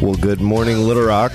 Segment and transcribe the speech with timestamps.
[0.00, 1.31] Well, good morning, Little Rock.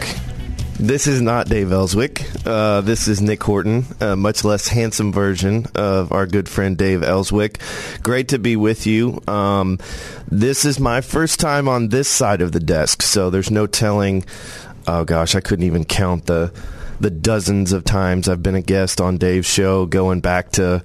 [0.79, 2.23] This is not Dave Elswick.
[2.45, 7.01] Uh, this is Nick Horton, a much less handsome version of our good friend Dave
[7.01, 7.59] Elswick.
[8.03, 9.19] Great to be with you.
[9.27, 9.79] Um,
[10.27, 14.23] this is my first time on this side of the desk, so there's no telling.
[14.85, 16.53] Oh gosh, I couldn't even count the
[16.99, 20.83] the dozens of times I've been a guest on Dave's show, going back to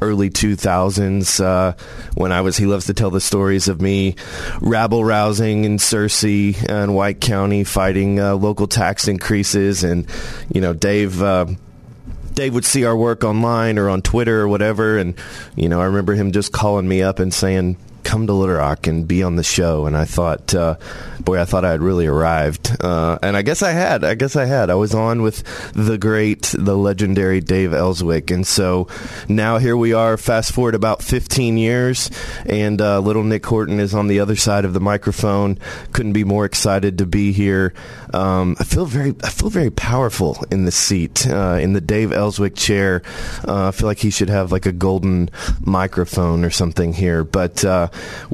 [0.00, 1.74] early 2000s uh,
[2.14, 2.56] when I was.
[2.56, 4.16] He loves to tell the stories of me
[4.60, 10.06] rabble rousing in Searcy and White County, fighting uh, local tax increases, and
[10.52, 11.22] you know, Dave.
[11.22, 11.46] Uh,
[12.34, 15.14] Dave would see our work online or on Twitter or whatever, and
[15.54, 18.86] you know, I remember him just calling me up and saying, "Come to Little Rock
[18.86, 20.76] and be on the show." And I thought, uh,
[21.20, 24.04] boy, I thought I had really arrived, uh, and I guess I had.
[24.04, 24.70] I guess I had.
[24.70, 28.88] I was on with the great, the legendary Dave Elswick, and so
[29.28, 30.16] now here we are.
[30.16, 32.10] Fast forward about 15 years,
[32.46, 35.58] and uh, little Nick Horton is on the other side of the microphone.
[35.92, 37.72] Couldn't be more excited to be here.
[38.14, 42.12] Um, I feel very, I feel very powerful in the seat, uh, in the Dave
[42.12, 43.02] Elswick chair.
[43.46, 45.30] Uh, I feel like he should have like a golden
[45.60, 47.24] microphone or something here.
[47.24, 47.88] But uh,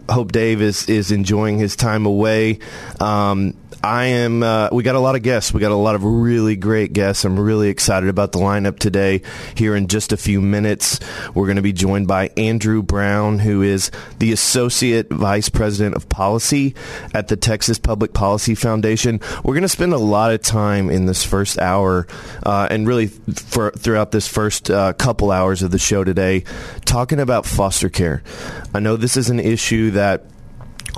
[0.08, 2.58] hope Dave is is enjoying his time away.
[3.00, 4.42] Um, I am.
[4.42, 5.52] Uh, we got a lot of guests.
[5.52, 7.24] We got a lot of really great guests.
[7.24, 9.22] I'm really excited about the lineup today.
[9.54, 10.98] Here in just a few minutes,
[11.34, 16.08] we're going to be joined by Andrew Brown, who is the Associate Vice President of
[16.08, 16.74] Policy
[17.14, 19.20] at the Texas Public Policy Foundation.
[19.44, 22.06] We're going to spend a lot of time in this first hour,
[22.44, 26.44] uh, and really for throughout this first uh, couple hours of the show today,
[26.84, 28.22] talking about foster care.
[28.74, 30.24] I know this is an issue that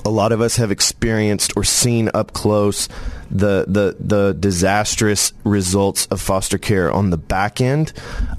[0.05, 2.89] a lot of us have experienced or seen up close
[3.31, 7.93] the the the disastrous results of foster care on the back end,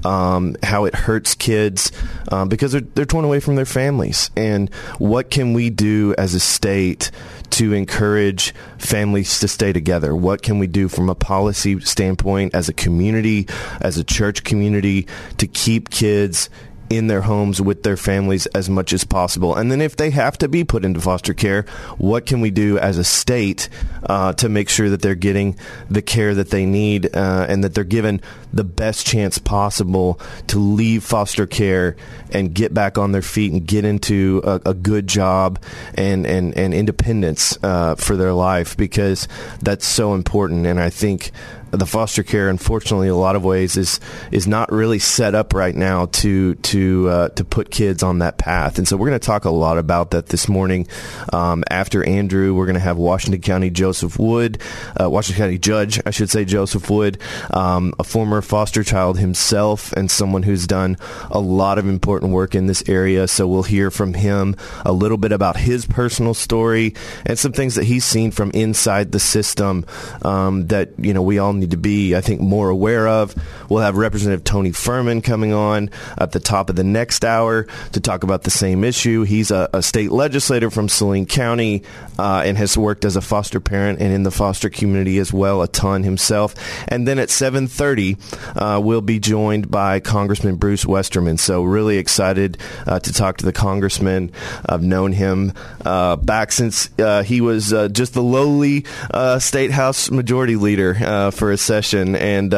[0.04, 1.92] um, how it hurts kids
[2.30, 6.34] um, because they're they're torn away from their families, and what can we do as
[6.34, 7.10] a state
[7.50, 10.14] to encourage families to stay together?
[10.14, 13.46] What can we do from a policy standpoint as a community,
[13.80, 15.06] as a church community,
[15.38, 16.50] to keep kids
[16.92, 19.54] in their homes with their families as much as possible.
[19.54, 21.62] And then if they have to be put into foster care,
[21.98, 23.68] what can we do as a state
[24.04, 25.56] uh, to make sure that they're getting
[25.90, 28.20] the care that they need uh, and that they're given
[28.52, 31.96] the best chance possible to leave foster care
[32.30, 35.62] and get back on their feet and get into a, a good job
[35.94, 39.28] and, and, and independence uh, for their life because
[39.60, 40.66] that's so important.
[40.66, 41.30] And I think
[41.72, 43.98] the foster care, unfortunately, a lot of ways is
[44.30, 48.36] is not really set up right now to to uh, to put kids on that
[48.36, 48.76] path.
[48.78, 50.86] And so we're going to talk a lot about that this morning.
[51.32, 54.60] Um, after Andrew, we're going to have Washington County Joseph Wood,
[55.00, 57.18] uh, Washington County Judge, I should say Joseph Wood,
[57.50, 60.98] um, a former foster child himself, and someone who's done
[61.30, 63.26] a lot of important work in this area.
[63.26, 66.94] So we'll hear from him a little bit about his personal story
[67.24, 69.86] and some things that he's seen from inside the system
[70.20, 73.34] um, that you know we all need to be, I think, more aware of.
[73.68, 78.00] We'll have Representative Tony Furman coming on at the top of the next hour to
[78.00, 79.22] talk about the same issue.
[79.22, 81.84] He's a, a state legislator from Saline County
[82.18, 85.62] uh, and has worked as a foster parent and in the foster community as well
[85.62, 86.54] a ton himself.
[86.88, 88.18] And then at 7:30,
[88.56, 91.38] uh, we'll be joined by Congressman Bruce Westerman.
[91.38, 94.32] So really excited uh, to talk to the congressman.
[94.66, 95.52] I've known him
[95.84, 98.84] uh, back since uh, he was uh, just the lowly
[99.38, 102.52] state house majority leader for a session, and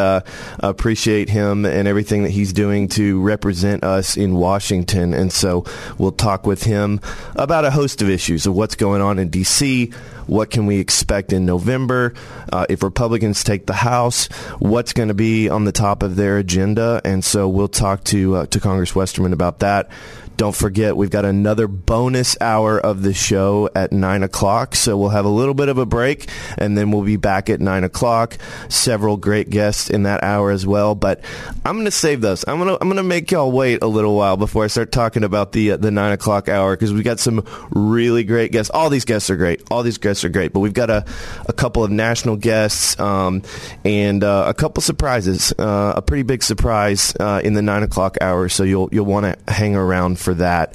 [0.60, 5.14] appreciate him and everything that he's doing to represent us in Washington.
[5.14, 5.64] And so
[5.98, 7.00] we'll talk with him
[7.36, 9.92] about a host of issues of what's going on in D.C
[10.26, 12.14] What can we expect in November?
[12.52, 14.26] Uh, if Republicans take the House,
[14.58, 17.00] what's going to be on the top of their agenda?
[17.04, 19.90] And so we'll talk to uh, to Congress Westerman about that.
[20.36, 24.74] Don't forget, we've got another bonus hour of the show at 9 o'clock.
[24.74, 26.28] So we'll have a little bit of a break
[26.58, 28.36] and then we'll be back at 9 o'clock.
[28.68, 30.96] Several great guests in that hour as well.
[30.96, 31.20] But
[31.64, 32.44] I'm going to save those.
[32.48, 35.22] I'm going to, I'm to make y'all wait a little while before I start talking
[35.22, 38.70] about the, uh, the 9 o'clock hour because we got some really great guests.
[38.70, 39.62] All these guests are great.
[39.70, 40.52] All these guests are great.
[40.52, 41.04] But we've got a,
[41.46, 43.42] a couple of national guests um,
[43.84, 45.52] and uh, a couple surprises.
[45.56, 48.48] Uh, a pretty big surprise uh, in the 9 o'clock hour.
[48.48, 50.74] So you'll, you'll want to hang around for that.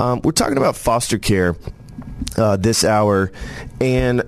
[0.00, 1.54] Um, we're talking about foster care
[2.36, 3.30] uh, this hour,
[3.80, 4.22] and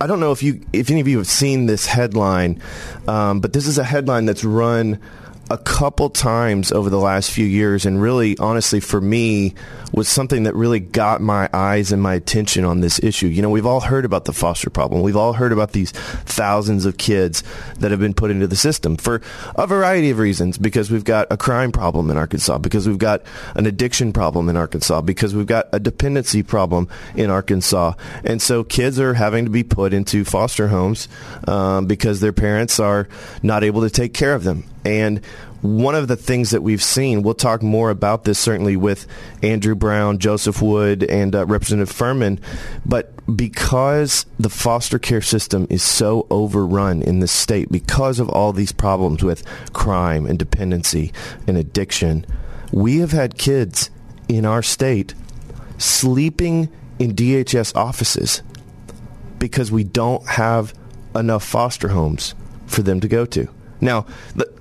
[0.00, 2.60] I don't know if you if any of you have seen this headline,
[3.06, 5.00] um, but this is a headline that's run
[5.50, 9.54] a couple times over the last few years, and really, honestly, for me,
[9.92, 13.26] was something that really got my eyes and my attention on this issue.
[13.26, 15.02] You know, we've all heard about the foster problem.
[15.02, 17.42] We've all heard about these thousands of kids
[17.78, 19.22] that have been put into the system for
[19.56, 20.58] a variety of reasons.
[20.58, 23.22] Because we've got a crime problem in Arkansas, because we've got
[23.54, 27.94] an addiction problem in Arkansas, because we've got a dependency problem in Arkansas,
[28.24, 31.08] and so kids are having to be put into foster homes
[31.46, 33.08] um, because their parents are
[33.42, 34.64] not able to take care of them.
[34.88, 35.22] And
[35.60, 39.06] one of the things that we've seen, we'll talk more about this certainly with
[39.42, 42.40] Andrew Brown, Joseph Wood, and uh, Representative Furman,
[42.86, 48.54] but because the foster care system is so overrun in this state, because of all
[48.54, 49.44] these problems with
[49.74, 51.12] crime and dependency
[51.46, 52.24] and addiction,
[52.72, 53.90] we have had kids
[54.26, 55.14] in our state
[55.76, 58.42] sleeping in DHS offices
[59.38, 60.72] because we don't have
[61.14, 62.34] enough foster homes
[62.66, 63.50] for them to go to.
[63.80, 64.06] Now,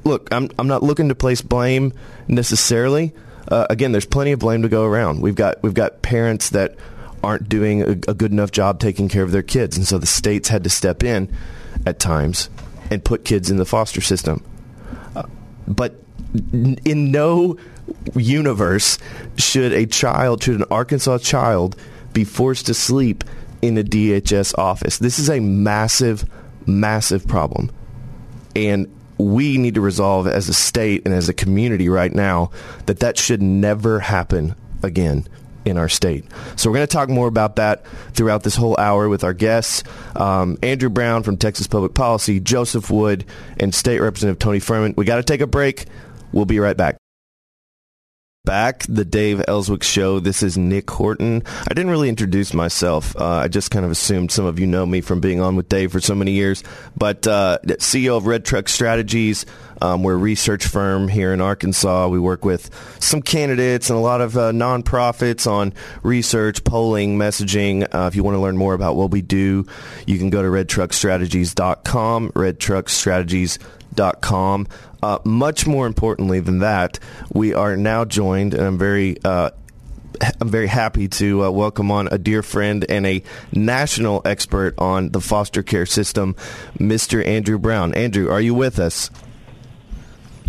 [0.04, 1.94] look, I'm I'm not looking to place blame
[2.28, 3.14] necessarily.
[3.48, 5.22] Uh, again, there's plenty of blame to go around.
[5.22, 6.76] We've got we've got parents that
[7.24, 10.06] aren't doing a, a good enough job taking care of their kids, and so the
[10.06, 11.34] states had to step in
[11.86, 12.50] at times
[12.92, 14.44] and put kids in the foster system.
[15.16, 15.24] Uh,
[15.68, 15.96] but
[16.54, 17.58] in no
[18.16, 18.98] universe
[19.38, 21.76] should a child, should an Arkansas child,
[22.14, 23.24] be forced to sleep
[23.62, 24.98] in a DHS office.
[24.98, 26.26] This is a massive,
[26.66, 27.72] massive problem.
[28.56, 28.88] And
[29.18, 32.52] we need to resolve as a state and as a community right now
[32.86, 35.28] that that should never happen again
[35.66, 36.24] in our state.
[36.56, 39.84] So we're going to talk more about that throughout this whole hour with our guests,
[40.16, 43.26] um, Andrew Brown from Texas Public Policy, Joseph Wood,
[43.60, 44.94] and State Representative Tony Furman.
[44.96, 45.86] We got to take a break.
[46.32, 46.98] We'll be right back
[48.48, 50.22] back, the Dave Elswick Show.
[50.22, 51.44] This is Nick Horton.
[51.70, 53.14] I didn't really introduce myself.
[53.18, 55.68] Uh, I just kind of assumed some of you know me from being on with
[55.68, 56.64] Dave for so many years.
[56.96, 59.46] But uh, CEO of Red Truck Strategies.
[59.82, 62.08] Um, we're a research firm here in Arkansas.
[62.08, 62.72] We work with
[63.02, 67.84] some candidates and a lot of uh, nonprofits on research, polling, messaging.
[67.94, 69.66] Uh, if you want to learn more about what we do,
[70.08, 73.77] you can go to redtruckstrategies.com, redtruckstrategies.com.
[73.98, 77.00] Uh, much more importantly than that,
[77.34, 79.52] we are now joined, and I'm very uh,
[80.42, 85.10] I'm very happy to uh, welcome on a dear friend and a national expert on
[85.10, 86.36] the foster care system,
[86.78, 87.26] Mr.
[87.26, 87.94] Andrew Brown.
[87.94, 89.10] Andrew, are you with us?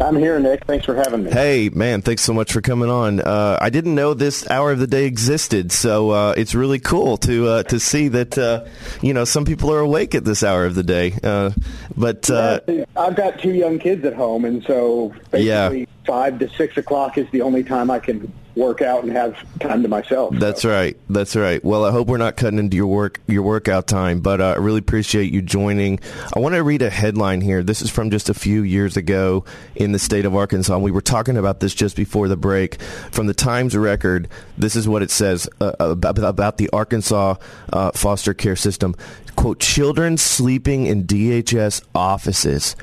[0.00, 0.64] I'm here, Nick.
[0.64, 1.30] Thanks for having me.
[1.30, 3.20] Hey, man, thanks so much for coming on.
[3.20, 7.16] Uh, I didn't know this hour of the day existed, so uh, it's really cool
[7.18, 8.64] to uh, to see that uh,
[9.02, 11.14] you know some people are awake at this hour of the day.
[11.22, 11.50] Uh,
[11.96, 15.84] but uh, yeah, I've got two young kids at home, and so basically Yeah.
[16.06, 19.82] five to six o'clock is the only time I can work out and have time
[19.82, 20.34] to myself.
[20.36, 20.96] That's So, right.
[21.08, 21.62] That's right.
[21.64, 24.56] Well, I hope we're not cutting into your work your workout time, but uh, I
[24.56, 26.00] really appreciate you joining.
[26.34, 27.62] I want to read a headline here.
[27.62, 29.44] This is from just a few years ago
[29.76, 30.76] in the state of Arkansas.
[30.78, 32.80] We were talking about this just before the break.
[33.12, 37.36] From the Times Record, this is what it says uh, about, about the Arkansas
[37.72, 38.94] uh, foster care system.
[39.36, 42.74] Quote, children sleeping in DHS offices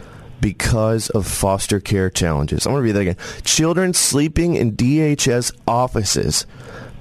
[0.45, 2.67] because of foster care challenges.
[2.67, 3.41] I'm going to read that again.
[3.45, 6.45] Children sleeping in DHS offices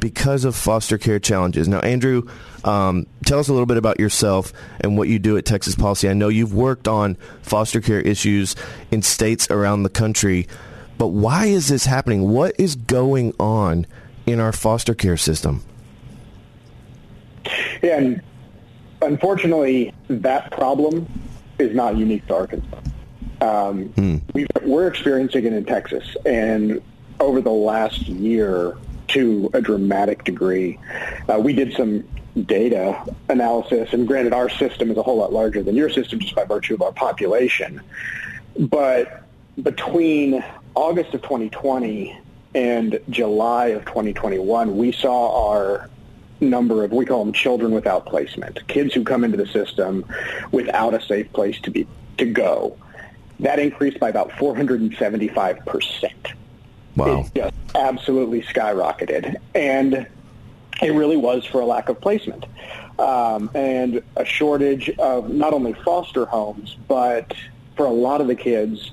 [0.01, 1.69] because of foster care challenges.
[1.69, 2.27] Now, Andrew,
[2.65, 6.09] um, tell us a little bit about yourself and what you do at Texas Policy.
[6.09, 8.57] I know you've worked on foster care issues
[8.91, 10.49] in states around the country,
[10.97, 12.31] but why is this happening?
[12.31, 13.87] What is going on
[14.25, 15.63] in our foster care system?
[17.83, 18.23] Yeah, and
[19.03, 21.07] unfortunately, that problem
[21.59, 22.81] is not unique to Arkansas.
[23.45, 26.81] Um, we've, we're experiencing it in Texas, and
[27.21, 28.77] over the last year,
[29.09, 30.79] to a dramatic degree,
[31.29, 32.05] uh, we did some
[32.47, 36.35] data analysis, and granted, our system is a whole lot larger than your system just
[36.35, 37.83] by virtue of our population.
[38.59, 39.23] But
[39.63, 40.43] between
[40.75, 42.19] August of 2020
[42.55, 45.91] and July of 2021, we saw our
[46.41, 50.05] number of we call them children without placement, kids who come into the system
[50.51, 51.87] without a safe place to be
[52.17, 52.77] to go.
[53.45, 56.33] That increased by about 475 percent.
[56.97, 57.27] Wow.
[57.35, 60.07] It just absolutely skyrocketed, and
[60.81, 62.47] it really was for a lack of placement
[62.99, 67.35] um, and a shortage of not only foster homes, but
[67.77, 68.93] for a lot of the kids,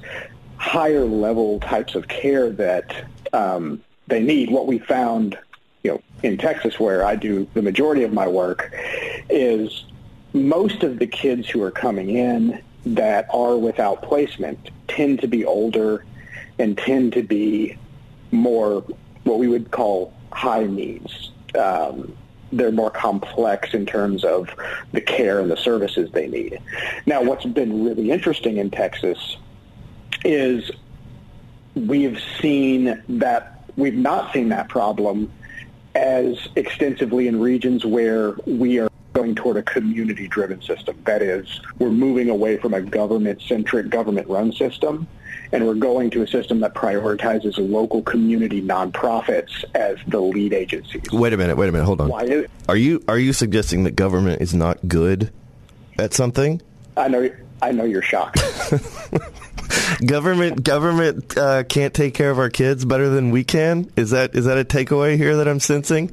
[0.57, 4.51] higher level types of care that um, they need.
[4.51, 5.37] What we found,
[5.85, 8.73] you know, in Texas, where I do the majority of my work,
[9.29, 9.85] is
[10.33, 15.45] most of the kids who are coming in that are without placement tend to be
[15.45, 16.05] older
[16.59, 17.77] and tend to be
[18.31, 18.83] more
[19.23, 21.31] what we would call high needs.
[21.57, 22.15] Um,
[22.51, 24.49] they're more complex in terms of
[24.91, 26.59] the care and the services they need.
[27.05, 29.37] Now, what's been really interesting in Texas
[30.25, 30.69] is
[31.75, 35.31] we've seen that we've not seen that problem
[35.95, 40.97] as extensively in regions where we are going toward a community-driven system.
[41.05, 45.07] That is, we're moving away from a government-centric, government-run system
[45.51, 51.03] and we're going to a system that prioritizes local community nonprofits as the lead agencies.
[51.11, 51.57] Wait a minute.
[51.57, 51.85] Wait a minute.
[51.85, 52.09] Hold on.
[52.09, 55.31] Why is, Are you are you suggesting that government is not good
[55.99, 56.61] at something?
[56.95, 57.29] I know
[57.61, 58.41] I know you're shocked.
[60.05, 63.89] Government government uh, can't take care of our kids better than we can.
[63.95, 66.11] Is that is that a takeaway here that I'm sensing?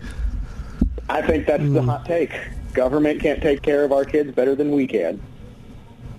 [1.08, 2.32] I think that's the hot take.
[2.72, 5.22] Government can't take care of our kids better than we can.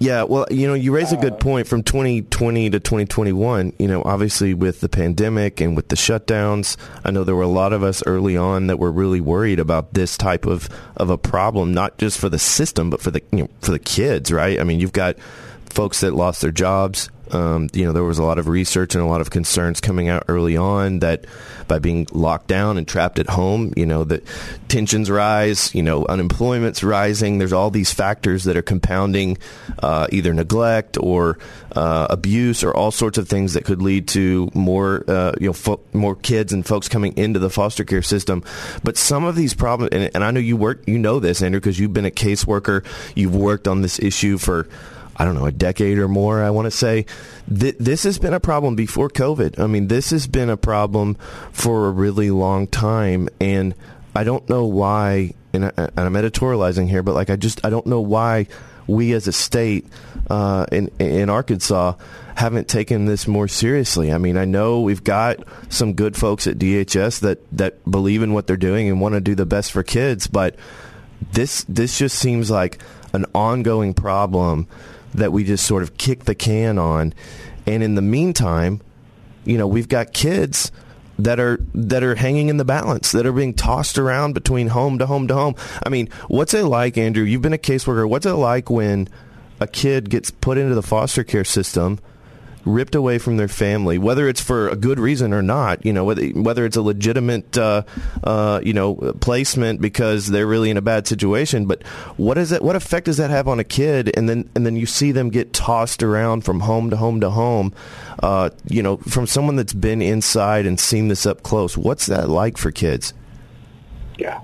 [0.02, 3.74] Yeah, well, you know, you raise a good uh, point from 2020 to 2021.
[3.78, 7.48] You know, obviously with the pandemic and with the shutdowns, I know there were a
[7.48, 11.18] lot of us early on that were really worried about this type of of a
[11.18, 14.58] problem, not just for the system, but for the you know, for the kids, right?
[14.58, 15.18] I mean, you've got
[15.70, 17.10] folks that lost their jobs.
[17.32, 20.10] Um, you know, there was a lot of research and a lot of concerns coming
[20.10, 21.26] out early on that
[21.68, 24.24] by being locked down and trapped at home, you know, that
[24.68, 27.38] tensions rise, you know, unemployment's rising.
[27.38, 29.38] There's all these factors that are compounding
[29.84, 31.38] uh, either neglect or
[31.76, 35.54] uh, abuse or all sorts of things that could lead to more, uh, you know,
[35.54, 38.44] fo- more kids and folks coming into the foster care system.
[38.84, 41.60] But some of these problems, and, and I know you work, you know this, Andrew,
[41.60, 42.84] because you've been a caseworker.
[43.16, 44.68] You've worked on this issue for
[45.20, 47.06] I don't know, a decade or more, I want to say.
[47.54, 49.60] Th- this has been a problem before COVID.
[49.60, 51.16] I mean, this has been a problem
[51.52, 53.28] for a really long time.
[53.42, 53.76] And
[54.16, 57.70] I don't know why, and, I, and I'm editorializing here, but like, I just, I
[57.70, 58.48] don't know why
[58.88, 59.86] we as a state
[60.30, 61.94] uh, in, in Arkansas
[62.36, 64.14] haven't taken this more seriously.
[64.14, 68.34] I mean, I know we've got some good folks at DHS that, that believe in
[68.34, 70.56] what they're doing and want to do the best for kids, but
[71.34, 72.80] this this just seems like
[73.14, 74.68] an ongoing problem
[75.20, 77.14] that we just sort of kick the can on.
[77.66, 78.82] And in the meantime,
[79.46, 80.72] you know, we've got kids
[81.20, 84.98] that are that are hanging in the balance, that are being tossed around between home
[85.00, 85.56] to home to home.
[85.86, 87.24] I mean, what's it like, Andrew?
[87.24, 88.08] You've been a caseworker.
[88.08, 89.10] What's it like when
[89.60, 92.00] a kid gets put into the foster care system?
[92.66, 95.86] Ripped away from their family, whether it's for a good reason or not.
[95.86, 97.84] You know, whether whether it's a legitimate, uh,
[98.24, 101.66] uh, you know, placement because they're really in a bad situation.
[101.66, 101.84] But
[102.18, 102.62] what is it?
[102.62, 104.12] What effect does that have on a kid?
[104.16, 107.30] And then and then you see them get tossed around from home to home to
[107.30, 107.74] home.
[108.22, 111.78] Uh, you know, from someone that's been inside and seen this up close.
[111.78, 113.14] What's that like for kids?
[114.18, 114.42] Yeah.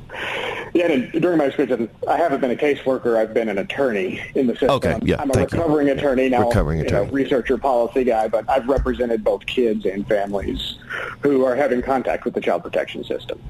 [0.75, 3.15] Yeah, and during my experience, I haven't been a caseworker.
[3.15, 4.71] I've been an attorney in the system.
[4.71, 5.57] Okay, yeah, I'm a thank you.
[5.57, 6.49] recovering attorney now.
[6.49, 7.11] Recovering you know, attorney.
[7.13, 10.77] researcher, policy guy, but I've represented both kids and families
[11.21, 13.41] who are having contact with the child protection system.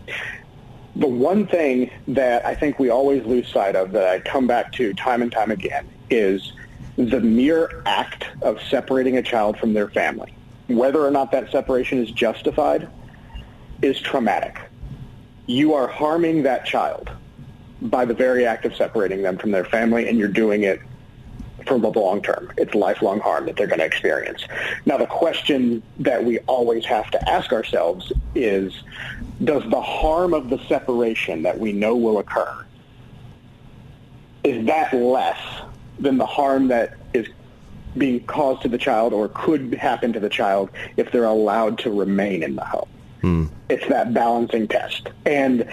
[0.98, 4.72] The one thing that I think we always lose sight of that I come back
[4.74, 6.54] to time and time again is
[6.96, 10.36] the mere act of separating a child from their family,
[10.68, 12.88] whether or not that separation is justified,
[13.82, 14.60] is traumatic
[15.48, 17.10] you are harming that child
[17.82, 20.82] by the very act of separating them from their family, and you're doing it
[21.68, 22.52] for the long term.
[22.58, 24.46] It's lifelong harm that they're going to experience.
[24.86, 28.74] Now, the question that we always have to ask ourselves is,
[29.44, 32.66] does the harm of the separation that we know will occur,
[34.44, 35.40] is that less
[36.00, 37.28] than the harm that is
[37.98, 41.92] being caused to the child or could happen to the child if they're allowed to
[41.92, 42.90] remain in the home?
[43.26, 43.46] Hmm.
[43.70, 45.10] It's that balancing test.
[45.26, 45.68] And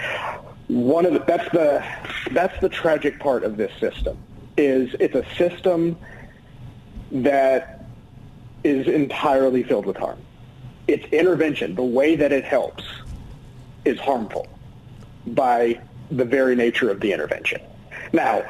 [0.69, 1.85] one of the, that's the
[2.31, 4.17] that's the tragic part of this system
[4.57, 5.99] is it's a system
[7.11, 7.85] that
[8.65, 10.19] is entirely filled with harm.
[10.89, 12.85] Its intervention, the way that it helps,
[13.85, 14.49] is harmful
[15.27, 15.79] by
[16.11, 17.61] the very nature of the intervention.
[18.15, 18.47] Now,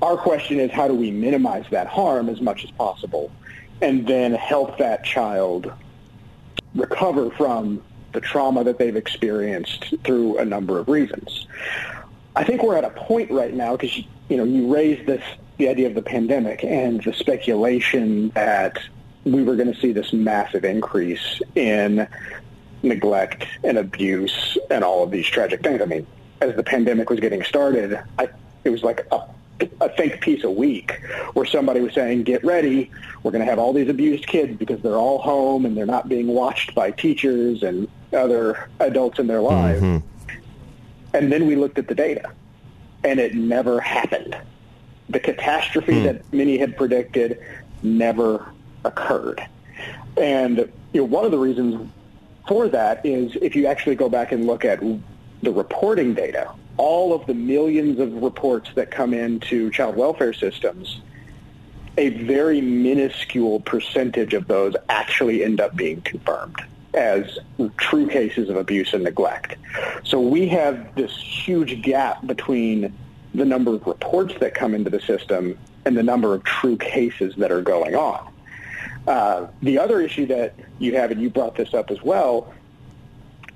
[0.00, 3.30] our question is how do we minimize that harm as much as possible
[3.82, 5.70] and then help that child
[6.74, 7.82] recover from
[8.16, 11.46] the trauma that they've experienced through a number of reasons.
[12.34, 13.94] I think we're at a point right now because
[14.30, 15.22] you know you raised this
[15.58, 18.78] the idea of the pandemic and the speculation that
[19.24, 22.08] we were going to see this massive increase in
[22.82, 25.82] neglect and abuse and all of these tragic things.
[25.82, 26.06] I mean,
[26.40, 28.28] as the pandemic was getting started, I,
[28.64, 29.20] it was like a,
[29.80, 31.00] a think piece a week
[31.34, 32.90] where somebody was saying, get ready,
[33.22, 36.08] we're going to have all these abused kids because they're all home and they're not
[36.08, 39.82] being watched by teachers and other adults in their lives.
[39.82, 40.36] Mm-hmm.
[41.14, 42.30] And then we looked at the data,
[43.04, 44.36] and it never happened.
[45.08, 46.04] The catastrophe mm.
[46.04, 47.40] that many had predicted
[47.82, 48.46] never
[48.84, 49.46] occurred.
[50.16, 50.58] And
[50.92, 51.90] you know, one of the reasons
[52.48, 54.80] for that is if you actually go back and look at
[55.42, 61.00] the reporting data, all of the millions of reports that come into child welfare systems,
[61.96, 66.60] a very minuscule percentage of those actually end up being confirmed
[66.96, 67.38] as
[67.76, 69.56] true cases of abuse and neglect.
[70.04, 72.92] So we have this huge gap between
[73.34, 77.34] the number of reports that come into the system and the number of true cases
[77.36, 78.32] that are going on.
[79.06, 82.52] Uh, the other issue that you have, and you brought this up as well,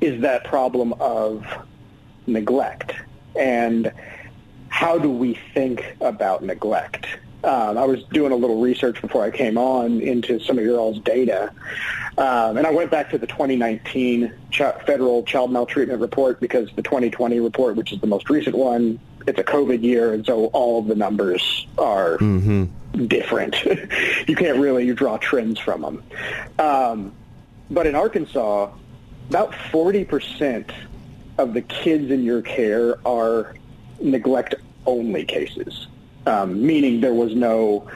[0.00, 1.44] is that problem of
[2.26, 2.94] neglect.
[3.37, 3.92] And
[4.68, 7.06] how do we think about neglect?
[7.42, 10.78] Um, I was doing a little research before I came on into some of your
[10.78, 11.52] all's data,
[12.18, 16.82] um, and I went back to the 2019 ch- federal child maltreatment report because the
[16.82, 20.80] 2020 report, which is the most recent one, it's a COVID year, and so all
[20.80, 23.06] of the numbers are mm-hmm.
[23.06, 23.56] different.
[24.26, 26.02] you can't really you draw trends from them.
[26.59, 27.12] Um,
[27.70, 28.70] but in Arkansas,
[29.28, 30.70] about 40%
[31.38, 33.54] of the kids in your care are
[34.00, 35.87] neglect-only cases,
[36.26, 37.88] um, meaning there was no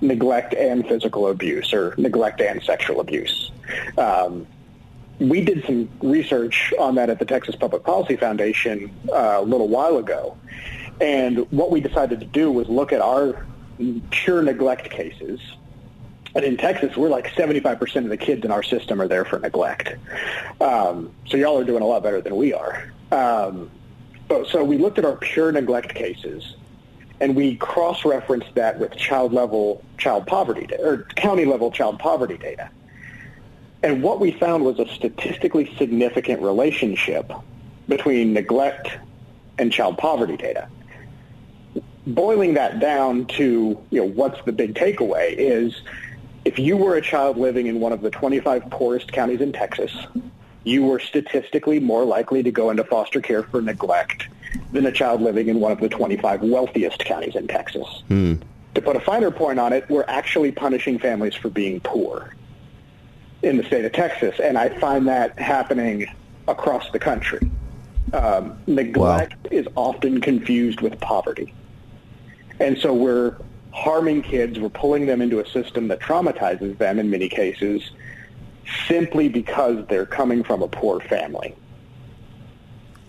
[0.00, 3.50] neglect and physical abuse or neglect and sexual abuse.
[3.96, 4.46] Um,
[5.18, 9.68] we did some research on that at the Texas Public Policy Foundation uh, a little
[9.68, 10.36] while ago.
[11.00, 13.46] And what we decided to do was look at our
[14.10, 15.40] pure neglect cases.
[16.34, 19.38] And in Texas, we're like 75% of the kids in our system are there for
[19.38, 19.96] neglect.
[20.60, 22.92] Um, so y'all are doing a lot better than we are.
[23.12, 23.70] Um,
[24.26, 26.56] but, so we looked at our pure neglect cases
[27.24, 32.68] and we cross-referenced that with child level child poverty or county level child poverty data.
[33.82, 37.32] And what we found was a statistically significant relationship
[37.88, 38.90] between neglect
[39.56, 40.68] and child poverty data.
[42.06, 45.80] Boiling that down to, you know, what's the big takeaway is
[46.44, 49.96] if you were a child living in one of the 25 poorest counties in Texas,
[50.64, 54.28] you were statistically more likely to go into foster care for neglect
[54.72, 57.86] than a child living in one of the 25 wealthiest counties in Texas.
[58.08, 58.34] Hmm.
[58.74, 62.34] To put a finer point on it, we're actually punishing families for being poor
[63.42, 66.06] in the state of Texas, and I find that happening
[66.48, 67.50] across the country.
[68.12, 69.50] Um, neglect wow.
[69.50, 71.52] is often confused with poverty.
[72.60, 73.36] And so we're
[73.72, 77.90] harming kids, we're pulling them into a system that traumatizes them in many cases
[78.86, 81.54] simply because they're coming from a poor family.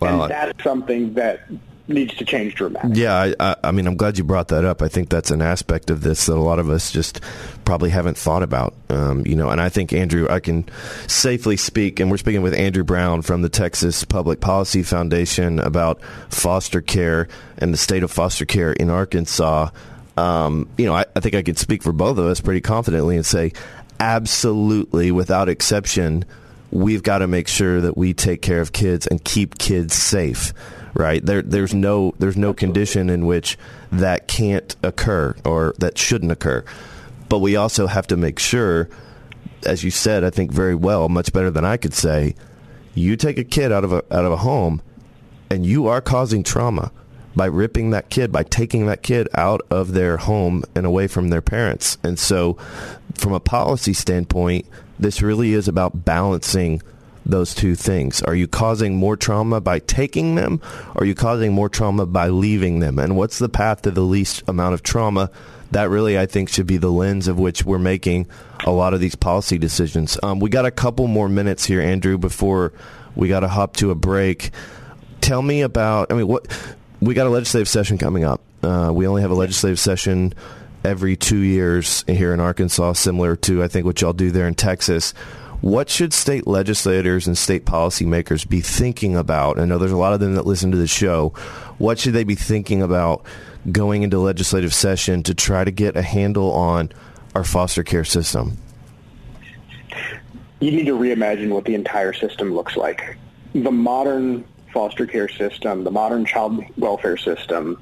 [0.06, 0.24] Wow.
[0.24, 1.48] And that's something that
[1.88, 3.02] needs to change dramatically.
[3.02, 4.82] Yeah, I, I, mean, I'm glad you brought that up.
[4.82, 7.22] I think that's an aspect of this that a lot of us just
[7.64, 8.74] probably haven't thought about.
[8.90, 10.68] Um, you know, and I think Andrew, I can
[11.08, 16.02] safely speak, and we're speaking with Andrew Brown from the Texas Public Policy Foundation about
[16.30, 19.70] foster care and the state of foster care in Arkansas.
[20.18, 23.16] Um, you know, I, I think I could speak for both of us pretty confidently
[23.16, 23.52] and say,
[24.00, 26.26] absolutely, without exception,
[26.72, 30.54] we've got to make sure that we take care of kids and keep kids safe
[30.96, 31.24] right?
[31.24, 33.58] There, there's no there's no condition in which
[33.92, 36.64] that can't occur or that shouldn't occur.
[37.30, 38.90] But we also have to make sure,
[39.66, 42.36] as you said, I think very well, much better than I could say,
[42.94, 44.82] you take a kid out of a out of a home,
[45.50, 46.92] and you are causing trauma
[47.36, 51.28] by ripping that kid, by taking that kid out of their home and away from
[51.28, 51.98] their parents.
[52.04, 52.54] And so,
[53.16, 54.66] from a policy standpoint,
[55.00, 56.82] this really is about balancing
[57.26, 58.22] those two things?
[58.22, 60.62] Are you causing more trauma by taking them?
[60.94, 63.00] Or are you causing more trauma by leaving them?
[63.00, 65.32] And what's the path to the least amount of trauma?
[65.72, 68.28] That really, I think, should be the lens of which we're making
[68.64, 70.18] a lot of these policy decisions.
[70.22, 72.72] Um, we got a couple more minutes here, Andrew, before
[73.16, 74.52] we got to hop to a break.
[75.22, 76.48] Tell me about, I mean, what
[77.02, 78.42] we got a legislative session coming up.
[78.62, 80.34] Uh, we only have a legislative session
[80.86, 84.54] every two years here in Arkansas, similar to, I think, what y'all do there in
[84.54, 85.12] Texas.
[85.62, 89.58] What should state legislators and state policymakers be thinking about?
[89.58, 91.30] I know there's a lot of them that listen to the show.
[91.80, 93.26] What should they be thinking about
[93.72, 96.92] going into legislative session to try to get a handle on
[97.34, 98.58] our foster care system?
[100.60, 103.18] You need to reimagine what the entire system looks like.
[103.56, 107.82] The modern foster care system, the modern child welfare system,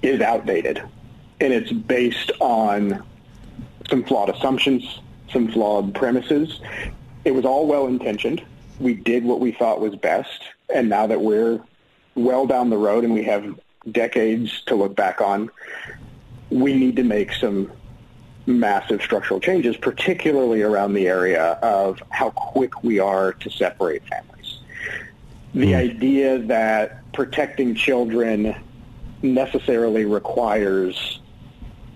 [0.00, 0.82] is outdated.
[1.40, 3.04] And it's based on
[3.88, 5.00] some flawed assumptions,
[5.32, 6.60] some flawed premises.
[7.24, 8.44] It was all well-intentioned.
[8.80, 10.42] We did what we thought was best.
[10.72, 11.60] And now that we're
[12.14, 13.58] well down the road and we have
[13.90, 15.50] decades to look back on,
[16.50, 17.70] we need to make some
[18.46, 24.58] massive structural changes, particularly around the area of how quick we are to separate families.
[25.54, 25.78] The hmm.
[25.78, 28.56] idea that protecting children
[29.22, 31.20] necessarily requires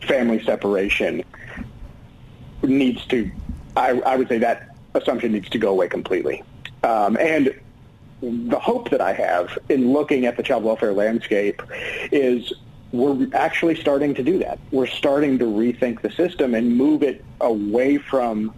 [0.03, 1.25] family separation
[2.62, 3.31] needs to,
[3.77, 6.43] I, I would say that assumption needs to go away completely.
[6.83, 7.59] Um, and
[8.23, 11.62] the hope that I have in looking at the child welfare landscape
[12.12, 12.53] is
[12.93, 14.59] we're actually starting to do that.
[14.71, 18.55] We're starting to rethink the system and move it away from,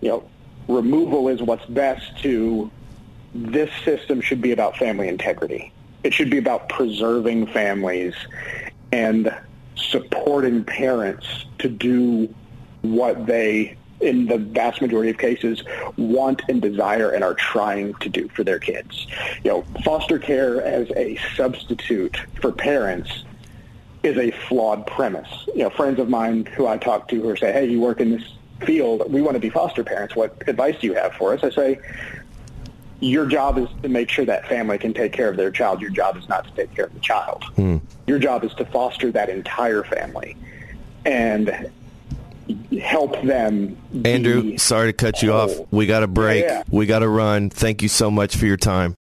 [0.00, 0.28] you know,
[0.66, 2.70] removal is what's best to
[3.34, 5.72] this system should be about family integrity.
[6.02, 8.14] It should be about preserving families
[8.92, 9.32] and
[9.80, 12.32] supporting parents to do
[12.82, 15.62] what they, in the vast majority of cases,
[15.96, 19.06] want and desire and are trying to do for their kids.
[19.44, 23.24] You know, foster care as a substitute for parents
[24.02, 25.28] is a flawed premise.
[25.48, 28.12] You know, friends of mine who I talk to who say, "Hey, you work in
[28.12, 28.24] this
[28.60, 29.12] field.
[29.12, 30.16] We want to be foster parents.
[30.16, 31.78] What advice do you have for us?" I say,
[33.00, 35.80] "Your job is to make sure that family can take care of their child.
[35.80, 37.44] Your job is not to take care of the child.
[37.56, 37.78] Hmm.
[38.06, 40.36] Your job is to foster that entire family
[41.04, 41.70] and
[42.80, 45.50] help them." Andrew, sorry to cut you off.
[45.70, 46.44] We got a break.
[46.44, 46.62] Yeah.
[46.70, 47.50] We got to run.
[47.50, 48.94] Thank you so much for your time.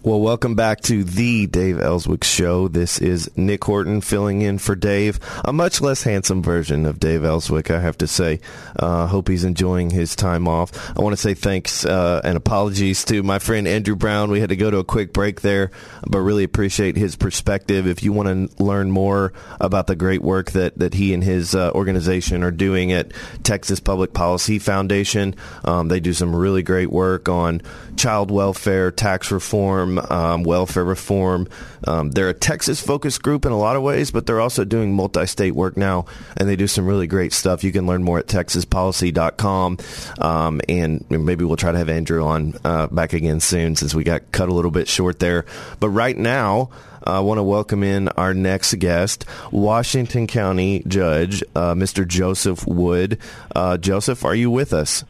[0.00, 2.68] Well, welcome back to the Dave Elswick Show.
[2.68, 7.24] This is Nick Horton filling in for Dave, a much less handsome version of Dave
[7.24, 8.38] Elswick, I have to say.
[8.78, 10.70] Uh, hope he's enjoying his time off.
[10.96, 14.30] I want to say thanks uh, and apologies to my friend Andrew Brown.
[14.30, 15.72] We had to go to a quick break there,
[16.06, 17.88] but really appreciate his perspective.
[17.88, 21.56] If you want to learn more about the great work that, that he and his
[21.56, 25.34] uh, organization are doing at Texas Public Policy Foundation,
[25.64, 27.62] um, they do some really great work on
[27.96, 31.48] child welfare, tax reform, um, welfare reform.
[31.86, 34.92] Um, they're a Texas focused group in a lot of ways, but they're also doing
[34.92, 36.04] multi state work now,
[36.36, 37.64] and they do some really great stuff.
[37.64, 39.78] You can learn more at texaspolicy.com.
[40.20, 44.04] Um, and maybe we'll try to have Andrew on uh, back again soon since we
[44.04, 45.46] got cut a little bit short there.
[45.80, 46.70] But right now,
[47.02, 52.06] I want to welcome in our next guest, Washington County Judge, uh, Mr.
[52.06, 53.18] Joseph Wood.
[53.54, 55.04] Uh, Joseph, are you with us?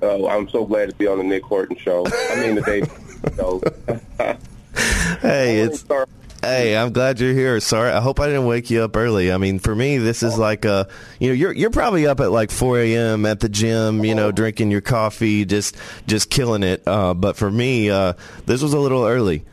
[0.00, 2.06] Oh, I'm so glad to be on the Nick Horton show.
[2.06, 2.88] I mean, the Dave
[5.20, 5.80] Hey, it's.
[5.80, 6.08] Start-
[6.40, 7.58] Hey, I'm glad you're here.
[7.58, 9.32] Sorry, I hope I didn't wake you up early.
[9.32, 10.86] I mean, for me, this is like a,
[11.18, 13.26] you know, you're you're probably up at like 4 a.m.
[13.26, 15.76] at the gym, you know, drinking your coffee, just
[16.06, 16.84] just killing it.
[16.86, 18.12] Uh, but for me, uh,
[18.46, 19.44] this was a little early.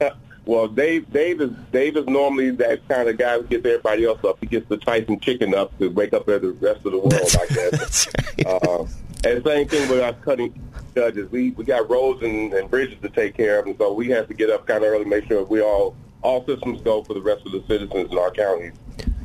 [0.44, 4.22] Well, Dave, Dave is Dave is normally that kind of guy who gets everybody else
[4.22, 4.38] up.
[4.38, 7.12] He gets the Tyson chicken up to wake up the rest of the world.
[7.14, 7.70] I guess.
[7.72, 8.46] That's right.
[8.46, 8.86] Uh,
[9.24, 10.52] and same thing with us cutting
[10.96, 11.30] judges.
[11.30, 14.26] We we got roads and, and bridges to take care of, and so we have
[14.28, 17.22] to get up kind of early, make sure we all all systems go for the
[17.22, 18.72] rest of the citizens in our counties.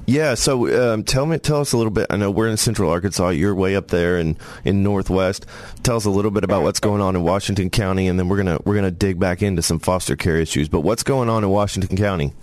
[0.06, 0.34] Yeah.
[0.34, 2.08] So, um, tell me, tell us a little bit.
[2.10, 3.30] I know we're in Central Arkansas.
[3.30, 5.46] You're way up there in in Northwest.
[5.84, 8.38] Tell us a little bit about what's going on in Washington County, and then we're
[8.38, 10.68] gonna we're gonna dig back into some foster care issues.
[10.68, 12.34] But what's going on in Washington County?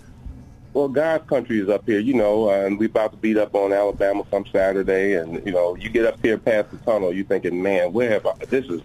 [0.73, 3.55] Well, God's country is up here, you know, uh, and we're about to beat up
[3.55, 7.25] on Alabama some Saturday, and you know, you get up here past the tunnel, you're
[7.25, 8.33] thinking, man, where have I?
[8.45, 8.81] This is,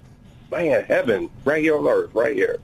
[0.55, 2.59] man, heaven, right here on earth, right here.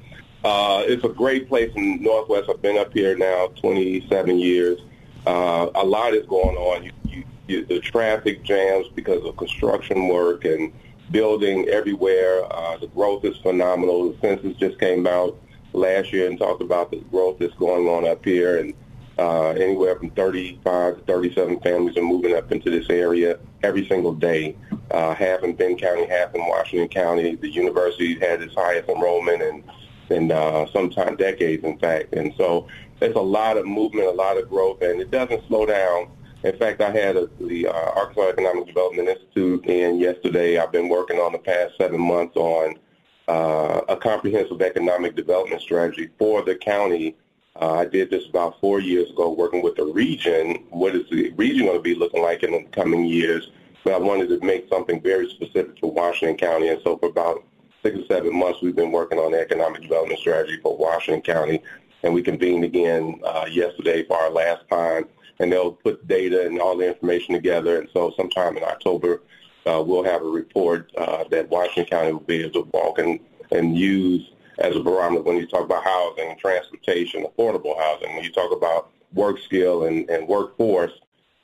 [0.45, 2.49] Uh, it's a great place in Northwest.
[2.49, 4.79] I've been up here now 27 years.
[5.27, 6.85] Uh, a lot is going on.
[6.85, 10.73] You, you, you, the traffic jams because of construction work and
[11.11, 12.45] building everywhere.
[12.51, 14.13] Uh, the growth is phenomenal.
[14.13, 15.39] The census just came out
[15.73, 18.73] last year and talked about the growth that's going on up here, and
[19.19, 24.15] uh, anywhere from 35 to 37 families are moving up into this area every single
[24.15, 24.57] day.
[24.91, 27.37] Uh, half in Benton County, half in Washington County.
[27.37, 29.65] The university had its highest enrollment in,
[30.11, 32.13] in uh, sometime decades, in fact.
[32.15, 32.67] And so
[32.99, 36.09] there's a lot of movement, a lot of growth, and it doesn't slow down.
[36.43, 40.59] In fact, I had a, the uh, Arkansas Economic Development Institute in yesterday.
[40.59, 42.77] I've been working on the past seven months on
[43.29, 47.15] uh, a comprehensive economic development strategy for the county.
[47.61, 50.65] Uh, I did this about four years ago, working with the region.
[50.71, 53.51] What is the region going to be looking like in the coming years?
[53.85, 57.45] But I wanted to make something very specific to Washington County, and so for about
[57.83, 61.63] six or seven months, we've been working on the economic development strategy for Washington County,
[62.03, 65.07] and we convened again uh, yesterday for our last time,
[65.39, 69.23] and they'll put data and all the information together, and so sometime in October,
[69.67, 73.21] uh, we'll have a report uh, that Washington County will be able to walk and,
[73.51, 78.33] and use as a barometer when you talk about housing, transportation, affordable housing, when you
[78.33, 80.93] talk about work skill and, and workforce,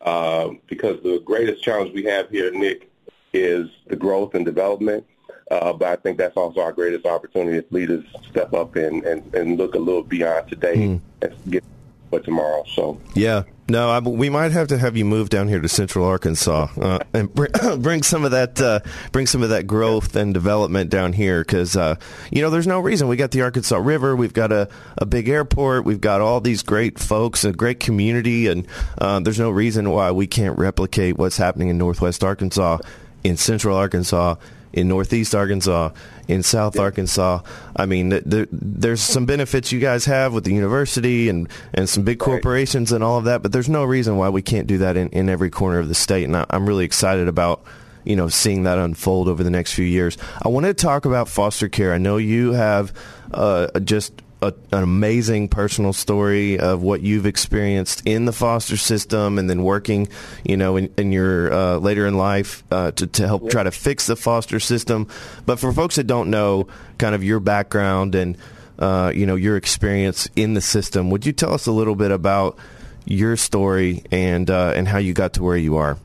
[0.07, 2.91] uh, because the greatest challenge we have here, Nick,
[3.33, 5.05] is the growth and development.
[5.51, 9.35] Uh, but I think that's also our greatest opportunity if leaders step up and, and,
[9.35, 11.01] and look a little beyond today mm.
[11.23, 11.63] and get
[12.11, 12.65] for tomorrow.
[12.75, 16.07] So yeah, no, I, we might have to have you move down here to Central
[16.07, 20.33] Arkansas uh, and bring, bring, some of that uh, bring some of that growth and
[20.33, 21.97] development down here because uh,
[22.31, 23.09] you know there's no reason.
[23.09, 26.63] We got the Arkansas River, we've got a, a big airport, we've got all these
[26.63, 31.37] great folks, a great community, and uh, there's no reason why we can't replicate what's
[31.37, 32.79] happening in Northwest Arkansas,
[33.25, 34.37] in Central Arkansas,
[34.73, 35.91] in Northeast Arkansas,
[36.29, 36.83] in South yeah.
[36.83, 37.41] Arkansas.
[37.75, 42.05] I mean, there, there's some benefits you guys have with the university and, and some
[42.05, 42.97] big corporations right.
[42.97, 45.29] and all of that, but there's no reason why we can't do that in, in
[45.29, 46.25] every corner of the state.
[46.25, 47.65] And I, I'm really excited about
[48.05, 50.17] you know seeing that unfold over the next few years.
[50.41, 51.93] I want to talk about foster care.
[51.93, 52.93] I know you have
[53.33, 59.39] uh, just a, an amazing personal story of what you've experienced in the foster system
[59.39, 60.09] and then working,
[60.45, 63.71] you know, in, in your uh, later in life uh, to, to help try to
[63.71, 65.09] fix the foster system.
[65.45, 68.37] But for folks that don't know kind of your background and,
[68.79, 72.11] uh, you know, your experience in the system, would you tell us a little bit
[72.11, 72.59] about
[73.05, 75.99] your story and, uh, and how you got to where you are?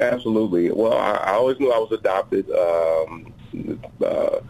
[0.00, 0.70] Absolutely.
[0.70, 2.50] Well, I, I always knew I was adopted.
[2.50, 3.32] Um,
[4.04, 4.40] uh,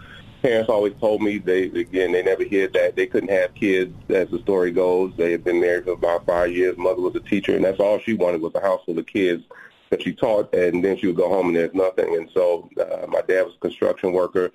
[0.45, 4.29] parents always told me they again they never hid that they couldn't have kids as
[4.29, 5.11] the story goes.
[5.17, 6.77] They had been married for about five years.
[6.77, 9.43] Mother was a teacher, and that's all she wanted was a house full of kids
[9.89, 12.15] that she taught, and then she would go home and there's nothing.
[12.15, 14.51] And so uh, my dad was a construction worker,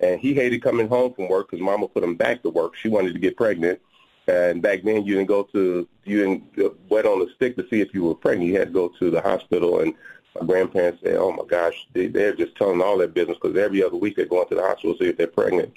[0.00, 2.74] and he hated coming home from work because Mama put him back to work.
[2.74, 3.80] She wanted to get pregnant.
[4.26, 7.82] And back then, you didn't go to you didn't wet on the stick to see
[7.82, 8.50] if you were pregnant.
[8.50, 9.92] You had to go to the hospital and
[10.38, 13.82] my grandparents say, "Oh my gosh, they, they're just telling all their business because every
[13.82, 15.72] other week they're going to the hospital to see if they're pregnant."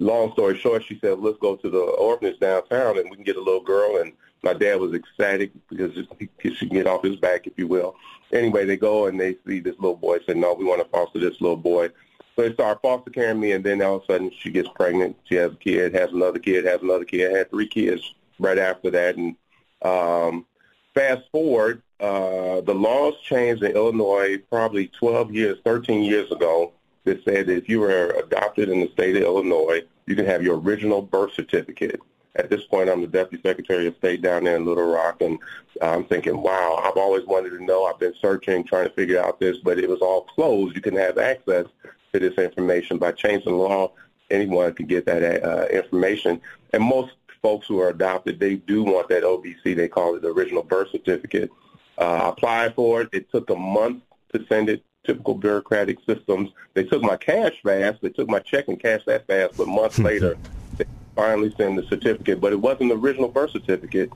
[0.00, 3.36] Long story short, she said, "Let's go to the orphanage downtown and we can get
[3.36, 7.16] a little girl." And my dad was ecstatic because he, he should get off his
[7.16, 7.96] back, if you will.
[8.32, 10.18] Anyway, they go and they see this little boy.
[10.24, 11.88] Said, "No, we want to foster this little boy."
[12.36, 15.16] So they start foster caring me, and then all of a sudden she gets pregnant.
[15.24, 17.32] She has a kid, has another kid, has another kid.
[17.34, 19.34] I Had three kids right after that, and
[19.82, 20.46] um,
[20.94, 26.72] fast forward, uh, the laws changed in Illinois probably 12 years, 13 years ago
[27.04, 30.42] that said that if you were adopted in the state of Illinois, you can have
[30.42, 32.00] your original birth certificate.
[32.36, 35.38] At this point, I'm the Deputy Secretary of State down there in Little Rock, and
[35.82, 37.84] I'm thinking, wow, I've always wanted to know.
[37.84, 40.76] I've been searching, trying to figure out this, but it was all closed.
[40.76, 41.66] You can have access
[42.12, 42.98] to this information.
[42.98, 43.92] By changing the law,
[44.30, 46.40] anyone can get that uh, information.
[46.72, 49.74] And most folks who are adopted, they do want that OBC.
[49.74, 51.50] They call it the original birth certificate.
[51.98, 53.08] Uh, applied for it.
[53.12, 54.84] It took a month to send it.
[55.04, 56.50] Typical bureaucratic systems.
[56.74, 58.02] They took my cash fast.
[58.02, 59.56] They took my check and cash that fast.
[59.56, 60.36] But months later,
[60.76, 60.84] they
[61.16, 62.40] finally sent the certificate.
[62.40, 64.12] But it wasn't the original birth certificate.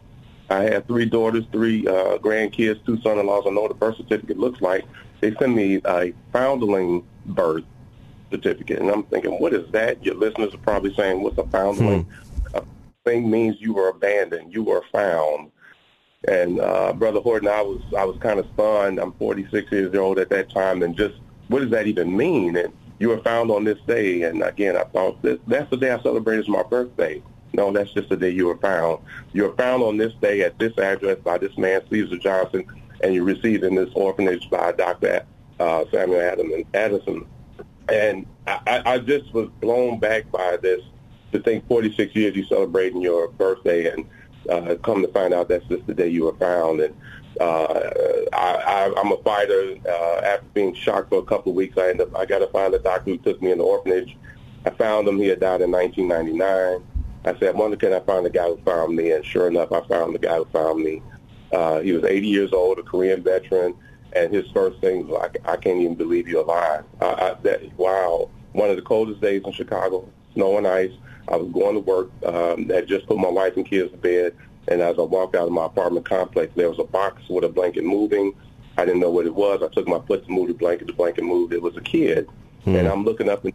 [0.50, 3.44] I had three daughters, three uh, grandkids, two son-in-laws.
[3.46, 4.84] I know what a birth certificate looks like.
[5.20, 7.64] They sent me a foundling birth
[8.30, 10.04] certificate, and I'm thinking, what is that?
[10.04, 12.04] Your listeners are probably saying, what's a foundling?
[12.04, 12.56] Hmm.
[12.56, 12.64] A
[13.04, 15.50] thing means you were abandoned, you were found.
[16.28, 18.98] And uh, Brother Horton, I was I was kind of stunned.
[18.98, 21.16] I'm 46 years old at that time, and just
[21.48, 22.56] what does that even mean?
[22.56, 25.90] And you were found on this day, and again, I thought that that's the day
[25.90, 27.22] I celebrated my birthday.
[27.52, 29.00] No, that's just the day you were found.
[29.32, 32.64] You were found on this day at this address by this man, Caesar Johnson,
[33.02, 35.26] and you received in this orphanage by Dr.
[35.60, 37.26] Uh, Samuel Adam Addison.
[37.88, 40.80] And I, I just was blown back by this
[41.32, 44.06] to think 46 years you celebrating your birthday and
[44.48, 46.80] uh, come to find out that's just the day you were found.
[46.80, 46.94] And
[47.40, 47.64] uh,
[48.32, 49.76] I, I, I'm a fighter.
[49.88, 52.48] Uh, after being shocked for a couple of weeks, I ended up I got to
[52.48, 54.16] find a doctor who took me in the orphanage.
[54.64, 55.18] I found him.
[55.18, 56.86] He had died in 1999.
[57.24, 59.12] I said, wonder can I find the guy who found me?
[59.12, 61.02] And sure enough, I found the guy who found me.
[61.52, 63.74] Uh, he was 80 years old, a Korean veteran,
[64.14, 66.84] and his first thing was, I, I can't even believe you're alive.
[67.00, 68.28] I, I, that, wow.
[68.52, 70.92] One of the coldest days in Chicago, snow and ice.
[71.28, 72.10] I was going to work.
[72.24, 74.34] Um, had just put my wife and kids to bed,
[74.68, 77.48] and as I walked out of my apartment complex, there was a box with a
[77.48, 78.34] blanket moving.
[78.76, 79.62] I didn't know what it was.
[79.62, 80.86] I took my foot to move the blanket.
[80.86, 81.52] The blanket moved.
[81.52, 82.28] It was a kid,
[82.64, 82.76] hmm.
[82.76, 83.54] and I'm looking up and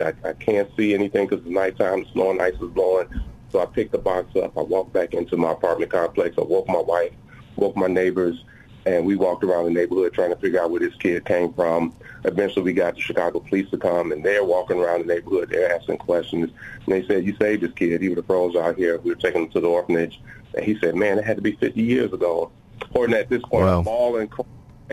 [0.00, 2.04] I, I can't see anything because it's nighttime.
[2.04, 3.08] The snow and ice is blowing.
[3.50, 4.56] So I picked the box up.
[4.56, 6.36] I walked back into my apartment complex.
[6.38, 7.12] I woke my wife,
[7.56, 8.44] woke my neighbors,
[8.86, 11.94] and we walked around the neighborhood trying to figure out where this kid came from.
[12.24, 15.50] Eventually, we got the Chicago police to come, and they're walking around the neighborhood.
[15.50, 16.50] They're asking questions,
[16.86, 18.00] and they said, "You saved this kid.
[18.00, 18.98] He would have froze out here.
[18.98, 20.20] We were taking him to the orphanage."
[20.54, 22.50] And he said, "Man, it had to be 50 years ago."
[22.92, 23.82] Horton at this point, wow.
[23.82, 24.30] bawling,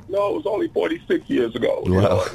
[0.10, 1.84] no, it was only 46 years ago.
[1.86, 2.26] Wow.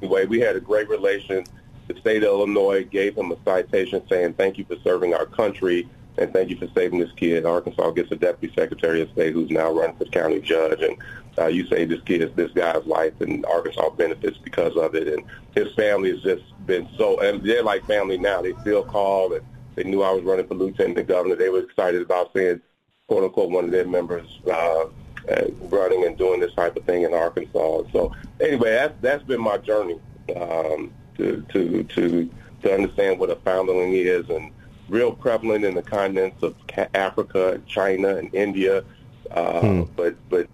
[0.00, 1.44] anyway, we had a great relation
[1.88, 5.88] the state of Illinois gave him a citation saying, thank you for serving our country
[6.18, 7.46] and thank you for saving this kid.
[7.46, 10.82] Arkansas gets a deputy secretary of state who's now running for county judge.
[10.82, 10.96] And
[11.38, 15.08] uh, you say this kid, this guy's life, and Arkansas benefits because of it.
[15.08, 15.22] And
[15.54, 18.42] his family has just been so, and they're like family now.
[18.42, 21.36] They still call, and they knew I was running for lieutenant governor.
[21.36, 22.60] They were excited about seeing,
[23.06, 24.86] quote unquote, one of their members uh,
[25.30, 27.82] uh, running and doing this type of thing in Arkansas.
[27.92, 30.00] So anyway, that's that's been my journey
[30.36, 32.30] um, to to to
[32.62, 34.50] to understand what a foundling is and
[34.88, 36.54] real prevalent in the continents of
[36.94, 38.84] Africa, China, and India,
[39.30, 39.82] uh, hmm.
[39.96, 40.48] but but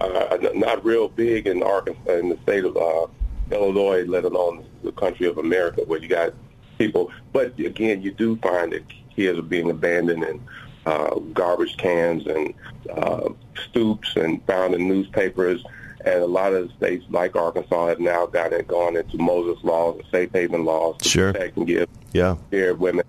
[0.00, 3.06] uh, not real big in Arkansas, in the state of uh,
[3.50, 6.34] Illinois, let alone the country of America, where you got
[6.78, 7.10] people.
[7.32, 8.82] But again, you do find that
[9.14, 10.40] kids are being abandoned in
[10.86, 12.54] uh, garbage cans and
[12.90, 13.30] uh,
[13.68, 15.64] stoops and found in newspapers.
[16.04, 19.62] And a lot of the states, like Arkansas, have now got it gone into Moses
[19.64, 21.32] laws and safe haven laws to sure.
[21.32, 22.36] protect and give yeah.
[22.50, 23.06] care women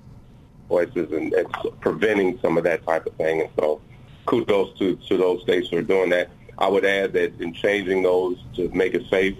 [0.68, 1.48] voices and, and
[1.80, 3.42] preventing some of that type of thing.
[3.42, 3.82] And so
[4.26, 6.30] kudos to, to those states who are doing that.
[6.58, 9.38] I would add that in changing those to make it safe,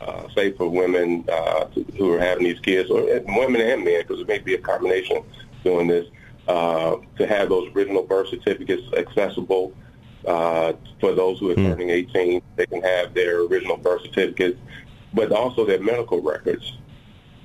[0.00, 4.02] uh, safe for women uh, to, who are having these kids, or women and men,
[4.02, 5.22] because it may be a combination
[5.62, 6.06] doing this,
[6.48, 9.72] uh, to have those original birth certificates accessible
[10.26, 11.68] uh, for those who are mm.
[11.68, 12.42] turning 18.
[12.56, 14.58] They can have their original birth certificates,
[15.12, 16.78] but also their medical records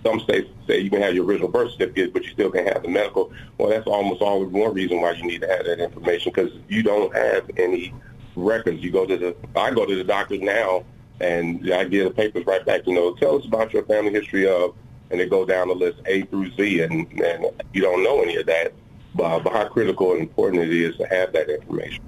[0.04, 2.84] some states say you can have your original birth certificate, but you still can't have
[2.84, 3.32] the medical.
[3.58, 6.84] Well, that's almost always one reason why you need to have that information because you
[6.84, 7.94] don't have any
[8.36, 8.82] records.
[8.82, 10.86] You go to the, I go to the doctors now,
[11.20, 12.88] and I get the papers right back.
[12.88, 14.76] You know, tell us about your family history of,
[15.12, 18.38] and they go down the list A through Z, and and you don't know any
[18.38, 18.74] of that.
[19.16, 22.04] But, but how critical and important it is to have that information.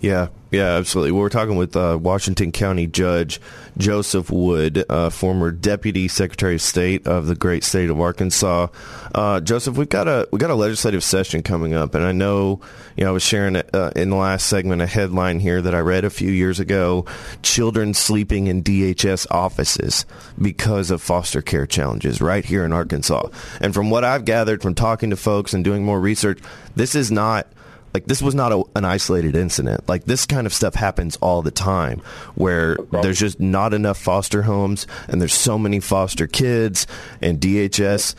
[0.00, 1.12] Yeah, yeah, absolutely.
[1.12, 3.38] We're talking with uh, Washington County Judge
[3.76, 8.68] Joseph Wood, uh, former Deputy Secretary of State of the great state of Arkansas.
[9.14, 12.60] Uh, Joseph, we've got a we got a legislative session coming up, and I know
[12.96, 15.80] you know I was sharing uh, in the last segment a headline here that I
[15.80, 17.04] read a few years ago:
[17.42, 20.06] children sleeping in DHS offices
[20.40, 23.28] because of foster care challenges right here in Arkansas.
[23.60, 26.40] And from what I've gathered from talking to folks and doing more research,
[26.74, 27.46] this is not
[27.92, 29.88] like this was not a, an isolated incident.
[29.88, 32.00] Like this kind of stuff happens all the time
[32.34, 36.86] where there's just not enough foster homes and there's so many foster kids
[37.20, 38.14] and DHS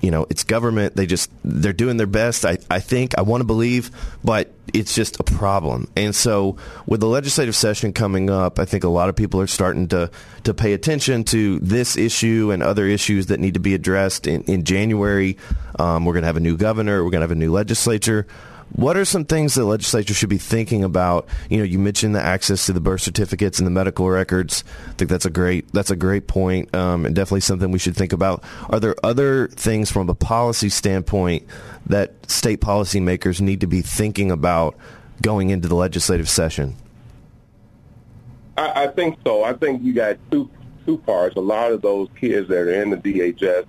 [0.00, 0.94] you know, it's government.
[0.94, 2.44] They just they're doing their best.
[2.44, 3.90] I, I think I want to believe,
[4.22, 5.88] but it's just a problem.
[5.96, 9.46] And so, with the legislative session coming up, I think a lot of people are
[9.46, 10.10] starting to
[10.44, 14.26] to pay attention to this issue and other issues that need to be addressed.
[14.26, 15.38] In, in January,
[15.78, 17.02] um, we're going to have a new governor.
[17.02, 18.26] We're going to have a new legislature.
[18.72, 21.28] What are some things that legislature should be thinking about?
[21.48, 24.64] You know, you mentioned the access to the birth certificates and the medical records.
[24.88, 27.96] I think that's a great that's a great point, um, and definitely something we should
[27.96, 28.42] think about.
[28.68, 31.46] Are there other things from a policy standpoint
[31.86, 34.76] that state policymakers need to be thinking about
[35.22, 36.74] going into the legislative session?
[38.58, 39.44] I, I think so.
[39.44, 40.50] I think you got two
[40.84, 41.36] two parts.
[41.36, 43.64] A lot of those kids that are in the DHS,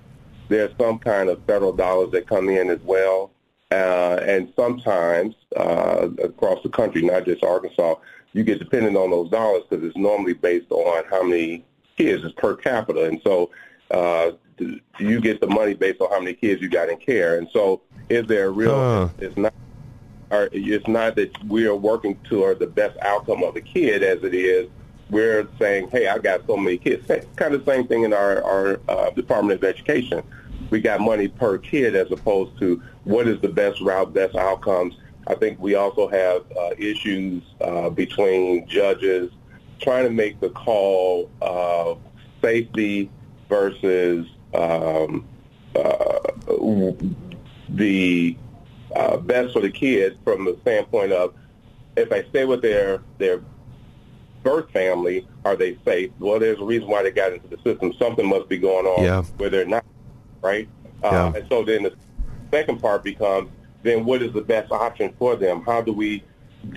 [0.50, 3.32] there's some kind of federal dollars that come in as well
[3.72, 7.96] uh, and sometimes uh, across the country, not just Arkansas,
[8.34, 11.66] you get dependent on those dollars because it's normally based on how many
[11.98, 13.06] kids is per capita.
[13.06, 13.50] And so
[13.92, 14.32] uh,
[15.00, 17.38] you get the money based on how many kids you got in care.
[17.38, 19.10] And so is there a real, uh.
[19.18, 19.54] it's not,
[20.30, 24.24] or it's not that we are working toward the best outcome of the kid as
[24.24, 24.70] it is
[25.10, 27.08] we're saying, hey, I got so many kids.
[27.36, 30.22] kind of the same thing in our, our uh, Department of Education
[30.72, 34.96] we got money per kid as opposed to what is the best route, best outcomes.
[35.28, 39.32] I think we also have uh, issues uh, between judges
[39.80, 42.00] trying to make the call of
[42.42, 43.10] safety
[43.50, 45.26] versus um,
[45.76, 46.20] uh,
[47.70, 48.38] the
[48.96, 51.34] uh, best for the kids from the standpoint of
[51.96, 53.42] if they stay with their their
[54.44, 56.12] birth family, are they safe?
[56.20, 57.94] Well, there's a reason why they got into the system.
[58.00, 59.24] Something must be going on yeah.
[59.38, 59.84] where they're not
[60.42, 60.68] right?
[61.04, 61.24] Uh, yeah.
[61.26, 61.96] Uh, and so then the
[62.52, 63.50] second part becomes,
[63.84, 65.64] then what is the best option for them?
[65.64, 66.24] How do we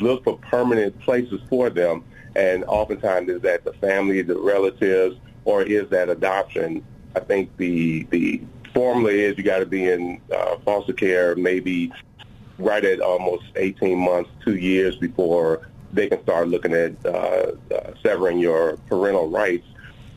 [0.01, 2.05] look for permanent places for them?
[2.37, 6.85] And oftentimes is that the family, the relatives, or is that adoption?
[7.17, 8.41] I think the the
[8.73, 11.93] formula is you got to be in uh, foster care maybe
[12.59, 17.93] right at almost 18 months, two years before they can start looking at uh, uh,
[18.03, 19.67] severing your parental rights.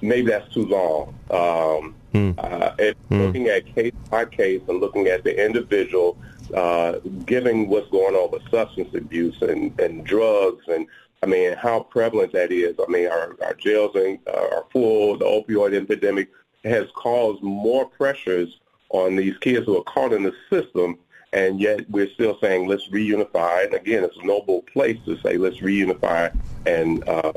[0.04, 1.16] Maybe that's too long.
[1.32, 2.38] Um, Mm.
[2.38, 2.96] Uh, mm.
[3.10, 6.18] Looking at case by case and looking at the individual,
[6.54, 10.88] uh, given what's going on with substance abuse and, and drugs and
[11.22, 12.76] I mean, how prevalent that is.
[12.86, 16.30] I mean, our, our jails are, are full, the opioid epidemic.
[16.66, 20.98] has caused more pressures on these kids who are caught in the system,
[21.32, 23.64] and yet we're still saying let's reunify.
[23.64, 27.32] And again, it's a noble place to say let's reunify and uh,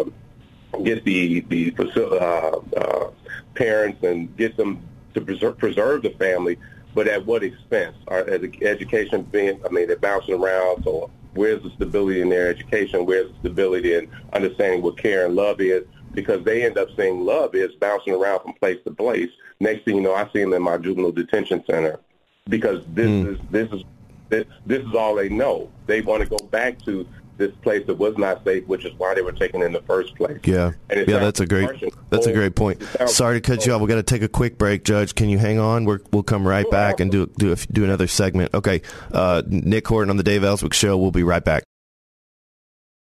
[0.84, 1.74] get the the
[2.20, 3.10] uh, uh,
[3.54, 4.80] parents and get them
[5.14, 6.58] to preserve, preserve the family,
[6.94, 7.96] but at what expense?
[8.08, 13.06] Our education being, I mean, they're bouncing around, so where's the stability in their education?
[13.06, 15.84] Where's the stability in understanding what care and love is?
[16.12, 19.30] Because they end up saying love is bouncing around from place to place.
[19.60, 22.00] Next thing you know, I see them in my juvenile detention center
[22.48, 23.34] because this mm.
[23.34, 23.82] is this is
[24.28, 25.70] this, this is all they know.
[25.86, 27.06] They want to go back to
[27.36, 30.14] this place that was not safe, which is why they were taken in the first
[30.14, 30.38] place.
[30.44, 31.70] Yeah, yeah, that's a great
[32.10, 32.82] that's a great point.
[33.06, 33.80] Sorry to cut you off.
[33.80, 35.14] We got to take a quick break, Judge.
[35.14, 35.84] Can you hang on?
[35.84, 38.54] we will come right back and do do do another segment.
[38.54, 38.82] Okay,
[39.12, 40.96] uh, Nick Horton on the Dave Elswick Show.
[40.96, 41.62] We'll be right back.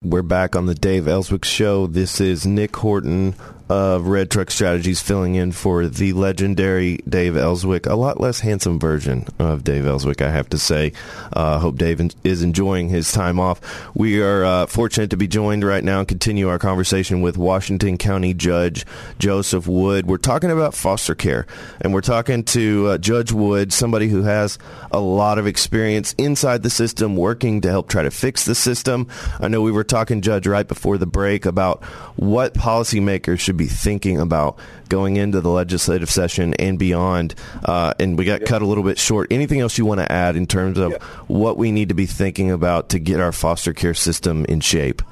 [0.02, 1.86] We're back on the Dave Elswick Show.
[1.88, 3.34] This is Nick Horton
[3.68, 8.78] of Red Truck Strategies filling in for the legendary Dave Elswick, a lot less handsome
[8.78, 10.92] version of Dave Elswick, I have to say.
[11.32, 13.60] Uh, hope Dave is enjoying his time off.
[13.94, 17.98] We are uh, fortunate to be joined right now and continue our conversation with Washington
[17.98, 18.86] County Judge
[19.18, 20.06] Joseph Wood.
[20.06, 21.46] We're talking about foster care,
[21.80, 24.58] and we're talking to uh, Judge Wood, somebody who has
[24.90, 29.08] a lot of experience inside the system, working to help try to fix the system.
[29.40, 31.84] I know we were talking, Judge, right before the break about
[32.16, 37.34] what policymakers should be thinking about going into the legislative session and beyond.
[37.64, 39.30] Uh, and we got cut a little bit short.
[39.30, 40.94] Anything else you want to add in terms of
[41.26, 45.02] what we need to be thinking about to get our foster care system in shape?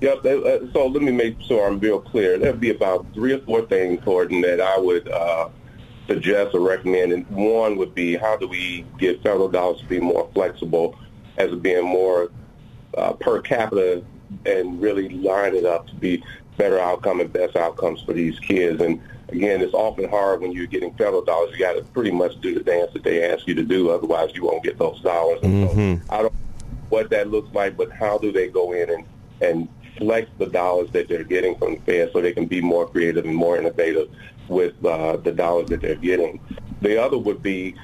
[0.00, 0.22] Yep.
[0.72, 2.36] So let me make sure I'm real clear.
[2.38, 5.48] There'd be about three or four things, Gordon, that I would uh,
[6.08, 7.12] suggest or recommend.
[7.12, 10.98] And one would be how do we get federal dollars to be more flexible
[11.36, 12.30] as being more
[12.96, 14.02] uh, per capita
[14.46, 16.22] and really line it up to be
[16.56, 18.80] better outcome and best outcomes for these kids.
[18.80, 21.52] And again, it's often hard when you're getting federal dollars.
[21.52, 23.90] You got to pretty much do the dance that they ask you to do.
[23.90, 25.40] Otherwise, you won't get those dollars.
[25.42, 26.06] And mm-hmm.
[26.06, 29.04] so I don't know what that looks like, but how do they go in and,
[29.40, 32.88] and flex the dollars that they're getting from the Fed so they can be more
[32.88, 34.08] creative and more innovative
[34.48, 36.40] with uh, the dollars that they're getting.
[36.80, 37.74] The other would be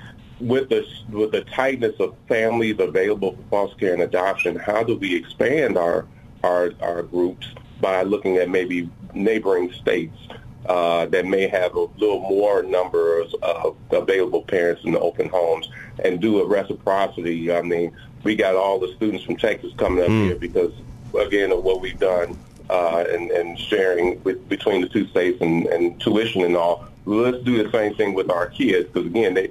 [0.41, 4.57] with the with the tightness of families available for foster care and adoption.
[4.57, 6.07] How do we expand our
[6.45, 7.49] our our groups
[7.81, 10.17] by looking at maybe neighboring states
[10.67, 15.69] uh, that may have a little more numbers of available parents in the open homes
[16.05, 17.51] and do a reciprocity.
[17.51, 20.27] I mean, we got all the students from Texas coming up mm.
[20.27, 20.73] here because,
[21.19, 22.37] again, of what we've done
[22.69, 26.87] uh, and, and sharing with, between the two states and, and tuition and all.
[27.07, 29.51] Let's do the same thing with our kids because, again, they,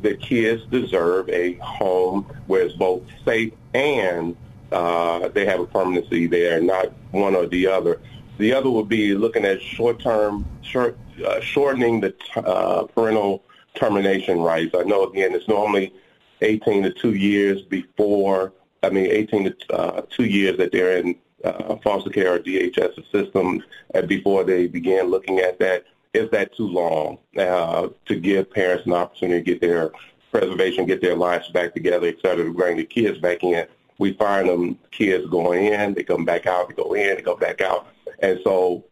[0.00, 4.34] the kids deserve a home where it's both safe and
[4.72, 8.00] uh, they have a permanency there, not one or the other.
[8.38, 13.44] The other would be looking at short-term, short, uh, shortening the t- uh, parental
[13.74, 14.74] termination rights.
[14.76, 15.92] I know, again, it's normally
[16.40, 18.52] 18 to two years before,
[18.82, 23.10] I mean, 18 to uh, two years that they're in uh, foster care or DHS
[23.12, 23.62] system
[23.94, 25.84] and before they begin looking at that.
[26.12, 29.90] Is that too long uh, to give parents an opportunity to get their
[30.30, 33.66] preservation, get their lives back together, et cetera, to bring the kids back in?
[34.04, 37.36] We find them kids going in, they come back out, they go in, they go
[37.36, 37.86] back out.
[38.18, 38.84] And so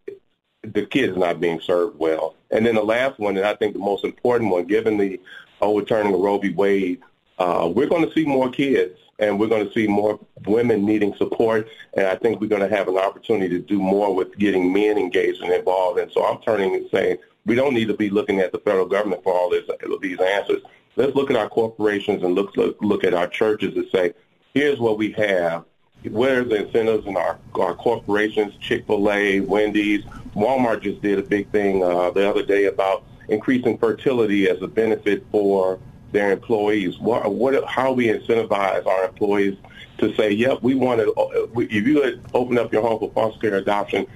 [0.63, 2.35] the kids not being served well.
[2.51, 5.21] And then the last one, and I think the most important one, given the
[5.61, 6.49] overturning of Roe v.
[6.49, 7.03] Wade,
[7.39, 11.15] uh, we're going to see more kids and we're going to see more women needing
[11.17, 11.69] support.
[11.93, 14.97] And I think we're going to have an opportunity to do more with getting men
[14.97, 15.99] engaged and involved.
[15.99, 18.87] And so I'm turning and saying we don't need to be looking at the federal
[18.87, 19.69] government for all this,
[20.01, 20.63] these answers.
[20.97, 24.15] Let's look at our corporations and look, look, look at our churches and say,
[24.55, 25.65] here's what we have.
[26.11, 31.83] Where's the incentives in our, our corporations, Chick-fil-A, Wendy's, Walmart just did a big thing
[31.83, 35.79] uh, the other day about increasing fertility as a benefit for
[36.11, 36.99] their employees.
[36.99, 39.57] What, what, how we incentivize our employees
[39.99, 43.41] to say, yep, we want to, uh, if you open up your home for foster
[43.41, 44.07] care adoption,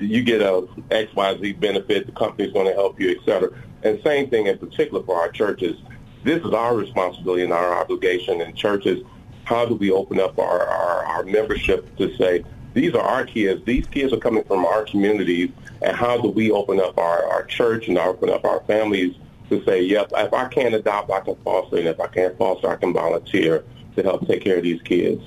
[0.00, 3.50] you get a XYZ benefit, the company's going to help you, et cetera.
[3.82, 5.76] And same thing in particular for our churches.
[6.24, 9.02] This is our responsibility and our obligation in churches
[9.50, 13.64] how do we open up our, our, our membership to say, these are our kids.
[13.64, 15.50] These kids are coming from our communities,
[15.82, 19.16] and how do we open up our, our church and open up our families
[19.48, 22.68] to say, yep, if I can't adopt, I can foster, and if I can't foster,
[22.68, 23.64] I can volunteer
[23.96, 25.20] to help take care of these kids.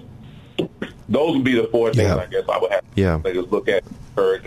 [1.09, 2.15] Those would be the four things yeah.
[2.15, 3.17] I guess I would have yeah.
[3.17, 3.83] to just look at,
[4.15, 4.45] encourage.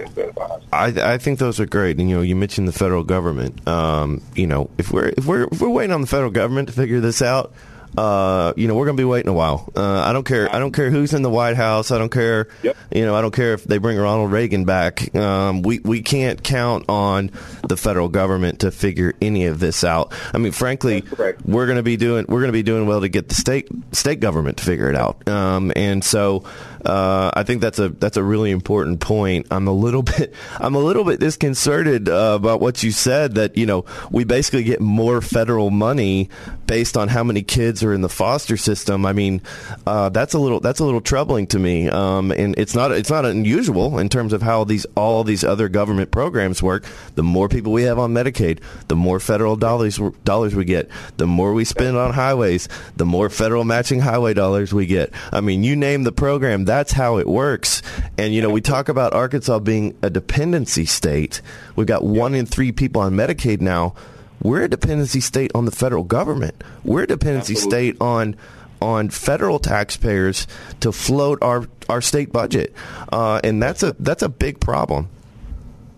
[0.73, 1.99] I, I think those are great.
[1.99, 3.67] And you know, you mentioned the federal government.
[3.69, 6.75] Um, you know, if we're if we're if we're waiting on the federal government to
[6.75, 7.53] figure this out,
[7.97, 9.73] uh, you know, we're going to be waiting a while.
[9.75, 10.55] Uh, I don't care.
[10.55, 11.91] I don't care who's in the White House.
[11.91, 12.49] I don't care.
[12.63, 12.77] Yep.
[12.93, 15.15] You know, I don't care if they bring Ronald Reagan back.
[15.15, 17.31] Um, we we can't count on
[17.69, 20.13] the federal government to figure any of this out.
[20.35, 21.05] I mean, frankly,
[21.45, 23.69] we're going to be doing we're going to be doing well to get the state
[23.93, 25.27] state government to figure it out.
[25.29, 26.45] Um, and so
[26.87, 29.47] uh, I think that's a that's a really important point.
[29.51, 33.57] I'm a little bit I'm a little bit disconcerted uh, about what you said that
[33.57, 36.31] you know we basically get more federal money
[36.67, 39.07] based on how many kids are in the foster system.
[39.07, 39.43] I mean,
[39.87, 41.89] uh, that's a little that's a little troubling to me.
[41.89, 45.69] Um, and it's not it's not unusual in terms of how these all these other
[45.69, 46.85] government programs work.
[47.15, 50.89] The more people we have on Medicaid, the more federal dollars dollars we get.
[51.17, 55.13] The more we spend on highways, the more federal matching highway dollars we get.
[55.33, 57.81] I mean, you name the program, that's how it works.
[58.19, 61.41] And you know, we talk about Arkansas being a dependency state.
[61.75, 63.95] We've got one in three people on Medicaid now.
[64.43, 66.63] We're a dependency state on the federal government.
[66.85, 67.93] We're a dependency Absolutely.
[67.93, 68.37] state on
[68.83, 70.47] on federal taxpayers
[70.81, 72.75] to float our our state budget,
[73.11, 75.09] uh, and that's a that's a big problem.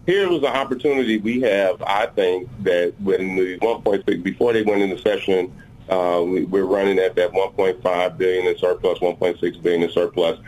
[0.07, 4.83] here was an opportunity we have, I think, that when the 1.6, before they went
[4.83, 5.53] into session,
[5.89, 10.39] uh, we, we're running at that 1.5 billion in surplus, 1.6 billion in surplus.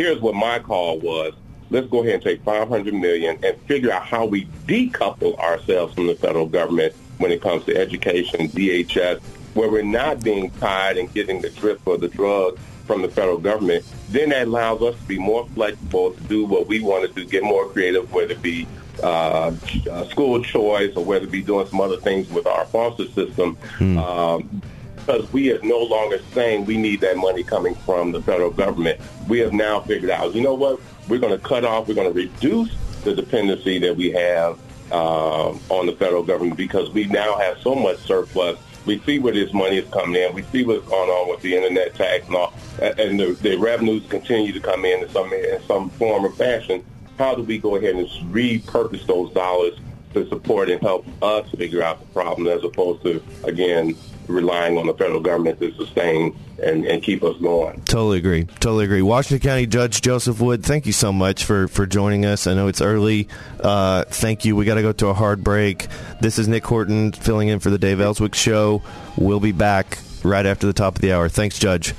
[0.00, 1.34] Here's what my call was.
[1.68, 6.06] Let's go ahead and take 500 million and figure out how we decouple ourselves from
[6.06, 9.20] the federal government when it comes to education, DHS,
[9.52, 13.36] where we're not being tied and getting the drip for the drug from the federal
[13.36, 17.12] government, then that allows us to be more flexible to do what we want to
[17.12, 18.66] do, get more creative, whether it be
[19.02, 19.54] uh,
[19.90, 23.58] uh, school choice or whether it be doing some other things with our foster system.
[23.98, 24.62] Um,
[25.06, 29.00] because we are no longer saying we need that money coming from the federal government.
[29.28, 32.12] We have now figured out, you know what, we're going to cut off, we're going
[32.12, 34.58] to reduce the dependency that we have
[34.92, 38.58] um, on the federal government because we now have so much surplus.
[38.86, 40.34] We see where this money is coming in.
[40.34, 44.06] We see what's going on with the internet tax and all, and the, the revenues
[44.08, 46.84] continue to come in in some in some form or fashion.
[47.18, 49.78] How do we go ahead and repurpose those dollars
[50.14, 53.96] to support and help us figure out the problem, as opposed to again
[54.30, 57.80] relying on the federal government to sustain and, and keep us going?
[57.82, 58.44] Totally agree.
[58.44, 59.02] Totally agree.
[59.02, 62.46] Washington County Judge Joseph Wood, thank you so much for, for joining us.
[62.46, 63.28] I know it's early.
[63.58, 64.56] Uh, thank you.
[64.56, 65.88] We got to go to a hard break.
[66.20, 68.82] This is Nick Horton filling in for the Dave Elswick Show.
[69.16, 71.28] We'll be back right after the top of the hour.
[71.28, 71.94] Thanks, Judge.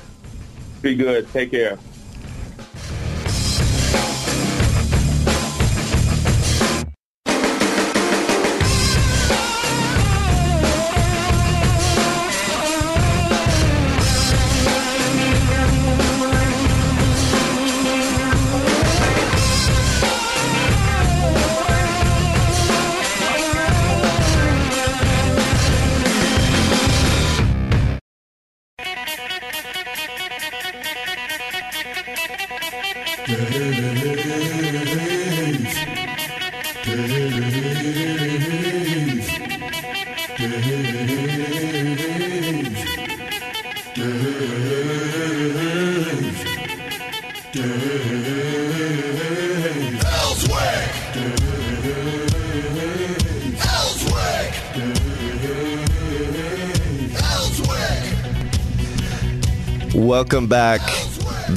[0.80, 1.28] Be good.
[1.32, 1.78] Take care.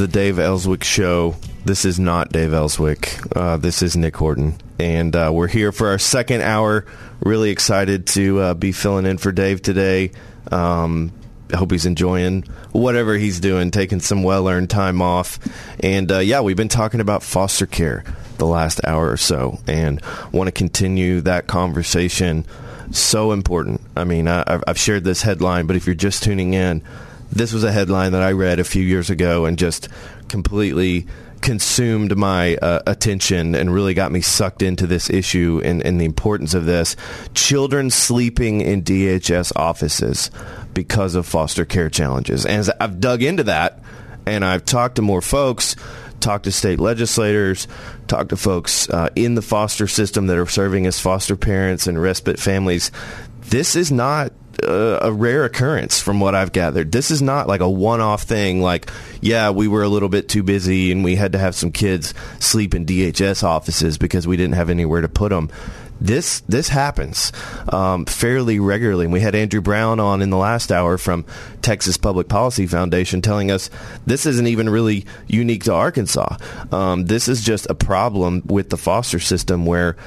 [0.05, 1.35] The Dave Elswick Show.
[1.65, 3.17] This is not Dave Elswick.
[3.35, 6.85] Uh, this is Nick Horton, and uh, we're here for our second hour.
[7.21, 10.11] Really excited to uh, be filling in for Dave today.
[10.51, 11.11] Um,
[11.51, 15.39] I hope he's enjoying whatever he's doing, taking some well-earned time off.
[15.79, 18.03] And uh, yeah, we've been talking about foster care
[18.37, 22.45] the last hour or so, and want to continue that conversation.
[22.91, 23.81] So important.
[23.97, 26.83] I mean, I, I've shared this headline, but if you're just tuning in,
[27.35, 29.89] this was a headline that I read a few years ago and just
[30.29, 31.05] completely
[31.41, 36.05] consumed my uh, attention and really got me sucked into this issue and, and the
[36.05, 36.95] importance of this.
[37.35, 40.31] Children sleeping in DHS offices
[40.73, 42.45] because of foster care challenges.
[42.45, 43.83] And as I've dug into that
[44.25, 45.75] and I've talked to more folks,
[46.19, 47.67] talked to state legislators,
[48.07, 52.01] talked to folks uh, in the foster system that are serving as foster parents and
[52.01, 52.91] respite families.
[53.41, 54.31] This is not
[54.63, 56.91] uh, a rare occurrence from what I've gathered.
[56.91, 58.89] This is not like a one-off thing like
[59.21, 62.13] yeah, we were a little bit too busy and we had to have some kids
[62.39, 65.49] sleep in DHS offices because we didn't have anywhere to put them.
[65.99, 67.31] this this happens
[67.69, 69.05] um, fairly regularly.
[69.05, 71.25] And we had Andrew Brown on in the last hour from
[71.65, 73.71] Texas Public Policy Foundation telling us
[74.05, 76.37] this isn't even really unique to Arkansas.
[76.71, 79.97] Um, this is just a problem with the foster system where,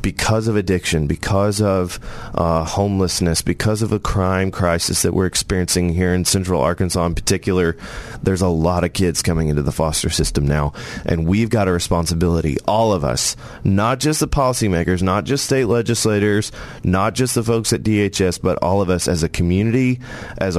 [0.00, 1.98] because of addiction, because of
[2.36, 7.16] uh, homelessness, because of a crime crisis that we're experiencing here in Central Arkansas in
[7.16, 7.76] particular,
[8.22, 10.72] there's a lot of kids coming into the foster system now,
[11.04, 15.64] and we've got a responsibility, all of us, not just the policymakers, not just state
[15.64, 16.52] legislators,
[16.84, 19.98] not just the folks at DHS, but all of us as a community,
[20.36, 20.56] as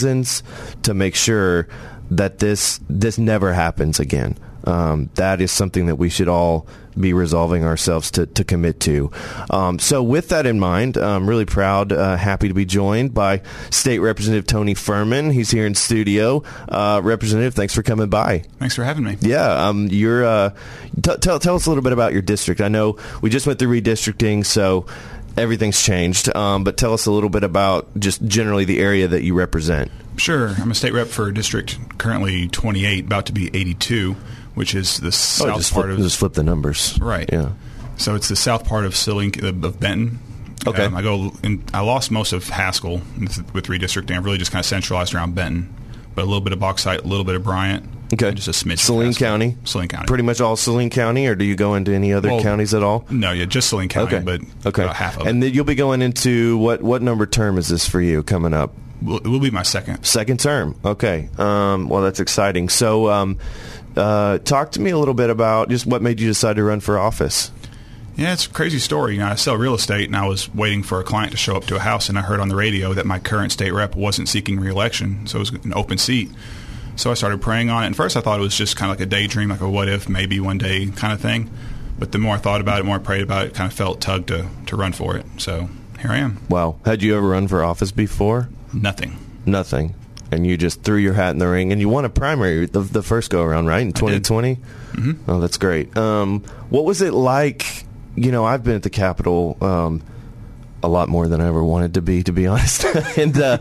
[0.00, 1.68] To make sure
[2.10, 4.36] that this this never happens again.
[4.64, 6.66] Um, that is something that we should all
[6.98, 9.10] be resolving ourselves to, to commit to.
[9.48, 13.42] Um, so, with that in mind, I'm really proud, uh, happy to be joined by
[13.70, 15.30] State Representative Tony Furman.
[15.30, 16.42] He's here in studio.
[16.68, 18.44] Uh, Representative, thanks for coming by.
[18.58, 19.16] Thanks for having me.
[19.20, 20.24] Yeah, um, you're.
[20.24, 20.50] Uh,
[21.00, 22.60] t- tell tell us a little bit about your district.
[22.60, 24.86] I know we just went through redistricting, so
[25.36, 26.34] everything's changed.
[26.34, 29.90] Um, but tell us a little bit about just generally the area that you represent.
[30.16, 30.48] Sure.
[30.58, 34.14] I'm a state rep for District currently 28, about to be 82,
[34.54, 36.98] which is the south oh, just part flip, of just flip the numbers.
[37.00, 37.28] right.
[37.32, 37.52] Yeah.
[37.96, 40.18] So it's the south part of Silink of Benton.
[40.66, 40.84] Okay.
[40.84, 41.32] Um, I go.
[41.42, 44.16] In, I lost most of Haskell with, with redistricting.
[44.16, 45.74] I've really just kind of centralized around Benton,
[46.14, 47.88] but a little bit of Bauxite, a little bit of Bryant.
[48.12, 48.32] Okay.
[48.32, 48.78] Just a smidge.
[48.80, 49.56] Saline County.
[49.64, 50.06] Saline County.
[50.06, 52.82] Pretty much all Saline County, or do you go into any other Well, counties at
[52.82, 53.04] all?
[53.08, 54.24] No, yeah, just Saline County, Okay.
[54.24, 54.82] but okay.
[54.82, 55.46] about half of and it.
[55.46, 56.82] then you'll be going into what?
[56.82, 58.72] What number term is this for you coming up?
[59.02, 60.04] It will be my second.
[60.04, 60.74] Second term.
[60.84, 61.28] Okay.
[61.38, 62.68] Um, well, that's exciting.
[62.68, 63.38] So, um,
[63.96, 66.80] uh, talk to me a little bit about just what made you decide to run
[66.80, 67.50] for office.
[68.16, 69.14] Yeah, it's a crazy story.
[69.14, 71.56] You know, I sell real estate, and I was waiting for a client to show
[71.56, 73.94] up to a house, and I heard on the radio that my current state rep
[73.94, 76.28] wasn't seeking reelection, so it was an open seat.
[77.00, 77.86] So I started praying on it.
[77.86, 79.88] And first, I thought it was just kind of like a daydream, like a what
[79.88, 81.50] if, maybe one day kind of thing.
[81.98, 83.76] But the more I thought about it, the more I prayed about it, kind of
[83.76, 85.24] felt tugged to, to run for it.
[85.38, 86.42] So here I am.
[86.50, 86.78] Wow.
[86.84, 88.50] Had you ever run for office before?
[88.74, 89.16] Nothing.
[89.46, 89.94] Nothing.
[90.30, 92.80] And you just threw your hat in the ring, and you won a primary the,
[92.80, 94.56] the first go around, right in 2020.
[94.56, 95.30] Mm-hmm.
[95.30, 95.96] Oh, that's great.
[95.96, 97.86] Um, what was it like?
[98.14, 100.02] You know, I've been at the Capitol um,
[100.82, 102.84] a lot more than I ever wanted to be, to be honest.
[103.16, 103.58] and uh,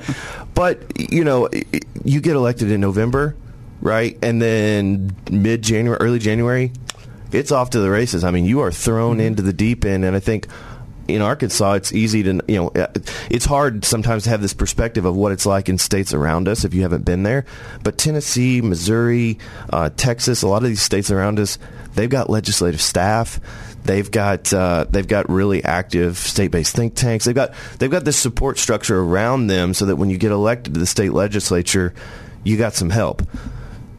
[0.53, 1.49] but you know,
[2.03, 3.35] you get elected in November,
[3.81, 4.17] right?
[4.21, 6.71] And then mid January, early January,
[7.31, 8.23] it's off to the races.
[8.23, 10.47] I mean, you are thrown into the deep end, and I think
[11.09, 12.87] in Arkansas, it's easy to you know, uh,
[13.29, 16.63] it's hard sometimes to have this perspective of what it's like in states around us
[16.63, 17.45] if you haven't been there.
[17.83, 19.39] But Tennessee, Missouri,
[19.71, 21.57] uh, Texas, a lot of these states around us,
[21.95, 23.39] they've got legislative staff.
[23.83, 27.25] They've got uh, they've got really active state-based think tanks.
[27.25, 30.73] They've got they've got this support structure around them so that when you get elected
[30.75, 31.93] to the state legislature,
[32.43, 33.23] you got some help.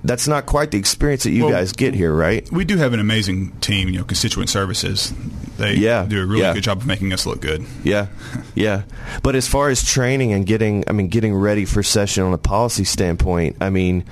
[0.02, 2.50] That's not quite the experience that you Well, guys get here, right?
[2.50, 5.12] We do have an amazing team, you know, Constituent Services.
[5.58, 6.54] They Yeah, do a really yeah.
[6.54, 7.66] good job of making us look good.
[7.84, 8.06] Yeah,
[8.54, 8.82] yeah.
[9.22, 12.38] But as far as training and getting, I mean, getting ready for session on a
[12.38, 14.04] policy standpoint, I mean,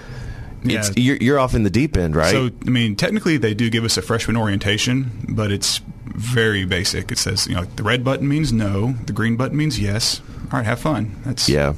[0.64, 0.84] Yeah.
[0.96, 2.30] you're, you're off in the deep end, right?
[2.32, 7.12] So, I mean, technically, they do give us a freshman orientation, but it's very basic.
[7.12, 10.20] It says, you know, the red button means no, the green button means yes.
[10.52, 11.14] All right, have fun.
[11.24, 11.74] That's yeah,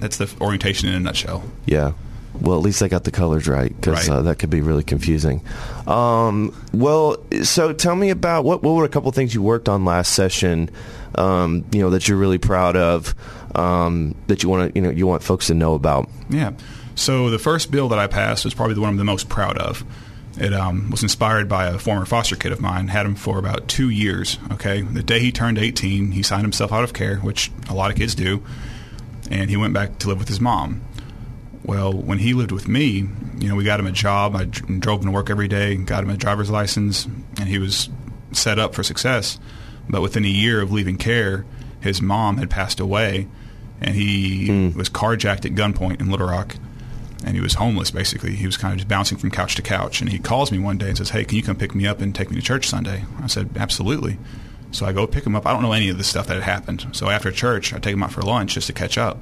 [0.00, 1.44] That's the orientation in a nutshell.
[1.66, 1.92] yeah.
[2.40, 4.16] Well, at least I got the colors right because Right.
[4.18, 5.42] uh, that could be really confusing.
[5.86, 9.84] Um, well, so tell me about what what were a couple things you worked on
[9.84, 10.70] last session?
[11.16, 13.14] Um, you know that you're really proud of.
[13.54, 16.08] Um, that you want to you know you want folks to know about.
[16.30, 16.52] Yeah.
[16.94, 19.58] So the first bill that I passed was probably the one I'm the most proud
[19.58, 19.84] of.
[20.38, 22.88] It um, was inspired by a former foster kid of mine.
[22.88, 24.38] Had him for about two years.
[24.52, 27.90] Okay, the day he turned 18, he signed himself out of care, which a lot
[27.90, 28.42] of kids do,
[29.30, 30.82] and he went back to live with his mom.
[31.64, 34.34] Well, when he lived with me, you know, we got him a job.
[34.34, 37.90] I drove him to work every day, got him a driver's license, and he was
[38.32, 39.38] set up for success.
[39.88, 41.44] But within a year of leaving care,
[41.80, 43.28] his mom had passed away,
[43.80, 46.56] and he was carjacked at gunpoint in Little Rock,
[47.24, 48.34] and he was homeless basically.
[48.34, 50.00] He was kind of just bouncing from couch to couch.
[50.00, 52.00] And he calls me one day and says, "Hey, can you come pick me up
[52.00, 54.18] and take me to church Sunday?" I said, "Absolutely."
[54.72, 55.46] So I go pick him up.
[55.46, 56.86] I don't know any of the stuff that had happened.
[56.92, 59.18] So after church, I take him out for lunch just to catch up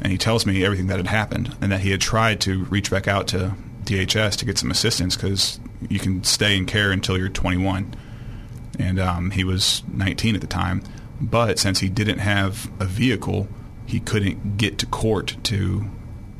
[0.00, 2.90] and he tells me everything that had happened and that he had tried to reach
[2.90, 3.54] back out to
[3.84, 5.58] DHS to get some assistance because
[5.88, 7.94] you can stay in care until you're 21.
[8.78, 10.82] And um, he was 19 at the time.
[11.20, 13.48] But since he didn't have a vehicle,
[13.86, 15.90] he couldn't get to court to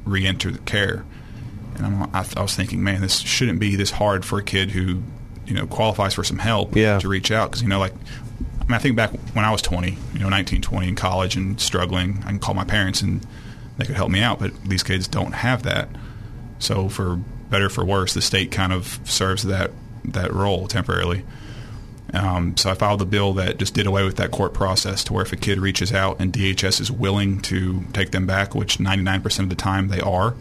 [0.09, 1.05] re-enter the care.
[1.77, 4.71] And I'm, I, I was thinking, man, this shouldn't be this hard for a kid
[4.73, 5.03] who,
[5.47, 6.99] you know, qualifies for some help Yeah.
[6.99, 7.93] to reach out because you know, like
[8.61, 11.37] I mean, I think back when I was 20, you know, 19, 20 in college
[11.37, 13.25] and struggling, I can call my parents and
[13.79, 15.89] they could help me out, but these kids don't have that.
[16.59, 17.17] So for
[17.49, 19.71] better or for worse, the state kind of serves that
[20.05, 21.25] that role temporarily.
[22.15, 25.13] Um, so I filed a bill that just did away with that court process to
[25.13, 28.79] where if a kid reaches out and DHS is willing to take them back, which
[28.79, 30.35] 99% of the time they are.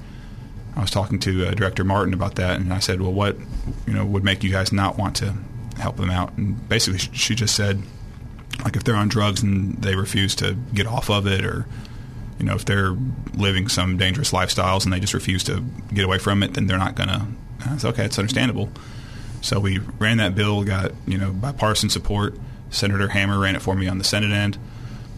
[0.77, 3.35] I was talking to uh, Director Martin about that, and I said, "Well, what
[3.87, 5.33] you know would make you guys not want to
[5.77, 7.81] help them out?" And basically, she just said,
[8.63, 11.65] like if they're on drugs and they refuse to get off of it, or
[12.37, 12.95] you know if they're
[13.33, 16.77] living some dangerous lifestyles and they just refuse to get away from it, then they're
[16.77, 17.27] not gonna.
[17.65, 18.69] I said, "Okay, it's understandable."
[19.41, 22.35] So we ran that bill, got you know bipartisan support.
[22.69, 24.57] Senator Hammer ran it for me on the Senate end.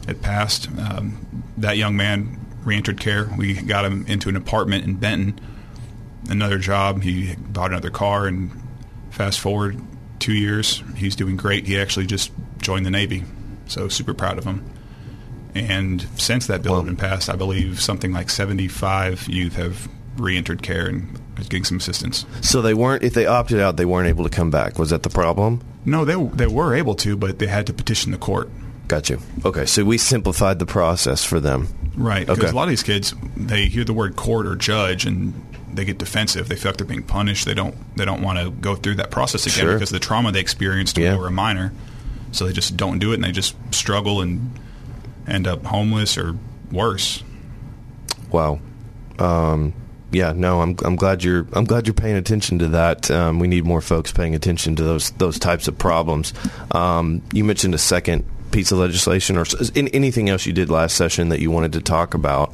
[0.07, 0.67] It passed.
[0.77, 3.29] Um, that young man re-entered care.
[3.37, 5.39] We got him into an apartment in Benton.
[6.29, 7.03] Another job.
[7.03, 8.51] He bought another car, and
[9.09, 9.81] fast forward
[10.19, 11.65] two years, he's doing great.
[11.65, 13.23] He actually just joined the Navy,
[13.67, 14.69] so super proud of him.
[15.55, 20.61] And since that bill had been passed, I believe something like 75 youth have re-entered
[20.61, 22.25] care and getting some assistance.
[22.41, 23.03] So they weren't.
[23.03, 24.77] If they opted out, they weren't able to come back.
[24.77, 25.61] Was that the problem?
[25.85, 28.49] No, they they were able to, but they had to petition the court.
[28.87, 29.19] Got you.
[29.45, 31.67] Okay, so we simplified the process for them.
[31.95, 32.25] Right.
[32.25, 32.49] Because Okay.
[32.49, 35.33] a lot of these kids, they hear the word court or judge and
[35.71, 36.47] they get defensive.
[36.49, 37.45] They feel like they're being punished.
[37.45, 37.75] They don't.
[37.95, 39.73] They don't want to go through that process again Sure.
[39.75, 41.11] because of the trauma they experienced when Yeah.
[41.11, 41.71] they were a minor.
[42.31, 44.51] So they just don't do it, and they just struggle and
[45.27, 46.35] end up homeless or
[46.71, 47.23] worse.
[48.31, 48.59] Wow.
[49.19, 49.73] Um,
[50.11, 53.09] yeah, no, I'm I'm glad you're I'm glad you're paying attention to that.
[53.11, 56.33] Um, we need more folks paying attention to those those types of problems.
[56.71, 59.45] Um, you mentioned a second piece of legislation or
[59.75, 62.53] anything else you did last session that you wanted to talk about.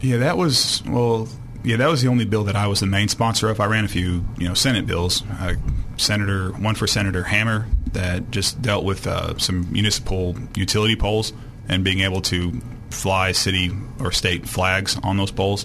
[0.00, 1.28] Yeah, that was well.
[1.62, 3.58] Yeah, that was the only bill that I was the main sponsor of.
[3.58, 5.22] I ran a few, you know, Senate bills.
[5.40, 5.54] Uh,
[5.96, 11.32] Senator, one for Senator Hammer that just dealt with uh, some municipal utility poles
[11.68, 15.64] and being able to fly city or state flags on those poles.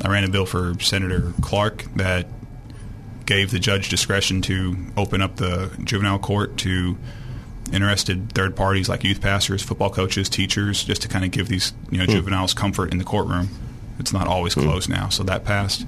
[0.00, 2.26] I ran a bill for Senator Clark that
[3.26, 6.96] gave the judge discretion to open up the juvenile court to
[7.72, 11.72] interested third parties like youth pastors, football coaches, teachers, just to kind of give these
[11.90, 13.48] you know juveniles comfort in the courtroom.
[13.98, 15.86] It's not always closed now, so that passed.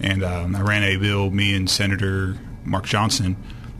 [0.00, 1.30] And um, I ran a bill.
[1.30, 3.36] Me and Senator Mark Johnson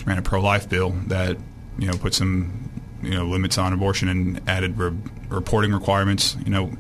[0.07, 1.37] ran a pro-life bill that
[1.79, 2.71] you know put some
[3.03, 4.97] you know limits on abortion and added re-
[5.29, 6.37] reporting requirements.
[6.45, 6.73] You know,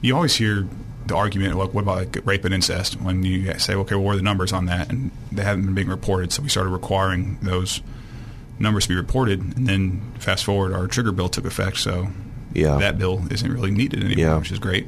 [0.00, 0.68] you always hear
[1.06, 3.00] the argument like, what about like rape and incest?
[3.00, 4.90] When you say, okay, well, what are the numbers on that?
[4.90, 7.80] And they haven't been being reported, so we started requiring those
[8.58, 9.40] numbers to be reported.
[9.56, 12.08] And then fast forward, our trigger bill took effect, so
[12.52, 12.76] Yeah.
[12.78, 14.38] that bill isn't really needed anymore, Yeah.
[14.38, 14.86] which is great.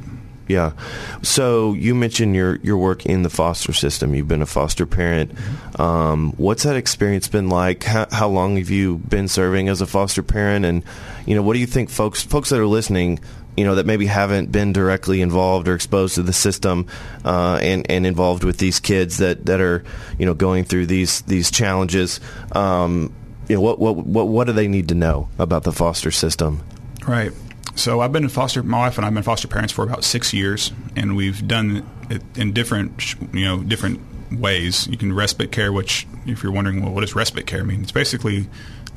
[0.49, 0.73] Yeah.
[1.21, 4.15] So you mentioned your your work in the foster system.
[4.15, 5.33] You've been a foster parent.
[5.79, 7.85] Um, what's that experience been like?
[7.85, 10.65] How, how long have you been serving as a foster parent?
[10.65, 10.83] And
[11.27, 13.21] you know, what do you think, folks folks that are listening?
[13.59, 16.87] You know that maybe haven't been directly involved or exposed to the system,
[17.25, 19.83] uh, and and involved with these kids that, that are
[20.17, 22.21] you know going through these these challenges.
[22.53, 23.13] Um,
[23.49, 26.63] you know what what what what do they need to know about the foster system?
[27.07, 27.33] Right.
[27.75, 28.63] So I've been in foster.
[28.63, 32.23] My wife and I've been foster parents for about six years, and we've done it
[32.37, 34.01] in different, you know, different
[34.33, 34.87] ways.
[34.89, 37.83] You can respite care, which, if you're wondering, well, what does respite care mean?
[37.83, 38.49] It's basically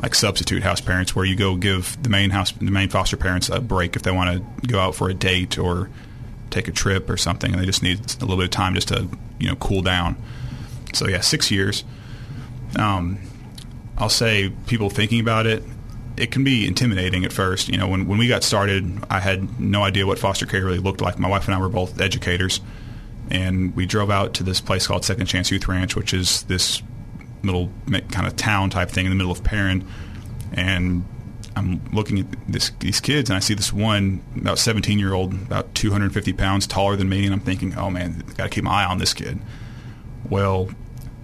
[0.02, 3.50] like substitute house parents, where you go give the main house, the main foster parents
[3.50, 5.90] a break if they want to go out for a date or
[6.50, 8.90] take a trip or something, and they just need a little bit of time just
[8.90, 9.08] to,
[9.40, 10.16] you know, cool down.
[10.94, 11.84] So yeah, six years.
[12.78, 13.20] Um,
[13.98, 15.64] I'll say people thinking about it,
[16.18, 17.70] it can be intimidating at first.
[17.70, 20.80] You know, when, when we got started, I had no idea what foster care really
[20.80, 21.20] looked like.
[21.20, 22.60] My wife and I were both educators,
[23.30, 26.82] and we drove out to this place called Second Chance Youth Ranch, which is this
[27.44, 27.72] little
[28.12, 29.88] kind of town type thing in the middle of Perrin.
[30.54, 31.06] And
[31.56, 35.34] I'm looking at this, these kids, and I see this one about 17 year old,
[35.34, 38.84] about 250 pounds taller than me, and I'm thinking, oh man, got to keep my
[38.84, 39.40] eye on this kid.
[40.30, 40.70] Well,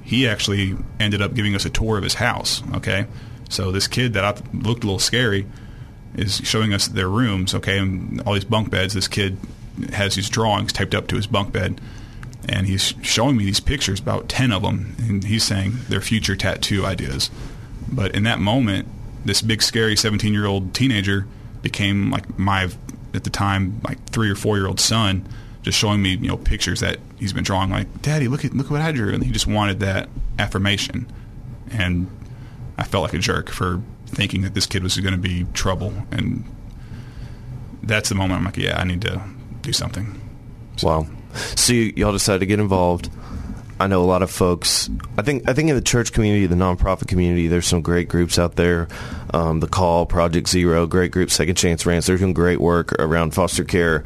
[0.04, 2.64] he actually ended up giving us a tour of his house.
[2.76, 3.08] Okay,
[3.50, 5.46] so this kid that I looked a little scary
[6.16, 7.54] is showing us their rooms.
[7.54, 8.94] Okay, and all these bunk beds.
[8.94, 9.38] This kid
[9.94, 11.80] has these drawings taped up to his bunk bed,
[12.48, 16.36] and he's showing me these pictures, about ten of them, and he's saying their future
[16.36, 17.30] tattoo ideas.
[17.92, 18.88] But in that moment,
[19.26, 21.28] this big scary seventeen year old teenager
[21.62, 22.70] became like my
[23.14, 25.28] at the time like three or four year old son
[25.64, 28.70] just showing me you know pictures that he's been drawing like daddy look at look
[28.70, 31.08] what i drew and he just wanted that affirmation
[31.72, 32.08] and
[32.78, 35.94] i felt like a jerk for thinking that this kid was going to be trouble
[36.12, 36.44] and
[37.84, 39.22] that's the moment i'm like yeah i need to
[39.62, 40.22] do something
[40.84, 41.08] Wow.
[41.56, 43.10] So you, y'all decided to get involved.
[43.80, 44.90] I know a lot of folks.
[45.18, 48.40] I think I think in the church community, the nonprofit community, there's some great groups
[48.40, 48.88] out there.
[49.34, 52.06] Um, the Call, Project Zero, great groups, Second Chance Ranch.
[52.08, 54.04] They're doing great work around foster care.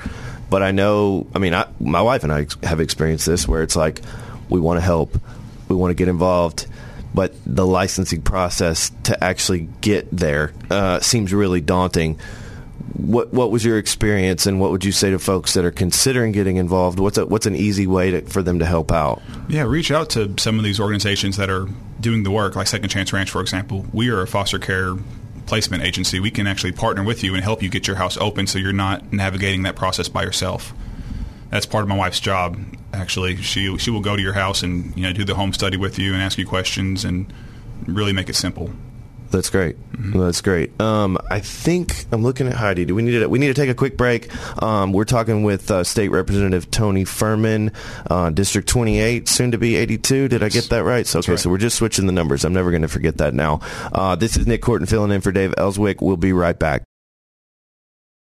[0.49, 3.77] But I know, I mean, I, my wife and I have experienced this where it's
[3.77, 4.01] like
[4.49, 5.17] we want to help,
[5.69, 6.67] we want to get involved,
[7.13, 12.19] but the licensing process to actually get there uh, seems really daunting.
[12.93, 16.31] What what was your experience, and what would you say to folks that are considering
[16.31, 16.99] getting involved?
[16.99, 19.21] What's a, what's an easy way to, for them to help out?
[19.47, 21.67] Yeah, reach out to some of these organizations that are
[21.99, 23.85] doing the work, like Second Chance Ranch, for example.
[23.93, 24.95] We are a foster care
[25.45, 26.19] placement agency.
[26.19, 28.73] We can actually partner with you and help you get your house open, so you're
[28.73, 30.73] not navigating that process by yourself.
[31.49, 32.57] That's part of my wife's job.
[32.93, 35.77] Actually, she she will go to your house and you know do the home study
[35.77, 37.31] with you and ask you questions and
[37.85, 38.71] really make it simple.
[39.31, 39.77] That's great.
[39.97, 40.79] That's great.
[40.81, 42.83] Um, I think I'm looking at Heidi.
[42.83, 43.27] Do we need to?
[43.27, 44.29] We need to take a quick break.
[44.61, 47.71] Um, we're talking with uh, State Representative Tony Furman,
[48.09, 50.27] uh, District 28, soon to be 82.
[50.27, 51.07] Did I get that right?
[51.07, 51.39] So, okay, right.
[51.39, 52.43] so we're just switching the numbers.
[52.43, 53.61] I'm never going to forget that now.
[53.91, 56.01] Uh, this is Nick Horton filling in for Dave Elswick.
[56.01, 56.83] We'll be right back.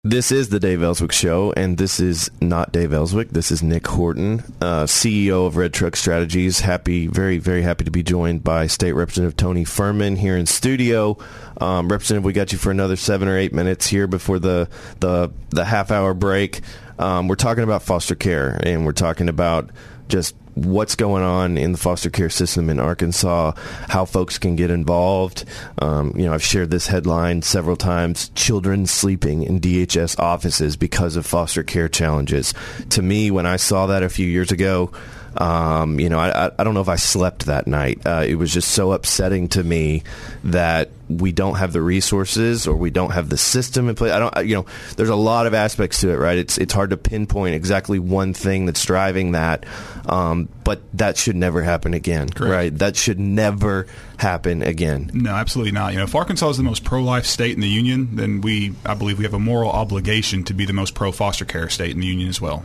[0.06, 3.30] This is the Dave Elswick Show, and this is not Dave Elswick.
[3.30, 6.60] This is Nick Horton, uh, CEO of Red Truck Strategies.
[6.60, 11.16] Happy, very, very happy to be joined by State Representative Tony Furman here in studio.
[11.58, 14.68] Um, Representative, we got you for another seven or eight minutes here before the
[15.00, 16.60] the, the half hour break.
[16.98, 19.70] Um, we're talking about foster care, and we're talking about
[20.08, 23.52] just what's going on in the foster care system in Arkansas,
[23.88, 25.44] how folks can get involved.
[25.80, 31.16] Um, you know, I've shared this headline several times: children sleeping in DHS offices because
[31.16, 32.54] of foster care challenges.
[32.90, 34.90] To me, when I saw that a few years ago.
[35.36, 38.06] Um, you know, I, I, don't know if I slept that night.
[38.06, 40.04] Uh, it was just so upsetting to me
[40.44, 44.12] that we don't have the resources or we don't have the system in place.
[44.12, 44.66] I don't, you know,
[44.96, 46.38] there's a lot of aspects to it, right?
[46.38, 49.66] It's it's hard to pinpoint exactly one thing that's driving that,
[50.06, 52.52] um, but that should never happen again, Correct.
[52.52, 52.78] right?
[52.78, 55.10] That should never happen again.
[55.12, 55.92] No, absolutely not.
[55.92, 58.94] You know, if Arkansas is the most pro-life state in the union, then we, I
[58.94, 62.06] believe, we have a moral obligation to be the most pro-foster care state in the
[62.06, 62.64] union as well.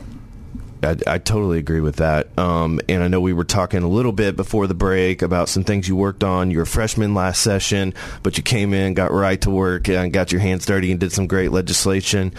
[0.81, 2.27] I, I totally agree with that.
[2.37, 5.63] Um, and I know we were talking a little bit before the break about some
[5.63, 6.51] things you worked on.
[6.51, 10.13] You were a freshman last session, but you came in, got right to work, and
[10.13, 12.33] got your hands dirty and did some great legislation.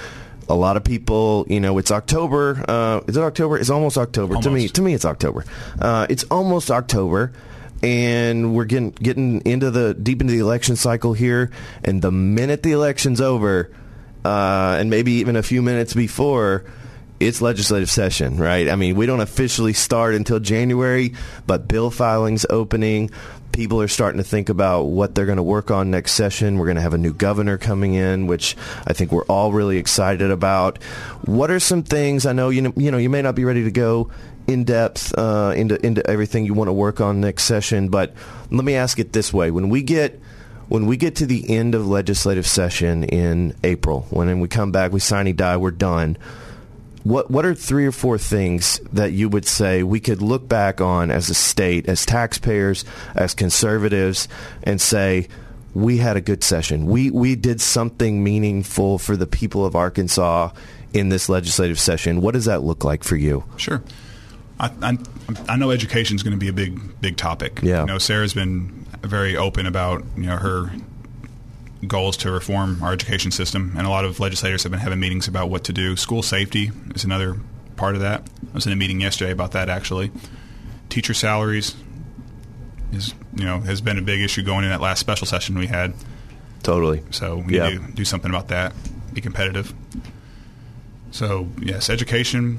[0.49, 2.64] A lot of people, you know, it's October.
[2.66, 3.59] Uh, is it October?
[3.59, 4.41] It's almost October.
[4.41, 5.45] To me, to me, it's October.
[5.78, 7.32] Uh, it's almost October.
[7.82, 11.51] And we're getting getting into the deep into the election cycle here,
[11.82, 13.70] and the minute the election's over,
[14.22, 16.64] uh, and maybe even a few minutes before,
[17.21, 18.68] it's legislative session, right?
[18.68, 21.12] I mean, we don't officially start until January,
[21.47, 23.11] but bill filing's opening.
[23.53, 26.57] People are starting to think about what they're going to work on next session.
[26.57, 28.57] We're going to have a new governor coming in, which
[28.87, 30.83] I think we're all really excited about.
[31.27, 33.64] What are some things I know you know you know you may not be ready
[33.64, 34.11] to go
[34.47, 38.14] in depth uh, into into everything you want to work on next session, but
[38.51, 40.18] let me ask it this way: when we get
[40.68, 44.93] when we get to the end of legislative session in April, when we come back,
[44.93, 46.16] we sign, and die, we're done
[47.05, 50.80] what what are three or four things that you would say we could look back
[50.80, 52.84] on as a state, as taxpayers,
[53.14, 54.28] as conservatives,
[54.62, 55.28] and say
[55.74, 56.86] we had a good session.
[56.86, 60.51] We we did something meaningful for the people of Arkansas
[60.92, 62.20] in this legislative session.
[62.20, 63.44] What does that look like for you?
[63.57, 63.82] Sure.
[64.59, 64.98] I, I,
[65.48, 67.61] I know education is going to be a big big topic.
[67.62, 67.80] Yeah.
[67.80, 70.70] You know, Sarah's been very open about you know her
[71.87, 75.26] goals to reform our education system, and a lot of legislators have been having meetings
[75.28, 75.97] about what to do.
[75.97, 77.37] School safety is another
[77.76, 78.28] part of that.
[78.51, 80.11] I was in a meeting yesterday about that actually.
[80.91, 81.74] Teacher salaries
[82.93, 85.66] is you know has been a big issue going in that last special session we
[85.68, 85.95] had.
[86.62, 87.03] Totally.
[87.11, 87.70] So we Yeah.
[87.70, 88.74] need to do something about that.
[89.14, 89.72] Be competitive.
[91.11, 92.59] So yes, education.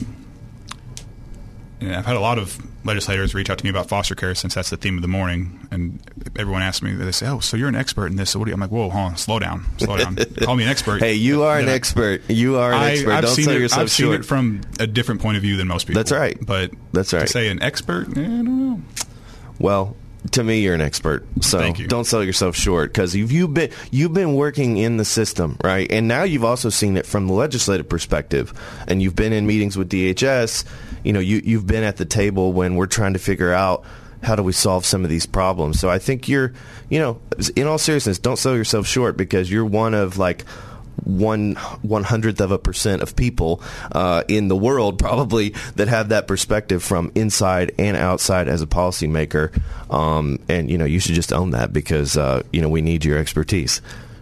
[1.81, 4.69] I've had a lot of legislators reach out to me about foster care since that's
[4.69, 5.99] the theme of the morning, and
[6.37, 6.93] everyone asks me.
[6.93, 8.29] They say, "Oh, so you're an expert in this?
[8.29, 10.15] So what do you?" I'm like, "Whoa, hold on, slow down, slow down.
[10.43, 12.29] Call me an expert." Hey, you are an expert.
[12.29, 13.11] You are an I, expert.
[13.11, 15.57] I've Don't seen sell it, yourself I've seen it from a different point of view
[15.57, 15.99] than most people.
[15.99, 16.37] That's right.
[16.45, 17.21] But That's right.
[17.21, 18.81] To say an expert, eh, I don't know.
[19.59, 19.95] Well,
[20.29, 21.25] to me, you're an expert.
[21.41, 25.57] So don't sell yourself short because you've, you've been you've been working in the system,
[25.63, 25.91] right?
[25.91, 28.53] And now you've also seen it from the legislative perspective,
[28.87, 30.63] and you've been in meetings with DHS.
[31.03, 33.83] You know, you you've been at the table when we're trying to figure out
[34.21, 35.79] how do we solve some of these problems.
[35.79, 36.53] So I think you're,
[36.89, 37.19] you know,
[37.55, 40.45] in all seriousness, don't sell yourself short because you're one of like
[41.03, 43.61] one one hundredth of a percent of people
[43.91, 48.67] uh, in the world probably that have that perspective from inside and outside as a
[48.67, 49.51] policymaker,
[49.91, 53.03] um, and you know you should just own that because uh, you know we need
[53.05, 53.81] your expertise.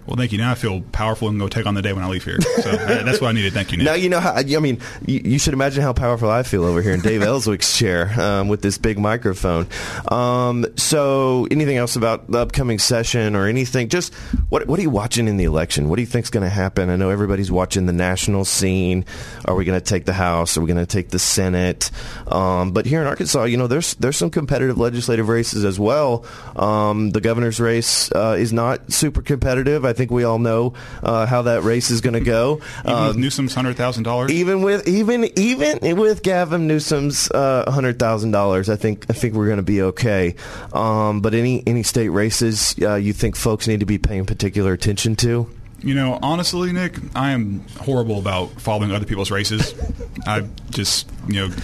[0.10, 0.40] Well, thank you.
[0.40, 2.42] Now I feel powerful and go take on the day when I leave here.
[2.42, 3.54] So uh, that's what I needed.
[3.54, 3.86] Thank you, Nick.
[3.86, 4.34] Now you know how.
[4.34, 7.78] I mean, you, you should imagine how powerful I feel over here in Dave Elswick's
[7.78, 9.68] chair um, with this big microphone.
[10.12, 13.88] Um, so, anything else about the upcoming session or anything?
[13.88, 14.12] Just
[14.50, 15.90] what what are you watching in the election?
[15.90, 16.90] What do you think's going to happen?
[16.90, 19.06] I know everybody's watching the national scene.
[19.46, 20.58] Are we going to take the House?
[20.58, 21.92] Are we going to take the Senate?
[22.26, 26.26] Um, but here in Arkansas, you know, there's there's some competitive legislative races as well.
[26.56, 29.86] Um, the governor's race uh, is not super competitive.
[29.86, 30.74] I think we all know
[31.04, 32.62] uh, how that race is going to go.
[32.86, 34.32] Even with Um, Newsom's hundred thousand dollars.
[34.32, 39.34] even with even even with Gavin Newsom's uh, hundred thousand dollars, I think I think
[39.36, 40.36] we're going to be okay.
[40.74, 44.74] Um, but any any state races uh, you think folks need to be paying particular
[44.74, 45.48] attention to?
[45.82, 49.74] You know, honestly, Nick, I am horrible about following other people's races.
[50.28, 51.56] I just, you know,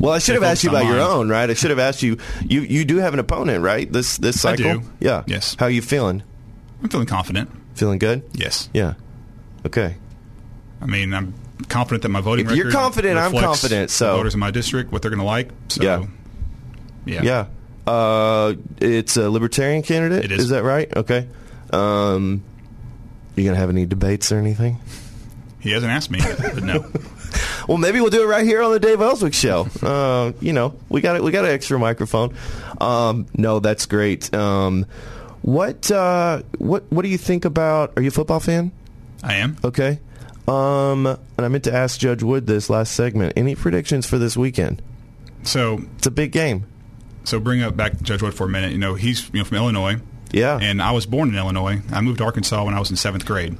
[0.00, 1.50] Well, I should have asked you about your own, right?
[1.50, 2.16] I should have asked you.
[2.40, 3.90] You you do have an opponent, right?
[3.92, 4.80] This this I cycle.
[4.80, 4.82] do.
[4.98, 5.24] Yeah.
[5.26, 5.56] Yes.
[5.58, 6.22] How you feeling?
[6.84, 7.50] I'm feeling confident.
[7.74, 8.22] Feeling good?
[8.34, 8.68] Yes.
[8.72, 8.94] Yeah.
[9.66, 9.96] Okay.
[10.80, 11.34] I mean, I'm
[11.68, 15.02] confident that my voting If you're confident, I'm confident, so- voters in my district, what
[15.02, 15.48] they're going to like.
[15.68, 16.04] So, Yeah.
[17.06, 17.22] yeah.
[17.22, 17.46] Yeah.
[17.90, 20.26] Uh, it's a libertarian candidate.
[20.26, 20.44] It is.
[20.44, 20.94] Is that right?
[20.96, 21.26] Okay.
[21.72, 22.42] Um,
[23.36, 24.78] you gonna have any debates or anything?
[25.60, 26.86] He hasn't asked me, but no.
[27.66, 29.66] Well, maybe we'll do it right here on the Dave Elswick show.
[29.82, 31.24] Uh, you know, we got it.
[31.24, 32.36] we got an extra microphone.
[32.78, 34.32] Um, no, that's great.
[34.34, 34.84] Um,
[35.44, 37.92] what uh, what what do you think about?
[37.96, 38.72] Are you a football fan?
[39.22, 39.56] I am.
[39.62, 40.00] Okay.
[40.48, 43.34] Um, and I meant to ask Judge Wood this last segment.
[43.36, 44.82] Any predictions for this weekend?
[45.42, 46.64] So, It's a big game.
[47.24, 48.72] so bring up back Judge Wood for a minute.
[48.72, 49.96] You know, he's you know from Illinois.
[50.32, 50.58] Yeah.
[50.60, 51.80] And I was born in Illinois.
[51.92, 53.56] I moved to Arkansas when I was in seventh grade.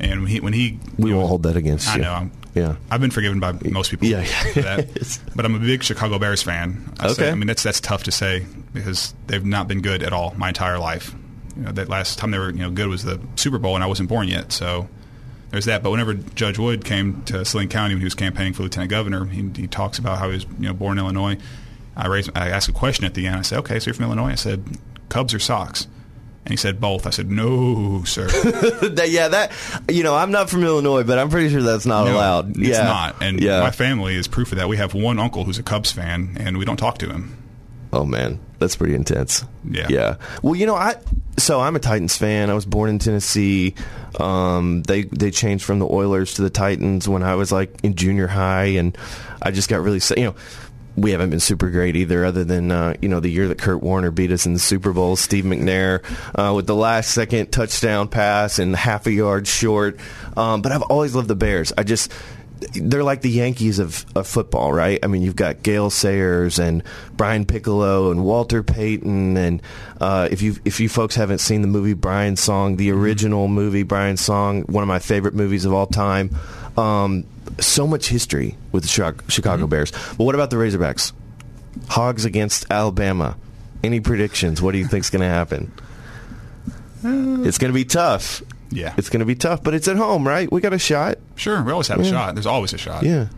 [0.00, 2.02] And when he, when he we won't hold that against I you.
[2.02, 2.12] know.
[2.12, 2.76] I'm, Yeah.
[2.90, 4.76] I've been forgiven by most people Yeah, for yeah.
[4.76, 5.18] that.
[5.36, 6.92] but I'm a big Chicago Bears fan.
[7.00, 7.30] I say- Okay.
[7.30, 10.48] I mean, that's that's tough to say because they've not been good at all my
[10.48, 11.14] entire life.
[11.56, 13.82] You know, that last time they were you know good was the Super Bowl, and
[13.84, 14.52] I wasn't born yet.
[14.52, 14.88] So
[15.50, 15.82] there's that.
[15.82, 19.24] But whenever Judge Wood came to Saline County when he was campaigning for lieutenant governor,
[19.26, 21.38] he, he talks about how he was you know born in Illinois.
[21.96, 23.36] I raised, I asked a question at the end.
[23.36, 24.64] I said, "Okay, so you're from Illinois?" I said,
[25.08, 25.86] "Cubs or Sox?"
[26.44, 27.06] And he said both.
[27.06, 28.26] I said, "No, sir."
[28.94, 29.52] That- yeah, that
[29.88, 32.50] you know, I'm not from Illinois, but I'm pretty sure that's not No, allowed.
[32.58, 32.82] It's yeah.
[32.82, 33.22] not.
[33.22, 33.60] And yeah.
[33.60, 34.68] my family is proof of that.
[34.68, 37.38] We have one uncle who's a Cubs fan, and we don't talk to him.
[37.92, 39.44] Oh man, that's pretty intense.
[39.68, 39.86] Yeah.
[39.88, 40.16] Yeah.
[40.42, 40.96] Well, you know, I
[41.36, 42.50] so I'm a Titans fan.
[42.50, 43.74] I was born in Tennessee.
[44.18, 47.94] Um, they they changed from the Oilers to the Titans when I was like in
[47.94, 48.96] junior high, and
[49.42, 50.34] I just got really you know.
[50.96, 53.82] We haven't been super great either, other than uh, you know the year that Kurt
[53.82, 55.16] Warner beat us in the Super Bowl.
[55.16, 56.04] Steve McNair
[56.38, 59.98] uh, with the last second touchdown pass and half a yard short.
[60.36, 61.72] Um, but I've always loved the Bears.
[61.76, 62.12] I just
[62.74, 64.98] they're like the Yankees of, of football, right?
[65.02, 66.82] I mean, you've got Gale Sayers and
[67.12, 69.62] Brian Piccolo and Walter Payton, and
[70.00, 73.82] uh, if you if you folks haven't seen the movie Brian Song, the original movie
[73.82, 76.30] Brian Song, one of my favorite movies of all time.
[76.76, 77.24] Um,
[77.60, 79.90] so much history with the Chicago, Chicago Bears.
[79.90, 81.12] But what about the Razorbacks?
[81.88, 83.36] Hogs against Alabama.
[83.82, 84.62] Any predictions?
[84.62, 85.72] What do you think's going to happen?
[87.04, 88.42] It's going to be tough.
[88.74, 88.92] Yeah.
[88.96, 90.50] It's going to be tough, but it's at home, right?
[90.50, 91.18] We got a shot.
[91.36, 92.34] Sure, we always have a shot.
[92.34, 93.04] There's always a shot.
[93.04, 93.28] Yeah.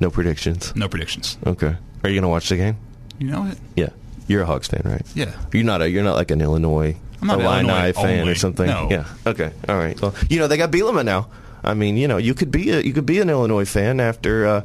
[0.00, 0.74] No predictions.
[0.74, 1.38] No predictions.
[1.46, 1.76] Okay.
[2.02, 2.76] Are you going to watch the game?
[3.18, 3.58] You know it?
[3.76, 3.90] Yeah.
[4.28, 5.02] You're a Hawks fan, right?
[5.14, 5.32] Yeah.
[5.52, 5.88] You're not a.
[5.88, 8.32] You're not like an Illinois, I'm not an Illini Illinois fan only.
[8.32, 8.66] or something.
[8.66, 8.88] No.
[8.90, 9.04] Yeah.
[9.26, 9.52] Okay.
[9.68, 10.00] All right.
[10.00, 11.28] Well, you know they got Bielema now.
[11.62, 14.46] I mean, you know, you could be a you could be an Illinois fan after.
[14.46, 14.62] Uh,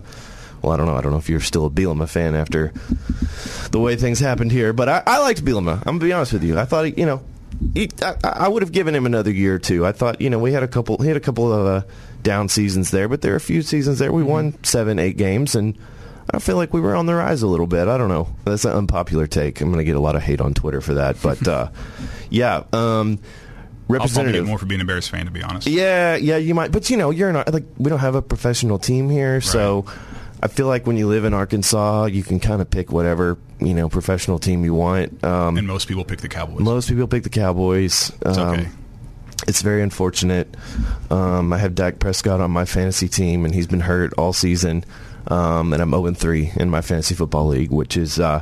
[0.62, 0.95] well, I don't know.
[0.95, 2.74] I don't know if you're still a Bielema fan after
[3.72, 5.78] the way things happened here, but I, I liked Bielema.
[5.78, 6.57] I'm gonna be honest with you.
[6.59, 7.22] I thought, he, you know,
[7.74, 9.86] he, I, I would have given him another year or two.
[9.86, 10.97] I thought, you know, we had a couple.
[10.97, 11.88] He had a couple of uh,
[12.22, 15.55] down seasons there, but there are a few seasons there we won seven, eight games,
[15.55, 15.78] and
[16.32, 17.88] I feel like we were on the rise a little bit.
[17.88, 18.28] I don't know.
[18.45, 19.62] That's an unpopular take.
[19.62, 21.70] I'm going to get a lot of hate on Twitter for that, but uh,
[22.30, 22.64] yeah.
[22.74, 23.20] Um,
[23.88, 24.45] representative.
[24.45, 25.68] more for being a Bears fan, to be honest.
[25.68, 28.80] Yeah, yeah, you might, but you know, you're not like we don't have a professional
[28.80, 29.86] team here, so
[30.41, 33.74] I feel like when you live in Arkansas, you can kind of pick whatever you
[33.74, 35.24] know professional team you want.
[35.24, 36.59] Um, And most people pick the Cowboys.
[36.59, 38.12] most people pick the Cowboys.
[38.26, 38.68] it's Um, okay.
[39.47, 40.55] It's very unfortunate.
[41.09, 44.84] Um, I have Dak Prescott on my fantasy team, and he's been hurt all season.
[45.28, 48.41] Um, and I'm 0 3 in my fantasy football league, which is uh,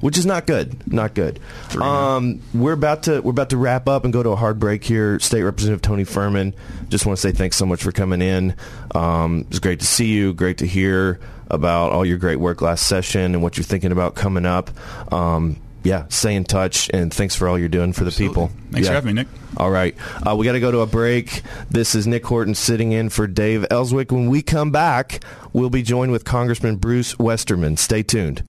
[0.00, 0.92] which is not good.
[0.92, 1.40] Not good.
[1.80, 4.84] Um, we're about to we're about to wrap up and go to a hard break
[4.84, 5.18] here.
[5.20, 6.54] State Representative Tony Furman.
[6.88, 8.54] Just want to say thanks so much for coming in.
[8.94, 10.34] Um, it was great to see you.
[10.34, 14.14] Great to hear about all your great work last session and what you're thinking about
[14.14, 14.70] coming up.
[15.12, 18.50] Um, yeah, stay in touch, and thanks for all you're doing for the people.
[18.72, 19.28] Thanks for having me, Nick.
[19.56, 19.94] All right.
[20.26, 21.42] Uh, we got to go to a break.
[21.70, 24.10] This is Nick Horton sitting in for Dave Elswick.
[24.10, 25.22] When we come back,
[25.52, 27.76] we'll be joined with Congressman Bruce Westerman.
[27.76, 28.42] Stay tuned.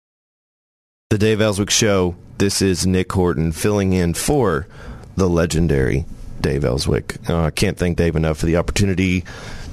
[1.09, 2.15] The Dave Elswick Show.
[2.37, 4.67] This is Nick Horton filling in for
[5.15, 6.03] the legendary
[6.41, 7.15] Dave Elswick.
[7.29, 9.23] Uh, I can't thank Dave enough for the opportunity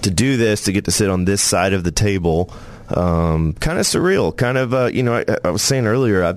[0.03, 2.53] to do this, to get to sit on this side of the table.
[2.89, 4.37] Um, kind of surreal.
[4.37, 6.37] Kind of, uh, you know, I, I was saying earlier, I,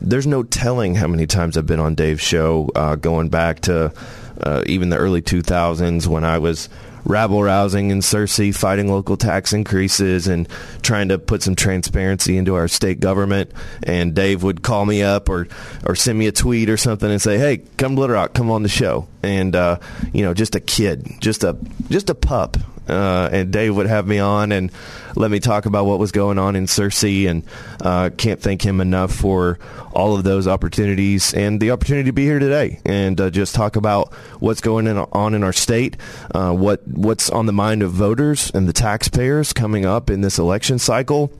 [0.00, 3.92] there's no telling how many times I've been on Dave's show, uh, going back to
[4.40, 6.68] uh, even the early 2000s when I was
[7.04, 10.48] rabble rousing in Searcy, fighting local tax increases and
[10.82, 13.52] trying to put some transparency into our state government.
[13.82, 15.48] And Dave would call me up or,
[15.84, 18.50] or send me a tweet or something and say, "Hey, come to Little Rock, come
[18.50, 19.78] on the show." And uh,
[20.12, 21.56] you know, just a kid, just a
[21.90, 22.56] just a pup,
[22.88, 24.70] uh, and Dave would have me on and
[25.14, 27.44] let me talk about what was going on in Searcy, and
[27.80, 29.58] uh, can't thank him enough for
[29.92, 33.76] all of those opportunities and the opportunity to be here today and uh, just talk
[33.76, 35.96] about what's going on in our state,
[36.34, 40.38] uh, what what's on the mind of voters and the taxpayers coming up in this
[40.38, 41.30] election cycle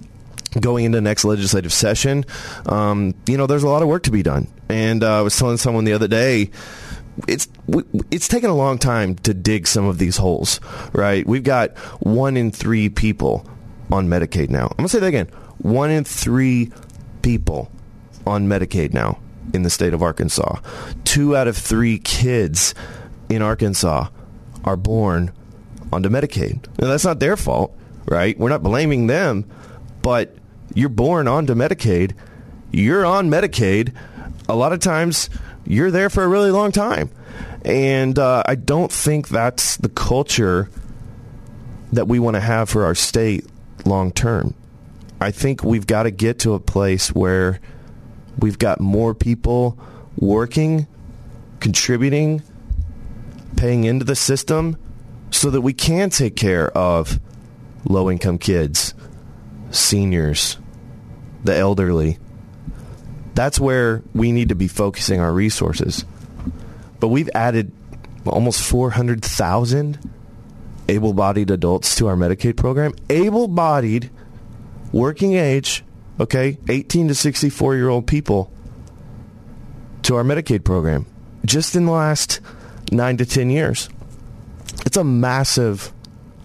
[0.60, 2.24] going into next legislative session,
[2.66, 4.48] um, you know, there's a lot of work to be done.
[4.68, 6.50] And uh, I was telling someone the other day,
[7.28, 7.48] it's
[8.10, 10.60] it's taken a long time to dig some of these holes,
[10.92, 11.26] right?
[11.26, 13.46] We've got one in three people
[13.90, 14.66] on Medicaid now.
[14.66, 16.72] I'm gonna say that again: one in three
[17.22, 17.70] people
[18.26, 19.18] on Medicaid now
[19.52, 20.60] in the state of Arkansas.
[21.04, 22.74] Two out of three kids
[23.28, 24.08] in Arkansas
[24.64, 25.32] are born
[25.92, 26.66] onto Medicaid.
[26.78, 28.38] Now, that's not their fault, right?
[28.38, 29.44] We're not blaming them,
[30.00, 30.34] but
[30.74, 32.14] you're born onto Medicaid.
[32.70, 33.94] You're on Medicaid.
[34.48, 35.28] A lot of times
[35.64, 37.10] you're there for a really long time.
[37.64, 40.68] And uh, I don't think that's the culture
[41.92, 43.46] that we want to have for our state
[43.84, 44.54] long term.
[45.20, 47.60] I think we've got to get to a place where
[48.38, 49.78] we've got more people
[50.16, 50.86] working,
[51.60, 52.42] contributing,
[53.56, 54.76] paying into the system
[55.30, 57.20] so that we can take care of
[57.84, 58.94] low income kids,
[59.70, 60.58] seniors,
[61.44, 62.18] the elderly,
[63.34, 66.04] that's where we need to be focusing our resources.
[67.00, 67.72] But we've added
[68.26, 69.98] almost 400,000
[70.88, 72.92] able bodied adults to our Medicaid program.
[73.08, 74.10] Able bodied,
[74.92, 75.84] working age,
[76.20, 78.52] okay, 18 to 64 year old people
[80.02, 81.06] to our Medicaid program
[81.44, 82.40] just in the last
[82.90, 83.88] nine to 10 years.
[84.84, 85.92] It's a massive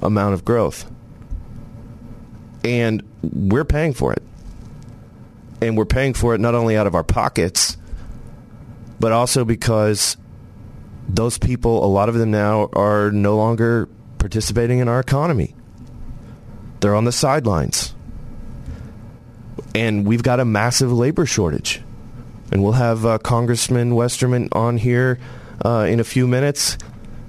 [0.02, 0.90] amount of growth.
[2.64, 4.22] And we're paying for it
[5.62, 7.78] and we're paying for it not only out of our pockets,
[9.00, 10.18] but also because
[11.08, 13.88] those people, a lot of them now, are no longer
[14.18, 15.56] participating in our economy.
[16.80, 17.94] They're on the sidelines.
[19.74, 21.82] And we've got a massive labor shortage.
[22.52, 25.20] And we'll have uh, Congressman Westerman on here
[25.64, 26.78] uh, in a few minutes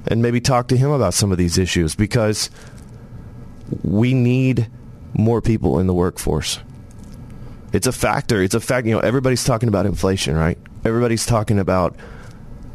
[0.07, 2.51] and maybe talk to him about some of these issues because
[3.83, 4.71] we need
[5.15, 6.61] more people in the workforce.
[7.73, 8.43] It's a factor.
[8.43, 8.87] It's a fact.
[8.87, 10.59] You know, everybody's talking about inflation, right?
[10.85, 11.97] Everybody's talking about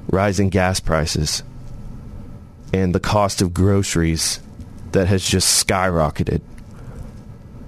[0.08, 1.44] rising gas prices
[2.74, 4.40] and the cost of groceries
[4.92, 6.42] that has just skyrocketed.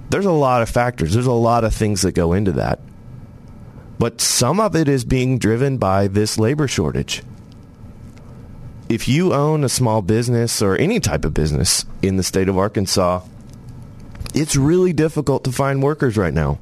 [0.09, 1.13] There's a lot of factors.
[1.13, 2.79] There's a lot of things that go into that.
[3.97, 7.23] But some of it is being driven by this labor shortage.
[8.87, 12.57] If you own a small business or any type of business in the state of
[12.57, 13.21] Arkansas,
[14.35, 16.59] it's really difficult to find workers right now.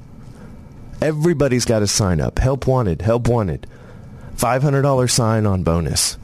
[1.03, 2.39] Everybody's got to sign up.
[2.39, 3.67] Help wanted, help wanted.
[4.37, 6.17] $500 sign on bonus.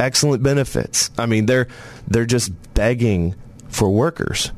[0.00, 1.12] Excellent benefits.
[1.16, 1.68] I mean, they're
[2.08, 3.36] they're just begging
[3.68, 4.50] for workers.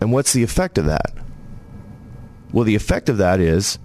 [0.00, 1.12] And what's the effect of that?
[2.50, 3.78] Well, the effect of that is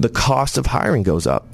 [0.00, 1.46] the cost of hiring goes up.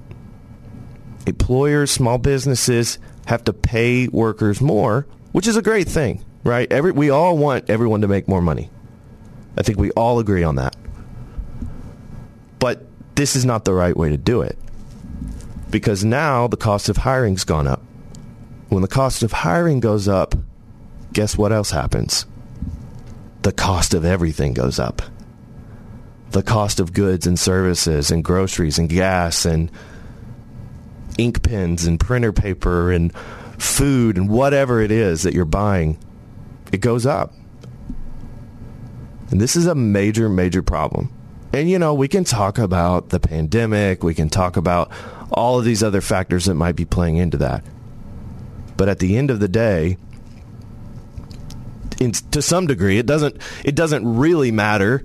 [1.27, 6.73] Employers, small businesses have to pay workers more, which is a great thing, right?
[6.73, 8.71] Every, we all want everyone to make more money.
[9.59, 10.75] I think we all agree on that.
[12.61, 12.87] But
[13.17, 14.57] this is not the right way to do it.
[15.71, 17.83] Because now the cost of hiring's gone up.
[18.69, 20.35] When the cost of hiring goes up,
[21.13, 22.27] guess what else happens?
[23.43, 25.03] The cost of everything goes up.
[26.31, 29.73] The cost of goods and services and groceries and gas and
[31.19, 33.13] ink pens and printer paper and
[33.59, 35.99] food and whatever it is that you're buying,
[36.73, 37.33] it goes up.
[39.31, 41.13] And this is a major, major problem.
[41.53, 44.05] And, you know, we can talk about the pandemic.
[44.05, 44.91] We can talk about
[45.33, 47.65] all of these other factors that might be playing into that.
[48.77, 49.97] But at the end of the day,
[52.01, 55.05] in, to some degree, it doesn't, it doesn't really matter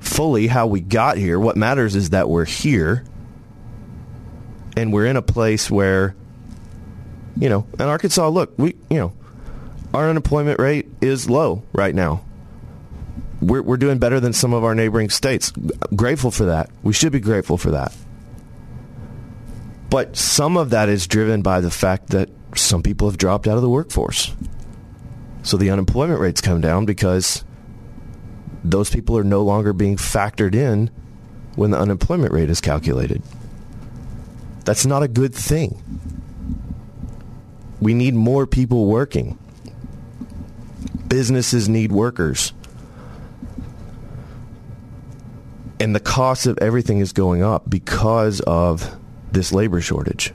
[0.00, 1.38] fully how we got here.
[1.40, 3.04] What matters is that we're here
[4.76, 6.14] and we're in a place where,
[7.36, 9.12] you know, in Arkansas, look, we, you know,
[9.92, 12.22] our unemployment rate is low right now
[13.40, 15.52] we're, we're doing better than some of our neighboring states.
[15.94, 16.70] Grateful for that.
[16.82, 17.94] We should be grateful for that.
[19.90, 23.56] But some of that is driven by the fact that some people have dropped out
[23.56, 24.34] of the workforce.
[25.42, 27.44] So the unemployment rates come down because
[28.64, 30.90] those people are no longer being factored in
[31.54, 33.22] when the unemployment rate is calculated.
[34.64, 35.82] That's not a good thing.
[37.80, 39.38] We need more people working.
[41.06, 42.52] Businesses need workers.
[45.80, 48.96] And the cost of everything is going up because of
[49.30, 50.32] this labor shortage.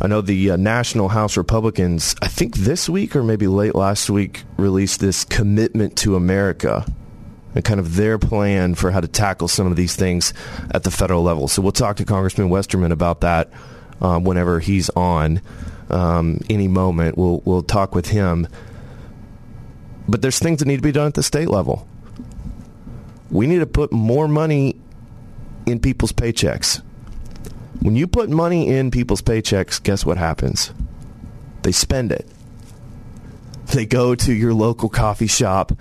[0.00, 4.08] I know the uh, National House Republicans, I think this week or maybe late last
[4.08, 6.86] week, released this commitment to America
[7.54, 10.32] and kind of their plan for how to tackle some of these things
[10.70, 11.48] at the federal level.
[11.48, 13.50] So we'll talk to Congressman Westerman about that
[14.00, 15.42] um, whenever he's on
[15.90, 17.18] um, any moment.
[17.18, 18.46] We'll we'll talk with him.
[20.06, 21.87] But there's things that need to be done at the state level.
[23.30, 24.76] We need to put more money
[25.66, 26.82] in people's paychecks.
[27.80, 30.72] When you put money in people's paychecks, guess what happens?
[31.62, 32.26] They spend it.
[33.66, 35.72] They go to your local coffee shop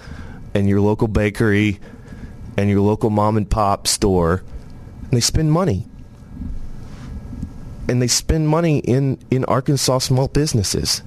[0.54, 1.80] and your local bakery
[2.58, 4.44] and your local mom and pop store
[5.08, 5.86] and they spend money.
[7.88, 11.02] And they spend money in, in Arkansas small businesses.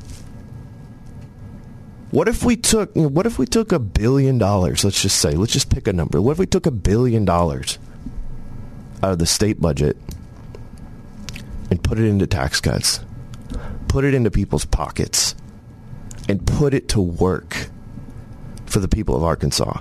[2.10, 5.52] What if we took what if we took a billion dollars, let's just say, let's
[5.52, 6.20] just pick a number.
[6.20, 7.78] What if we took a billion dollars
[9.02, 9.96] out of the state budget
[11.70, 13.00] and put it into tax cuts?
[13.86, 15.36] Put it into people's pockets
[16.28, 17.68] and put it to work
[18.66, 19.80] for the people of Arkansas.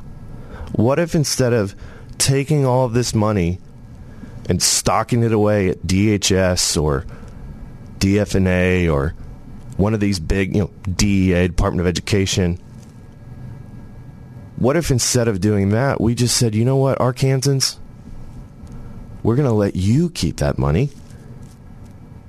[0.74, 1.76] What if instead of
[2.20, 3.60] taking all of this money
[4.48, 7.06] and stocking it away at DHS or
[8.00, 9.16] DFNA or
[9.80, 12.60] one of these big, you know, DEA, Department of Education.
[14.58, 17.78] What if instead of doing that, we just said, you know what, Arkansans,
[19.24, 20.90] we're going to let you keep that money.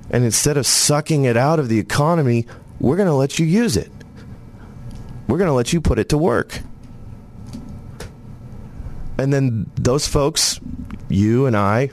[0.09, 2.47] And instead of sucking it out of the economy,
[2.79, 3.91] we're going to let you use it.
[5.27, 6.61] We're going to let you put it to work.
[9.17, 10.61] And then those folks,
[11.09, 11.89] you and I,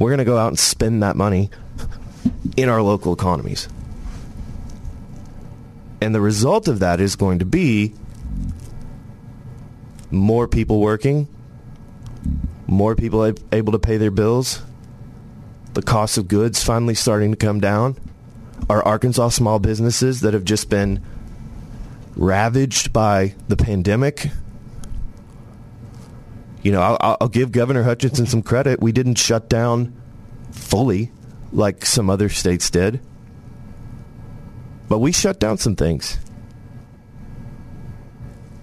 [0.00, 1.50] we're going to go out and spend that money
[2.56, 3.68] in our local economies.
[6.00, 7.94] And the result of that is going to be
[10.10, 11.28] more people working,
[12.66, 14.62] more people able to pay their bills,
[15.74, 17.96] the cost of goods finally starting to come down.
[18.70, 21.02] Our Arkansas small businesses that have just been
[22.16, 24.28] ravaged by the pandemic.
[26.62, 28.80] You know, I'll, I'll give Governor Hutchinson some credit.
[28.80, 29.94] We didn't shut down
[30.50, 31.12] fully
[31.52, 33.00] like some other states did.
[34.88, 36.18] But we shut down some things.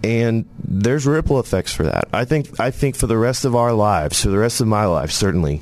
[0.03, 2.07] And there's ripple effects for that.
[2.14, 4.85] I think I think for the rest of our lives, for the rest of my
[4.85, 5.61] life certainly,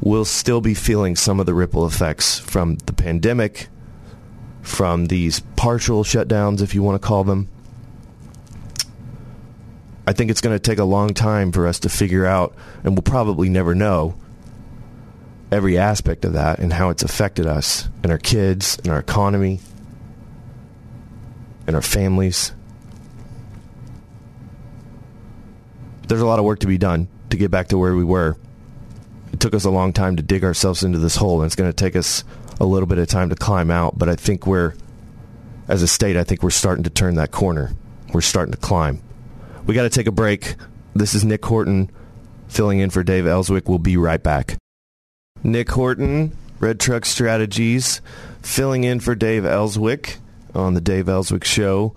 [0.00, 3.68] we'll still be feeling some of the ripple effects from the pandemic,
[4.60, 7.48] from these partial shutdowns if you want to call them.
[10.06, 12.54] I think it's going to take a long time for us to figure out
[12.84, 14.16] and we'll probably never know
[15.50, 19.60] every aspect of that and how it's affected us and our kids and our economy
[21.66, 22.52] and our families.
[26.08, 28.36] There's a lot of work to be done to get back to where we were.
[29.32, 31.70] It took us a long time to dig ourselves into this hole, and it's going
[31.70, 32.24] to take us
[32.60, 33.98] a little bit of time to climb out.
[33.98, 34.74] But I think we're,
[35.68, 37.72] as a state, I think we're starting to turn that corner.
[38.12, 39.02] We're starting to climb.
[39.66, 40.54] We got to take a break.
[40.94, 41.90] This is Nick Horton
[42.46, 43.68] filling in for Dave Elswick.
[43.68, 44.56] We'll be right back.
[45.46, 48.00] Nick Horton, Red Truck Strategies,
[48.42, 50.18] filling in for Dave Elswick
[50.56, 51.94] on the Dave Elswick Show.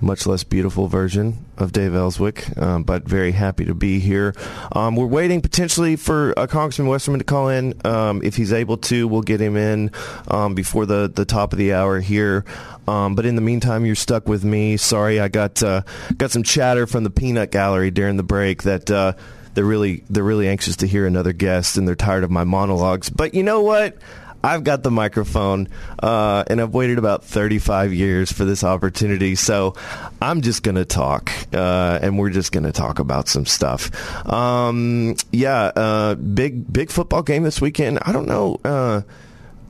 [0.00, 4.34] Much less beautiful version of Dave Elswick, um, but very happy to be here.
[4.72, 7.80] Um, we're waiting potentially for uh, Congressman Westerman to call in.
[7.86, 9.92] Um, if he's able to, we'll get him in
[10.26, 12.44] um, before the, the top of the hour here.
[12.88, 14.76] Um, but in the meantime, you're stuck with me.
[14.76, 15.82] Sorry, I got uh,
[16.18, 18.90] got some chatter from the peanut gallery during the break that.
[18.90, 19.12] Uh,
[19.54, 23.10] they're really they're really anxious to hear another guest and they're tired of my monologues.
[23.10, 23.96] But you know what?
[24.44, 25.68] I've got the microphone,
[26.02, 29.36] uh, and I've waited about 35 years for this opportunity.
[29.36, 29.74] So
[30.20, 33.90] I'm just going to talk, uh, and we're just going to talk about some stuff.
[34.30, 38.00] Um, yeah, uh, big big football game this weekend.
[38.02, 38.60] I don't know.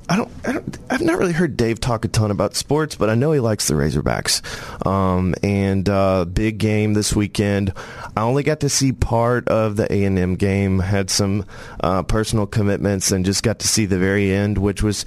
[0.09, 3.09] I don't, I don't, I've not really heard Dave talk a ton about sports, but
[3.09, 4.43] I know he likes the Razorbacks.
[4.87, 7.73] Um, and uh, big game this weekend.
[8.17, 10.79] I only got to see part of the A and M game.
[10.79, 11.47] Had some
[11.81, 15.07] uh, personal commitments and just got to see the very end, which was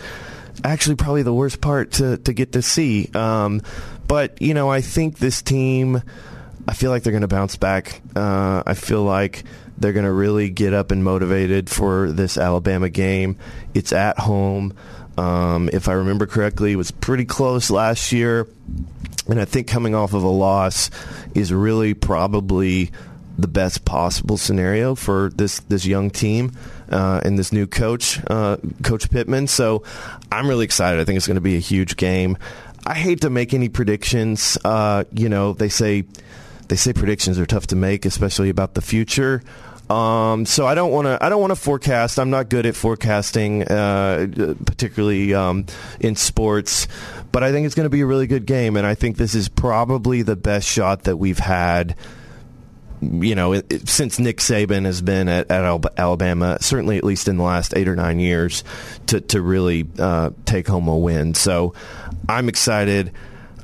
[0.64, 3.10] actually probably the worst part to to get to see.
[3.14, 3.62] Um,
[4.08, 6.02] but you know, I think this team.
[6.70, 8.02] I feel like they're going to bounce back.
[8.14, 9.46] Uh, I feel like
[9.78, 13.38] They're going to really get up and motivated for this Alabama game.
[13.74, 14.74] It's at home.
[15.18, 18.48] Um, if I remember correctly, it was pretty close last year.
[19.28, 20.90] And I think coming off of a loss
[21.36, 22.92] is really probably
[23.38, 26.52] the best possible scenario for this this young team
[26.90, 29.48] uh, and this new coach, uh, Coach Pittman.
[29.48, 29.84] So
[30.32, 31.00] I'm really excited.
[31.00, 32.38] I think it's going to be a huge game.
[32.86, 34.58] I hate to make any predictions.
[34.64, 36.06] Uh, you know, they say
[36.68, 39.44] they say predictions are tough to make, especially about the future.
[39.90, 41.18] Um, so I don't want to.
[41.24, 42.20] I don't want to forecast.
[42.20, 44.28] I'm not good at forecasting, uh,
[44.66, 45.66] particularly um,
[46.00, 46.88] in sports.
[47.32, 49.34] But I think it's going to be a really good game, and I think this
[49.34, 51.96] is probably the best shot that we've had.
[53.00, 57.44] You know, since Nick Saban has been at, at, Alabama, certainly at least in the
[57.44, 58.64] last eight or nine years,
[59.08, 61.34] to to really uh, take home a win.
[61.34, 61.76] So
[62.28, 63.14] I'm excited.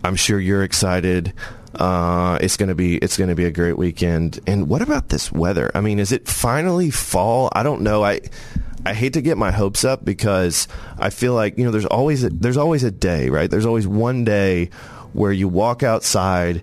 [0.04, 1.34] I'm sure you're excited.
[1.76, 4.40] Uh, it's gonna be it's gonna be a great weekend.
[4.45, 5.72] And what about this weather?
[5.74, 7.50] I mean, is it finally fall?
[7.54, 8.04] I don't know.
[8.04, 8.22] I
[8.86, 10.68] I hate to get my hopes up because
[11.00, 13.50] I feel like you know there's always a, there's always a day right.
[13.50, 14.70] There's always one day
[15.14, 16.62] where you walk outside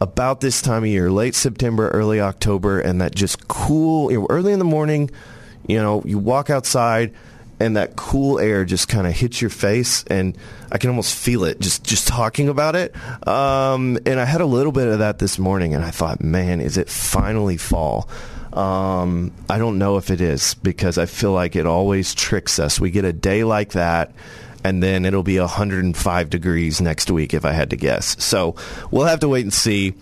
[0.00, 4.58] about this time of year, late September, early October, and that just cool early in
[4.58, 5.10] the morning.
[5.66, 7.14] You know, you walk outside
[7.62, 10.36] and that cool air just kind of hits your face and
[10.72, 12.94] I can almost feel it just just talking about it.
[13.26, 16.60] Um, and I had a little bit of that this morning and I thought, man,
[16.60, 18.08] is it finally fall?
[18.52, 22.80] Um, I don't know if it is because I feel like it always tricks us.
[22.80, 24.12] We get a day like that
[24.64, 28.22] and then it'll be 105 degrees next week if I had to guess.
[28.22, 28.56] So
[28.90, 29.94] we'll have to wait and see.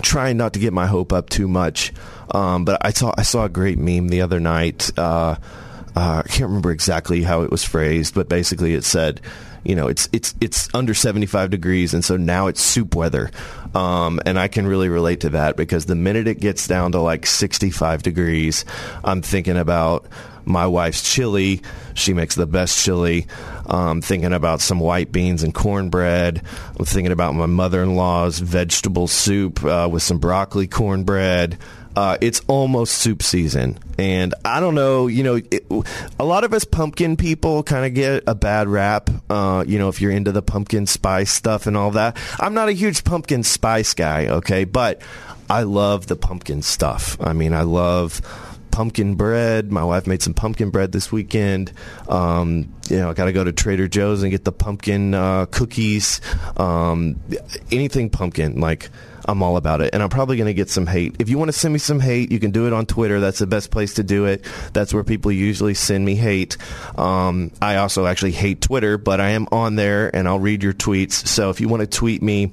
[0.00, 1.92] Trying not to get my hope up too much,
[2.30, 4.96] um, but I saw I saw a great meme the other night.
[4.96, 5.34] Uh,
[5.96, 9.20] uh, I can't remember exactly how it was phrased, but basically it said,
[9.64, 13.30] you know, it's it's it's under 75 degrees, and so now it's soup weather.
[13.74, 17.00] Um, and I can really relate to that because the minute it gets down to
[17.00, 18.64] like 65 degrees,
[19.04, 20.06] I'm thinking about
[20.48, 21.60] my wife's chili.
[21.94, 23.26] She makes the best chili.
[23.66, 26.42] Um, thinking about some white beans and cornbread.
[26.78, 31.58] I'm thinking about my mother-in-law's vegetable soup uh, with some broccoli cornbread.
[31.98, 35.08] Uh, it's almost soup season, and I don't know.
[35.08, 35.66] You know, it,
[36.20, 39.10] a lot of us pumpkin people kind of get a bad rap.
[39.28, 42.16] Uh, you know, if you're into the pumpkin spice stuff and all that.
[42.38, 45.02] I'm not a huge pumpkin spice guy, okay, but
[45.50, 47.16] I love the pumpkin stuff.
[47.20, 48.22] I mean, I love
[48.70, 49.72] pumpkin bread.
[49.72, 51.72] My wife made some pumpkin bread this weekend.
[52.08, 55.46] Um, you know, I got to go to Trader Joe's and get the pumpkin uh,
[55.46, 56.20] cookies.
[56.58, 57.20] Um,
[57.72, 58.88] anything pumpkin, like
[59.28, 59.90] I'm all about it.
[59.92, 61.16] And I'm probably going to get some hate.
[61.18, 63.20] If you want to send me some hate, you can do it on Twitter.
[63.20, 64.44] That's the best place to do it.
[64.72, 66.56] That's where people usually send me hate.
[66.96, 70.72] Um, I also actually hate Twitter, but I am on there and I'll read your
[70.72, 71.12] tweets.
[71.12, 72.52] So if you want to tweet me,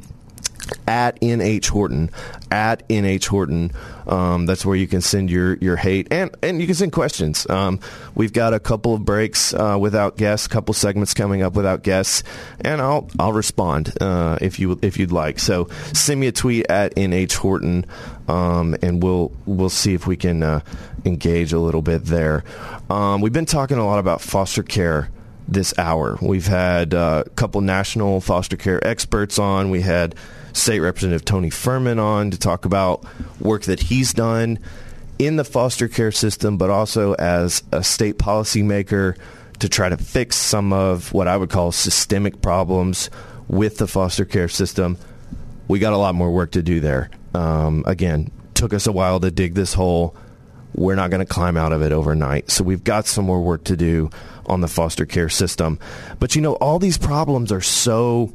[0.87, 2.09] at NH Horton,
[2.51, 3.71] at NH Horton.
[4.07, 7.49] Um, that's where you can send your, your hate and, and you can send questions.
[7.49, 7.79] Um,
[8.13, 11.83] we've got a couple of breaks uh, without guests, a couple segments coming up without
[11.83, 12.23] guests,
[12.61, 15.39] and I'll I'll respond uh, if you if you'd like.
[15.39, 17.85] So send me a tweet at NH Horton,
[18.27, 20.59] um, and we'll we'll see if we can uh,
[21.05, 22.43] engage a little bit there.
[22.89, 25.09] Um, we've been talking a lot about foster care
[25.47, 26.17] this hour.
[26.21, 29.69] We've had uh, a couple national foster care experts on.
[29.69, 30.15] We had
[30.55, 33.03] State Representative Tony Furman on to talk about
[33.39, 34.57] work that he's done
[35.19, 39.17] in the foster care system, but also as a state policymaker
[39.59, 43.09] to try to fix some of what I would call systemic problems
[43.47, 44.97] with the foster care system.
[45.67, 47.09] We got a lot more work to do there.
[47.33, 50.15] Um, again, took us a while to dig this hole.
[50.73, 52.49] We're not going to climb out of it overnight.
[52.49, 54.09] So we've got some more work to do
[54.45, 55.79] on the foster care system.
[56.19, 58.31] But you know, all these problems are so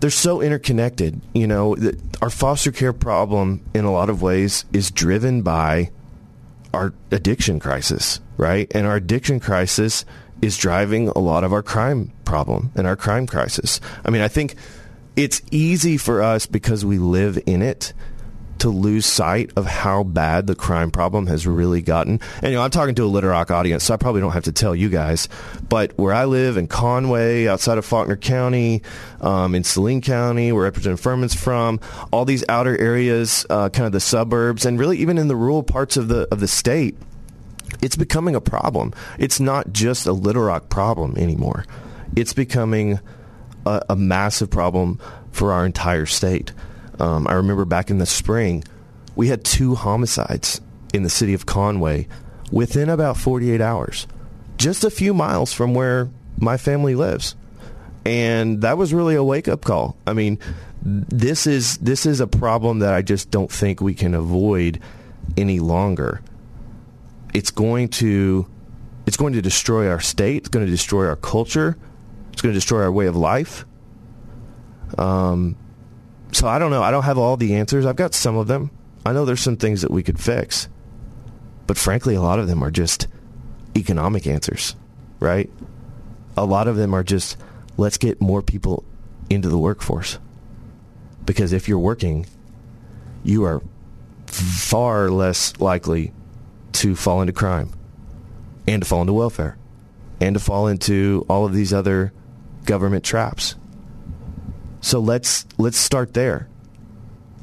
[0.00, 1.20] they're so interconnected.
[1.34, 1.76] You know,
[2.20, 5.90] our foster care problem in a lot of ways is driven by
[6.72, 8.70] our addiction crisis, right?
[8.74, 10.04] And our addiction crisis
[10.40, 13.80] is driving a lot of our crime problem and our crime crisis.
[14.04, 14.54] I mean, I think
[15.16, 17.92] it's easy for us because we live in it
[18.60, 22.20] to lose sight of how bad the crime problem has really gotten.
[22.42, 24.44] And you know, I'm talking to a Little Rock audience, so I probably don't have
[24.44, 25.28] to tell you guys.
[25.68, 28.82] But where I live in Conway, outside of Faulkner County,
[29.20, 31.80] um, in Saline County, where Representative Furman's from,
[32.12, 35.62] all these outer areas, uh, kind of the suburbs, and really even in the rural
[35.62, 36.96] parts of the of the state,
[37.82, 38.92] it's becoming a problem.
[39.18, 41.64] It's not just a Little Rock problem anymore.
[42.16, 43.00] It's becoming
[43.64, 44.98] a, a massive problem
[45.32, 46.52] for our entire state.
[47.00, 48.64] Um, I remember back in the spring,
[49.16, 50.60] we had two homicides
[50.92, 52.06] in the city of Conway
[52.52, 54.06] within about 48 hours,
[54.56, 57.34] just a few miles from where my family lives.
[58.04, 59.96] And that was really a wake up call.
[60.06, 60.38] I mean,
[60.82, 64.80] this is this is a problem that I just don't think we can avoid
[65.36, 66.22] any longer,
[67.34, 68.46] it's going to
[69.06, 70.38] it's going to destroy our state.
[70.38, 71.76] It's going to destroy our culture.
[72.32, 73.64] It's going to destroy our way of life.
[74.98, 75.56] Um,
[76.32, 76.82] so I don't know.
[76.82, 77.86] I don't have all the answers.
[77.86, 78.70] I've got some of them.
[79.04, 80.68] I know there's some things that we could fix,
[81.66, 83.08] but frankly, a lot of them are just
[83.76, 84.76] economic answers,
[85.20, 85.50] right?
[86.36, 87.36] A lot of them are just
[87.76, 88.84] let's get more people
[89.28, 90.18] into the workforce.
[91.24, 92.26] Because if you're working,
[93.22, 93.62] you are
[94.26, 96.12] far less likely
[96.72, 97.70] to fall into crime
[98.66, 99.56] and to fall into welfare
[100.20, 102.12] and to fall into all of these other
[102.64, 103.54] government traps.
[104.80, 106.48] So let's let's start there.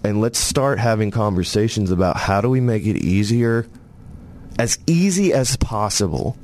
[0.04, 3.68] And let's start having conversations about how do we make it easier
[4.58, 6.38] as easy as possible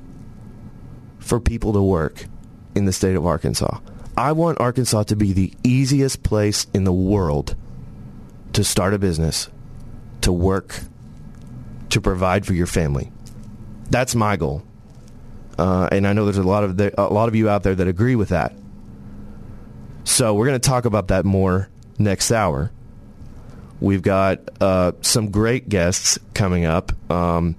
[1.19, 2.25] for people to work
[2.75, 3.79] in the state of Arkansas.
[4.17, 7.55] I want Arkansas to be the easiest place in the world
[8.53, 9.49] to start a business,
[10.21, 10.79] to work,
[11.89, 13.11] to provide for your family.
[13.89, 14.63] That's my goal.
[15.57, 17.75] Uh, and I know there's a lot of the, a lot of you out there
[17.75, 18.53] that agree with that.
[20.03, 22.71] So we're going to talk about that more next hour.
[23.79, 27.55] We've got uh, some great guests coming up, um,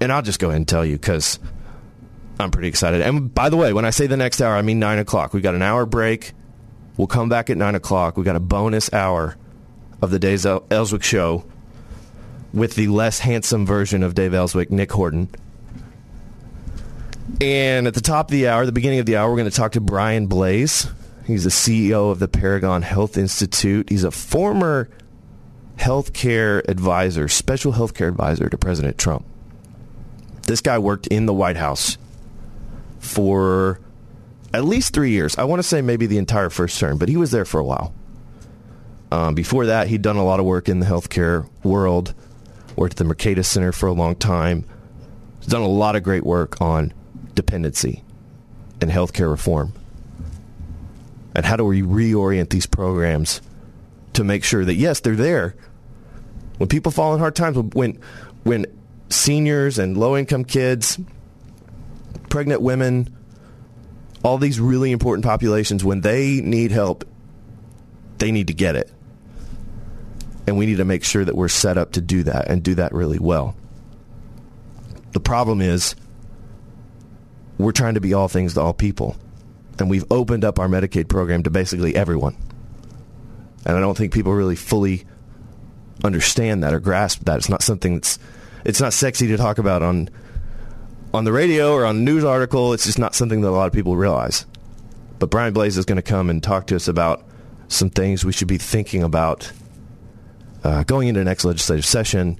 [0.00, 1.38] and I'll just go ahead and tell you because
[2.38, 3.00] I'm pretty excited.
[3.00, 5.32] And by the way, when I say the next hour, I mean nine o'clock.
[5.32, 6.32] We've got an hour break.
[6.96, 8.16] We'll come back at nine o'clock.
[8.16, 9.36] We've got a bonus hour
[10.02, 11.44] of the Dave Elswick show
[12.52, 15.28] with the less handsome version of Dave Elswick, Nick Horton.
[17.40, 19.56] And at the top of the hour, the beginning of the hour, we're going to
[19.56, 20.88] talk to Brian Blase.
[21.26, 23.90] He's the CEO of the Paragon Health Institute.
[23.90, 24.88] He's a former
[25.76, 29.26] healthcare advisor, special healthcare advisor to President Trump.
[30.42, 31.98] This guy worked in the White House
[33.00, 33.80] for
[34.54, 35.36] at least three years.
[35.36, 37.64] I want to say maybe the entire first term, but he was there for a
[37.64, 37.92] while.
[39.10, 42.14] Um, before that, he'd done a lot of work in the healthcare world,
[42.76, 44.64] worked at the Mercatus Center for a long time.
[45.40, 46.92] He's done a lot of great work on
[47.34, 48.04] dependency
[48.80, 49.72] and healthcare reform.
[51.36, 53.42] And how do we reorient these programs
[54.14, 55.54] to make sure that, yes, they're there.
[56.56, 58.00] When people fall in hard times, when,
[58.42, 58.64] when
[59.10, 60.98] seniors and low income kids,
[62.30, 63.14] pregnant women,
[64.22, 67.04] all these really important populations, when they need help,
[68.16, 68.90] they need to get it.
[70.46, 72.76] And we need to make sure that we're set up to do that and do
[72.76, 73.54] that really well.
[75.12, 75.96] The problem is
[77.58, 79.16] we're trying to be all things to all people.
[79.78, 82.36] And we've opened up our Medicaid program to basically everyone.
[83.64, 85.06] And I don't think people really fully
[86.04, 87.38] understand that or grasp that.
[87.38, 88.18] It's not something that's
[88.64, 90.08] it's not sexy to talk about on
[91.12, 92.72] on the radio or on a news article.
[92.72, 94.46] It's just not something that a lot of people realize.
[95.18, 97.24] But Brian Blase is going to come and talk to us about
[97.68, 99.50] some things we should be thinking about
[100.62, 102.38] uh, going into the next legislative session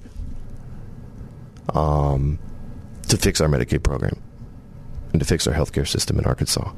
[1.73, 2.39] um,
[3.07, 4.21] to fix our Medicaid program
[5.11, 6.71] and to fix our healthcare system in Arkansas.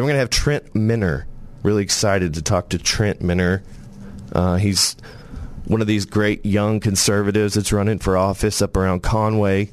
[0.00, 1.26] Then we're going to have Trent Minner.
[1.62, 3.62] Really excited to talk to Trent Minner.
[4.32, 4.96] Uh, he's
[5.66, 9.70] one of these great young conservatives that's running for office up around Conway,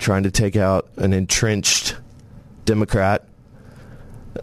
[0.00, 1.98] trying to take out an entrenched
[2.64, 3.28] Democrat.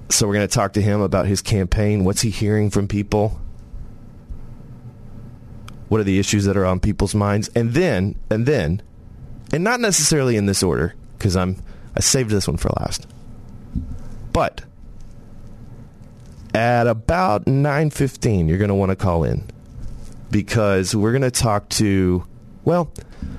[0.07, 2.05] So we're going to talk to him about his campaign.
[2.05, 3.37] What's he hearing from people?
[5.89, 7.49] What are the issues that are on people's minds?
[7.53, 8.81] And then, and then,
[9.51, 11.61] and not necessarily in this order, because I'm
[11.97, 13.07] I saved this one for last.
[14.31, 14.61] But
[16.53, 19.47] at about 9:15 you're going to want to call in
[20.31, 22.23] because we're going to talk to
[22.63, 22.91] well,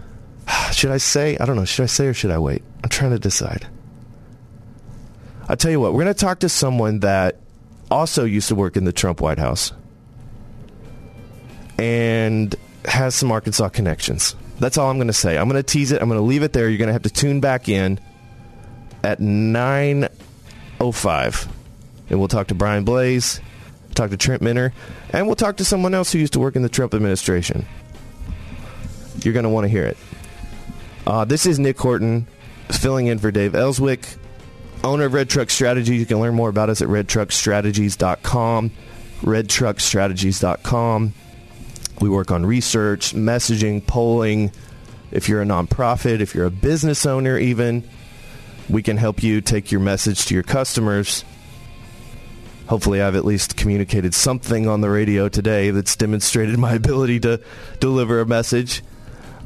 [0.72, 1.38] should I say?
[1.38, 2.62] I don't know, should I say or should I wait?
[2.82, 3.66] I'm trying to decide.
[5.48, 7.36] I'll tell you what, we're going to talk to someone that
[7.90, 9.72] also used to work in the Trump White House
[11.76, 12.54] and
[12.84, 14.36] has some Arkansas connections.
[14.58, 15.38] That's all I'm going to say.
[15.38, 16.02] I'm going to tease it.
[16.02, 16.68] I'm going to leave it there.
[16.68, 17.98] You're going to have to tune back in
[19.02, 21.48] at 9.05.
[22.10, 23.40] And we'll talk to Brian Blase,
[23.94, 24.72] talk to Trent Minner,
[25.10, 27.66] and we'll talk to someone else who used to work in the Trump administration.
[29.22, 29.96] You're going to want to hear it.
[31.06, 32.26] Uh, this is Nick Horton
[32.68, 34.06] filling in for Dave Elswick,
[34.84, 35.98] owner of Red Truck Strategies.
[35.98, 38.70] You can learn more about us at redtruckstrategies.com.
[39.20, 41.14] Redtruckstrategies.com.
[42.00, 44.52] We work on research, messaging, polling.
[45.10, 47.88] If you're a nonprofit, if you're a business owner, even,
[48.68, 51.24] we can help you take your message to your customers.
[52.70, 57.40] Hopefully, I've at least communicated something on the radio today that's demonstrated my ability to
[57.80, 58.84] deliver a message.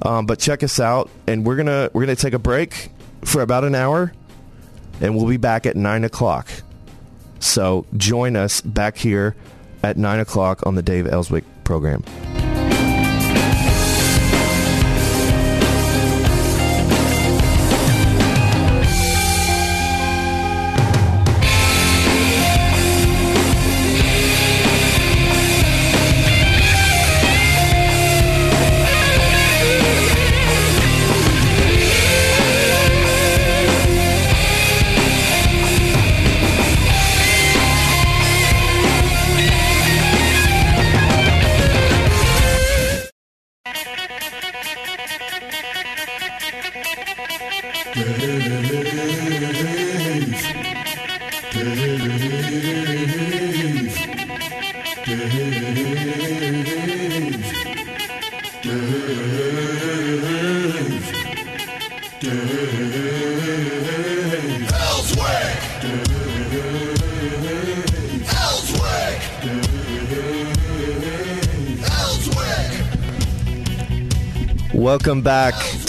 [0.02, 2.90] Um, but check us out, and we're gonna we're gonna take a break
[3.24, 4.12] for about an hour,
[5.00, 6.50] and we'll be back at nine o'clock.
[7.40, 9.34] So join us back here
[9.82, 12.04] at nine o'clock on the Dave Elswick program.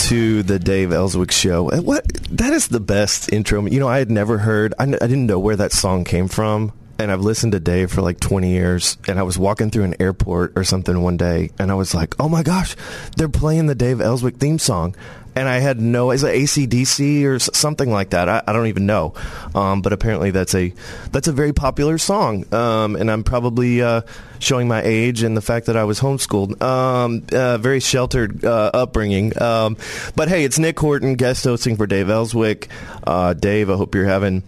[0.10, 1.69] To the Dave Elswick Show.
[1.69, 3.65] And What that is the best intro.
[3.65, 4.76] You know, I had never heard.
[4.77, 7.91] I, n- I didn't know where that song came from, and I've listened to Dave
[7.91, 8.98] for like 20 years.
[9.07, 12.14] And I was walking through an airport or something one day, and I was like,
[12.19, 12.76] "Oh my gosh,
[13.18, 14.95] they're playing the Dave Elswick theme song."
[15.36, 18.30] And I had no, is it ACDC or something like that?
[18.30, 19.14] I, I don't even know.
[19.53, 20.74] Um, but apparently that's a
[21.12, 22.52] that's a very popular song.
[22.53, 24.02] Um, and I'm probably uh,
[24.40, 26.62] showing my age and the fact that I was homeschooled.
[26.62, 29.40] Um, uh, very sheltered uh, upbringing.
[29.41, 29.78] Um,
[30.16, 32.70] but hey, it's Nick Horton guest hosting for Dave Elswick.
[33.06, 34.44] Uh, Dave, I hope you're having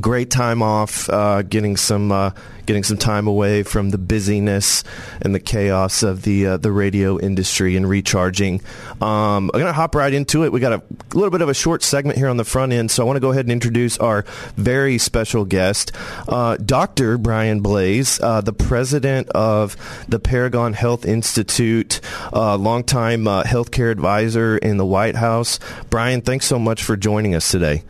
[0.00, 2.30] great time off, uh, getting some uh,
[2.66, 4.84] getting some time away from the busyness
[5.20, 8.60] and the chaos of the uh, the radio industry and recharging.
[9.00, 10.52] Um, I'm gonna hop right into it.
[10.52, 10.82] We got a
[11.14, 13.20] little bit of a short segment here on the front end, so I want to
[13.20, 14.24] go ahead and introduce our
[14.56, 15.92] very special guest,
[16.28, 17.18] uh, Dr.
[17.18, 19.76] Brian Blase, uh, the president of
[20.08, 22.00] the Paragon Health Institute,
[22.32, 25.58] uh, longtime uh, healthcare advisor in the White House.
[25.90, 27.82] Brian, thanks so much for joining us today.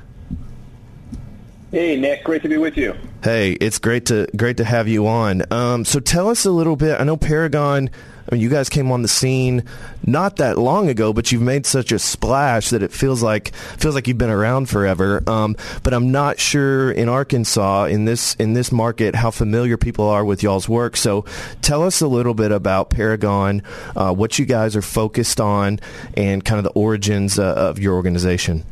[1.72, 2.94] Hey, Nick, great to be with you.
[3.24, 5.42] Hey, it's great to great to have you on.
[5.50, 7.00] Um, so tell us a little bit.
[7.00, 7.88] I know Paragon.
[8.30, 9.64] I mean, you guys came on the scene
[10.06, 13.94] not that long ago, but you've made such a splash that it feels like feels
[13.94, 15.22] like you've been around forever.
[15.26, 20.06] Um, but I'm not sure in Arkansas in this in this market how familiar people
[20.10, 20.94] are with y'all's work.
[20.98, 21.24] So
[21.62, 23.62] tell us a little bit about Paragon,
[23.96, 25.80] uh, what you guys are focused on,
[26.18, 28.66] and kind of the origins uh, of your organization.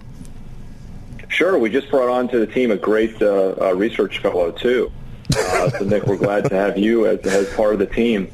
[1.31, 4.93] Sure, we just brought on to the team a great uh, uh, research fellow too.
[5.35, 8.31] Uh, so Nick, we're glad to have you as, as part of the team.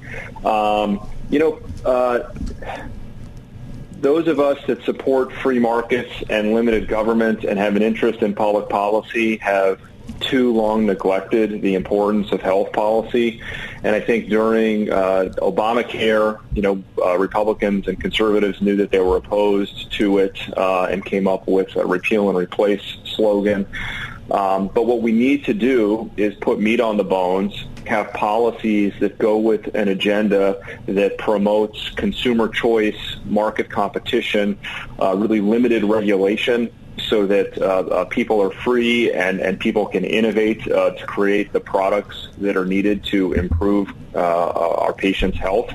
[0.47, 2.33] Um, you know, uh,
[4.01, 8.35] those of us that support free markets and limited government and have an interest in
[8.35, 9.79] public policy have
[10.21, 13.43] too long neglected the importance of health policy.
[13.87, 18.99] And I think during uh, Obamacare, you know, uh, Republicans and conservatives knew that they
[18.99, 23.65] were opposed to it uh, and came up with a repeal and replace slogan.
[24.33, 28.93] Um, but what we need to do is put meat on the bones, have policies
[28.99, 34.59] that go with an agenda that promotes consumer choice, market competition,
[35.01, 40.05] uh, really limited regulation so that uh, uh, people are free and, and people can
[40.05, 45.71] innovate uh, to create the products that are needed to improve uh, our patients' health.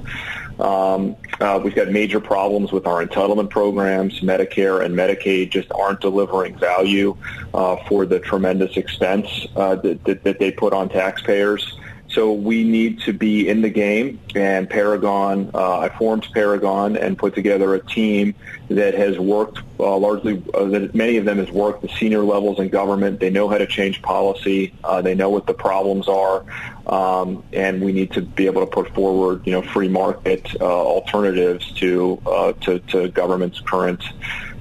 [0.60, 4.19] Um, uh, we've got major problems with our entitlement programs.
[4.19, 7.18] Medicare and Medicaid just aren't delivering value
[7.53, 11.77] uh, for the tremendous expense uh, that, that, that they put on taxpayers.
[12.11, 14.19] So we need to be in the game.
[14.35, 18.35] And Paragon, uh, I formed Paragon and put together a team
[18.69, 22.59] that has worked uh, largely, uh, that many of them has worked the senior levels
[22.59, 23.19] in government.
[23.21, 24.73] They know how to change policy.
[24.83, 26.43] Uh, they know what the problems are.
[26.85, 30.65] Um, and we need to be able to put forward, you know, free market uh,
[30.65, 34.03] alternatives to, uh, to, to government's current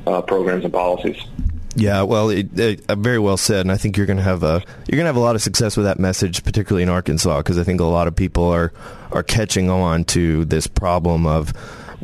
[0.06, 1.20] uh, programs and policies.
[1.77, 4.43] Yeah, well, it, it, uh, very well said, and I think you're going to have
[4.43, 7.39] a you're going to have a lot of success with that message, particularly in Arkansas,
[7.39, 8.73] because I think a lot of people are
[9.13, 11.53] are catching on to this problem of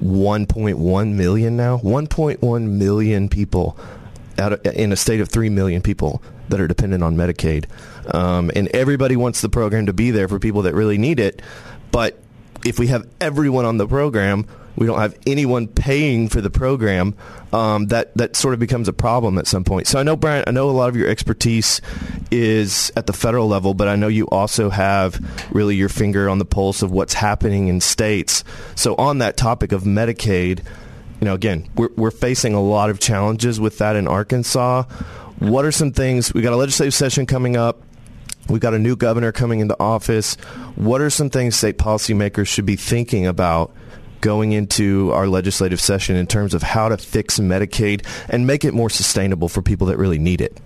[0.00, 3.76] 1.1 million now, 1.1 million people
[4.38, 7.66] out of, in a state of three million people that are dependent on Medicaid,
[8.14, 11.42] um, and everybody wants the program to be there for people that really need it,
[11.90, 12.20] but
[12.66, 17.14] if we have everyone on the program, we don't have anyone paying for the program.
[17.52, 19.86] Um, that that sort of becomes a problem at some point.
[19.86, 21.80] So I know, Brian, I know a lot of your expertise
[22.30, 25.18] is at the federal level, but I know you also have
[25.54, 28.44] really your finger on the pulse of what's happening in states.
[28.74, 30.64] So on that topic of Medicaid,
[31.20, 34.82] you know, again, we're we're facing a lot of challenges with that in Arkansas.
[35.38, 36.34] What are some things?
[36.34, 37.80] We got a legislative session coming up.
[38.48, 40.36] We've got a new governor coming into office.
[40.76, 43.74] What are some things state policymakers should be thinking about
[44.20, 48.74] going into our legislative session in terms of how to fix Medicaid and make it
[48.74, 50.60] more sustainable for people that really need it?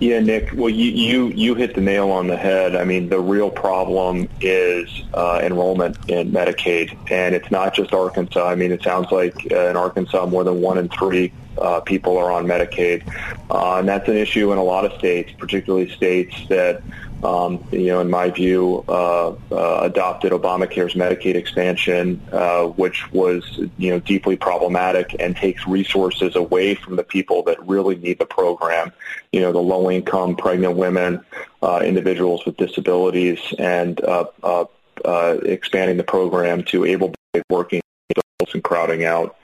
[0.00, 0.50] Yeah, Nick.
[0.52, 2.74] Well, you, you you hit the nail on the head.
[2.74, 8.46] I mean, the real problem is uh, enrollment in Medicaid, and it's not just Arkansas.
[8.46, 12.16] I mean, it sounds like uh, in Arkansas, more than one in three uh, people
[12.18, 13.06] are on Medicaid,
[13.50, 16.82] uh, and that's an issue in a lot of states, particularly states that
[17.24, 23.60] um, you know, in my view, uh, uh, adopted Obamacare's Medicaid expansion, uh, which was,
[23.78, 28.26] you know, deeply problematic and takes resources away from the people that really need the
[28.26, 28.92] program.
[29.32, 31.24] You know, the low-income pregnant women,
[31.62, 34.00] uh, individuals with disabilities, and
[35.44, 39.36] expanding the program to able-bodied working adults and crowding out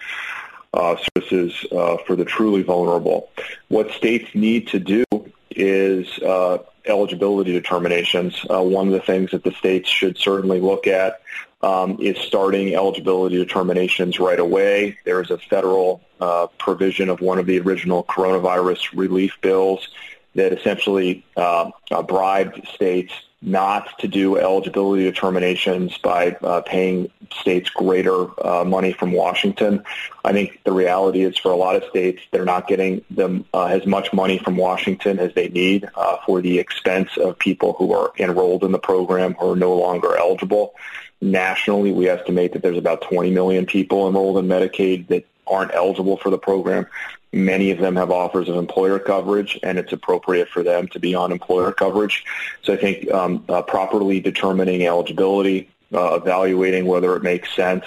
[0.74, 3.30] uh, services uh, for the truly vulnerable.
[3.68, 5.04] What states need to do
[5.50, 8.44] is uh, eligibility determinations.
[8.48, 11.20] Uh, one of the things that the states should certainly look at
[11.62, 14.98] um, is starting eligibility determinations right away.
[15.04, 19.88] There is a federal uh, provision of one of the original coronavirus relief bills
[20.34, 21.70] that essentially uh,
[22.06, 29.12] bribed states not to do eligibility determinations by uh, paying states greater uh, money from
[29.12, 29.82] Washington.
[30.24, 33.66] I think the reality is for a lot of states, they're not getting them uh,
[33.66, 37.92] as much money from Washington as they need uh, for the expense of people who
[37.94, 40.74] are enrolled in the program who are no longer eligible.
[41.22, 46.16] Nationally, we estimate that there's about 20 million people enrolled in Medicaid that aren't eligible
[46.16, 46.86] for the program.
[47.32, 51.14] Many of them have offers of employer coverage, and it's appropriate for them to be
[51.14, 52.24] on employer coverage.
[52.62, 57.84] So I think um, uh, properly determining eligibility, uh, evaluating whether it makes sense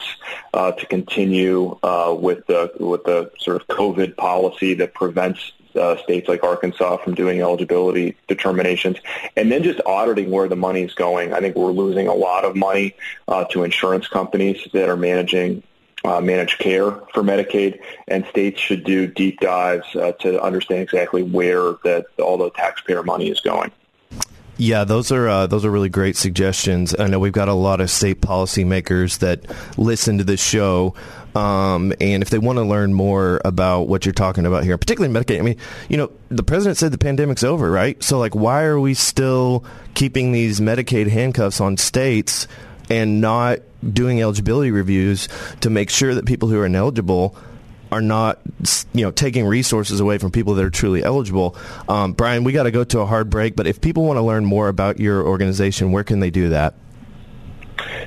[0.54, 5.98] uh, to continue uh, with the with the sort of COVID policy that prevents uh,
[5.98, 8.98] states like Arkansas from doing eligibility determinations,
[9.36, 11.34] and then just auditing where the money is going.
[11.34, 12.96] I think we're losing a lot of money
[13.28, 15.64] uh, to insurance companies that are managing
[16.04, 21.24] uh, managed care for Medicaid, and states should do deep dives uh, to understand exactly
[21.24, 23.72] where that all the taxpayer money is going.
[24.58, 26.96] Yeah, those are uh, those are really great suggestions.
[26.98, 29.46] I know we've got a lot of state policymakers that
[29.80, 30.94] listen to this show,
[31.36, 35.14] um, and if they want to learn more about what you're talking about here, particularly
[35.14, 35.58] Medicaid, I mean,
[35.90, 38.02] you know, the president said the pandemic's over, right?
[38.04, 39.66] So, like, why are we still
[39.96, 42.48] keeping these Medicaid handcuffs on states
[42.92, 43.60] and not
[43.92, 45.28] doing eligibility reviews
[45.62, 47.36] to make sure that people who are ineligible
[47.92, 48.40] are not,
[48.94, 51.56] you know, taking resources away from people that are truly eligible.
[51.88, 54.22] Um, Brian, we got to go to a hard break, but if people want to
[54.24, 56.74] learn more about your organization, where can they do that?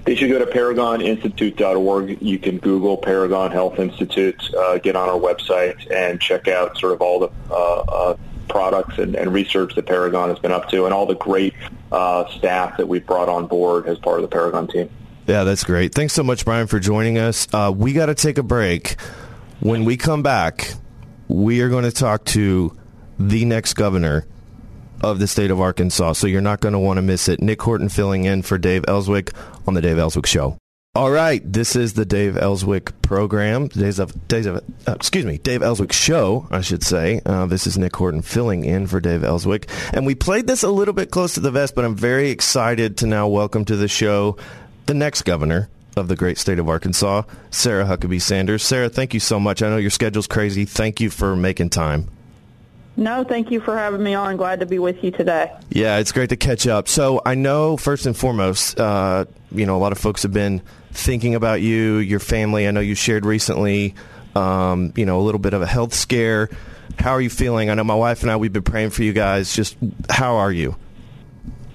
[0.05, 2.21] They should go to ParagonInstitute.org.
[2.21, 6.93] You can Google Paragon Health Institute, uh, get on our website, and check out sort
[6.93, 8.17] of all the uh, uh,
[8.49, 11.55] products and, and, research that Paragon has been up to, and all the great
[11.93, 14.89] uh, staff that we've brought on board as part of the Paragon team.
[15.27, 15.93] Yeah, that's great.
[15.93, 17.49] Thanks so much, Brian, for joining us.
[17.53, 19.01] Uh, we got to take a break.
[19.61, 20.73] When we come back,
[21.27, 22.77] we are going to talk to
[23.19, 24.27] the next governor
[25.01, 26.13] of the state of Arkansas.
[26.15, 27.41] So you're not going to want to miss it.
[27.43, 29.33] Nick Horton filling in for Dave Elswick
[29.67, 30.59] on the Dave Elswick Show.
[30.95, 33.69] All right, this is the Dave Elswick program.
[33.69, 37.21] Days of days of uh, excuse me, Dave Elswick show, I should say.
[37.27, 40.71] Uh, this is Nick Horton filling in for Dave Elswick, and we played this a
[40.71, 43.89] little bit close to the vest, but I'm very excited to now welcome to the
[43.89, 44.39] show
[44.87, 48.63] the next governor of the great state of Arkansas, Sarah Huckabee Sanders.
[48.63, 49.63] Sarah, thank you so much.
[49.63, 50.65] I know your schedule's crazy.
[50.65, 52.09] Thank you for making time.
[52.99, 54.37] No, thank you for having me on.
[54.37, 55.53] Glad to be with you today.
[55.71, 56.89] Yeah, it's great to catch up.
[56.89, 60.63] So I know, first and foremost, uh, you know, a lot of folks have been
[60.93, 62.67] thinking about you, your family.
[62.67, 63.95] I know you shared recently,
[64.35, 66.49] um, you know, a little bit of a health scare.
[66.99, 67.69] How are you feeling?
[67.69, 69.55] I know my wife and I, we've been praying for you guys.
[69.55, 69.77] Just
[70.09, 70.77] how are you?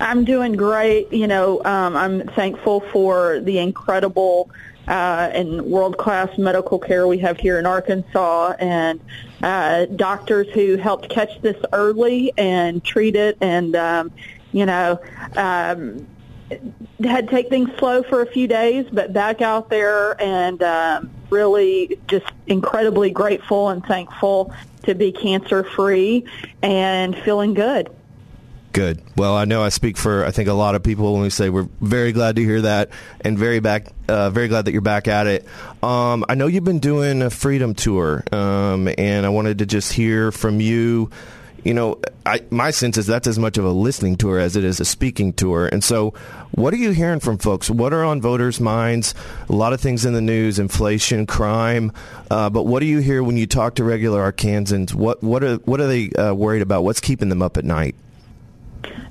[0.01, 1.13] I'm doing great.
[1.13, 4.49] You know, um, I'm thankful for the incredible
[4.87, 8.99] uh, and world-class medical care we have here in Arkansas and
[9.43, 14.11] uh, doctors who helped catch this early and treat it and, um,
[14.51, 14.99] you know,
[15.37, 16.05] um,
[17.03, 21.09] had to take things slow for a few days, but back out there and um,
[21.29, 24.53] really just incredibly grateful and thankful
[24.83, 26.25] to be cancer-free
[26.61, 27.89] and feeling good.
[28.73, 29.01] Good.
[29.17, 31.49] Well, I know I speak for I think a lot of people when we say
[31.49, 32.89] we're very glad to hear that,
[33.19, 35.45] and very back, uh, very glad that you're back at it.
[35.83, 39.91] Um, I know you've been doing a freedom tour, um, and I wanted to just
[39.91, 41.09] hear from you.
[41.65, 44.63] You know, I, my sense is that's as much of a listening tour as it
[44.63, 45.67] is a speaking tour.
[45.67, 46.11] And so,
[46.51, 47.69] what are you hearing from folks?
[47.69, 49.13] What are on voters' minds?
[49.47, 51.91] A lot of things in the news: inflation, crime.
[52.31, 54.93] Uh, but what do you hear when you talk to regular Arkansans?
[54.93, 56.85] What what are what are they uh, worried about?
[56.85, 57.95] What's keeping them up at night?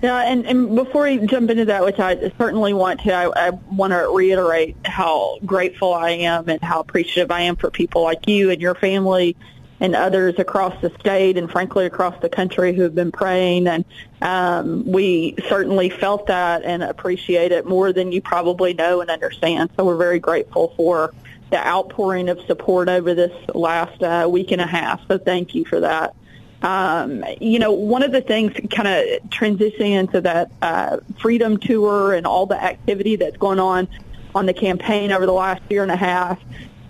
[0.03, 3.51] Yeah, and, and before we jump into that, which I certainly want to, I, I
[3.51, 8.27] want to reiterate how grateful I am and how appreciative I am for people like
[8.27, 9.37] you and your family
[9.81, 13.85] and others across the state and frankly across the country who have been praying and
[14.21, 19.71] um, we certainly felt that and appreciate it more than you probably know and understand.
[19.77, 21.13] So we're very grateful for
[21.51, 25.01] the outpouring of support over this last uh, week and a half.
[25.09, 26.15] So thank you for that.
[26.63, 32.13] Um, you know, one of the things kind of transitioning into that uh, freedom tour
[32.13, 33.89] and all the activity that's going on
[34.35, 36.39] on the campaign over the last year and a half,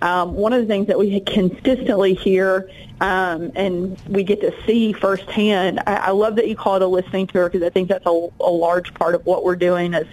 [0.01, 2.69] um, one of the things that we consistently hear
[3.01, 6.87] um, and we get to see firsthand, I, I love that you call it a
[6.87, 10.07] listening tour because I think that's a, a large part of what we're doing is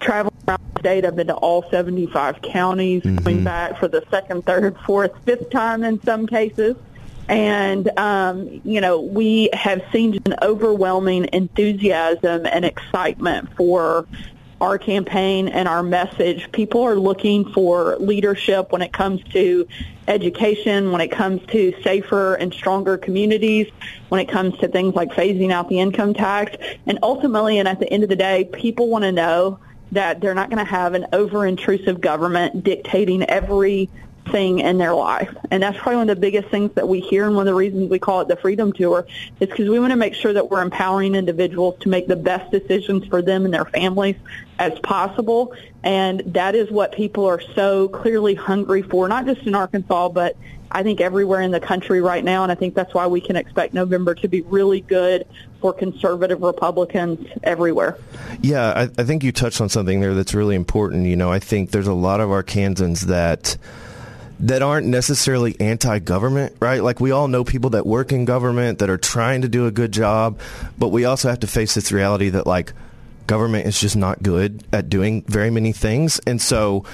[0.00, 1.04] traveling around the state.
[1.04, 3.18] I've been to all 75 counties, mm-hmm.
[3.18, 6.76] coming back for the second, third, fourth, fifth time in some cases.
[7.32, 14.06] And, um, you know, we have seen an overwhelming enthusiasm and excitement for
[14.60, 16.52] our campaign and our message.
[16.52, 19.66] People are looking for leadership when it comes to
[20.08, 23.66] education, when it comes to safer and stronger communities,
[24.10, 26.54] when it comes to things like phasing out the income tax.
[26.86, 29.58] And ultimately, and at the end of the day, people want to know
[29.92, 33.88] that they're not going to have an over-intrusive government dictating every
[34.30, 35.34] thing in their life.
[35.50, 37.58] And that's probably one of the biggest things that we hear and one of the
[37.58, 39.06] reasons we call it the Freedom Tour
[39.40, 42.50] is because we want to make sure that we're empowering individuals to make the best
[42.50, 44.16] decisions for them and their families
[44.58, 45.54] as possible.
[45.82, 50.36] And that is what people are so clearly hungry for, not just in Arkansas, but
[50.70, 52.42] I think everywhere in the country right now.
[52.42, 55.26] And I think that's why we can expect November to be really good
[55.60, 57.98] for conservative Republicans everywhere.
[58.40, 61.06] Yeah, I, I think you touched on something there that's really important.
[61.06, 63.56] You know, I think there's a lot of Arkansans that
[64.42, 66.82] that aren't necessarily anti-government, right?
[66.82, 69.70] Like we all know people that work in government that are trying to do a
[69.70, 70.40] good job,
[70.76, 72.72] but we also have to face this reality that like
[73.28, 76.20] government is just not good at doing very many things.
[76.26, 76.84] And so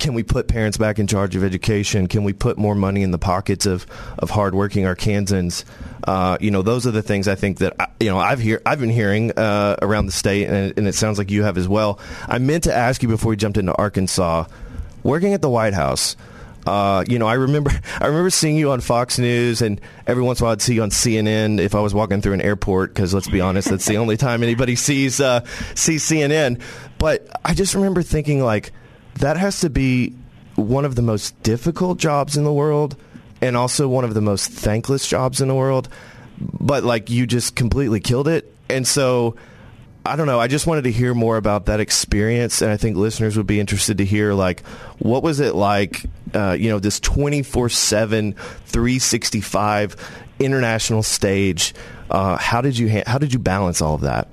[0.00, 2.08] can we put parents back in charge of education?
[2.08, 3.86] Can we put more money in the pockets of,
[4.18, 5.64] of hardworking Arkansans?
[6.04, 8.60] Uh, you know, those are the things I think that I, you know I've hear
[8.66, 11.68] I've been hearing uh, around the state, and, and, it sounds like you have as
[11.68, 12.00] well.
[12.26, 14.46] I meant to ask you before we jumped into Arkansas,
[15.02, 16.16] working at the White House.
[16.66, 17.70] Uh, you know, I remember
[18.00, 20.74] I remember seeing you on Fox News, and every once in a while I'd see
[20.74, 22.94] you on CNN if I was walking through an airport.
[22.94, 26.60] Because let's be honest, that's the only time anybody sees uh, sees CNN.
[26.98, 28.72] But I just remember thinking like
[29.14, 30.14] that has to be
[30.56, 32.96] one of the most difficult jobs in the world,
[33.40, 35.88] and also one of the most thankless jobs in the world.
[36.38, 39.36] But like you just completely killed it, and so
[40.04, 40.40] I don't know.
[40.40, 43.60] I just wanted to hear more about that experience, and I think listeners would be
[43.60, 44.64] interested to hear like
[44.98, 48.34] what was it like, uh, you know, this twenty four seven,
[48.66, 49.96] three sixty five
[50.38, 51.74] international stage.
[52.10, 54.28] Uh, how did you ha- how did you balance all of that?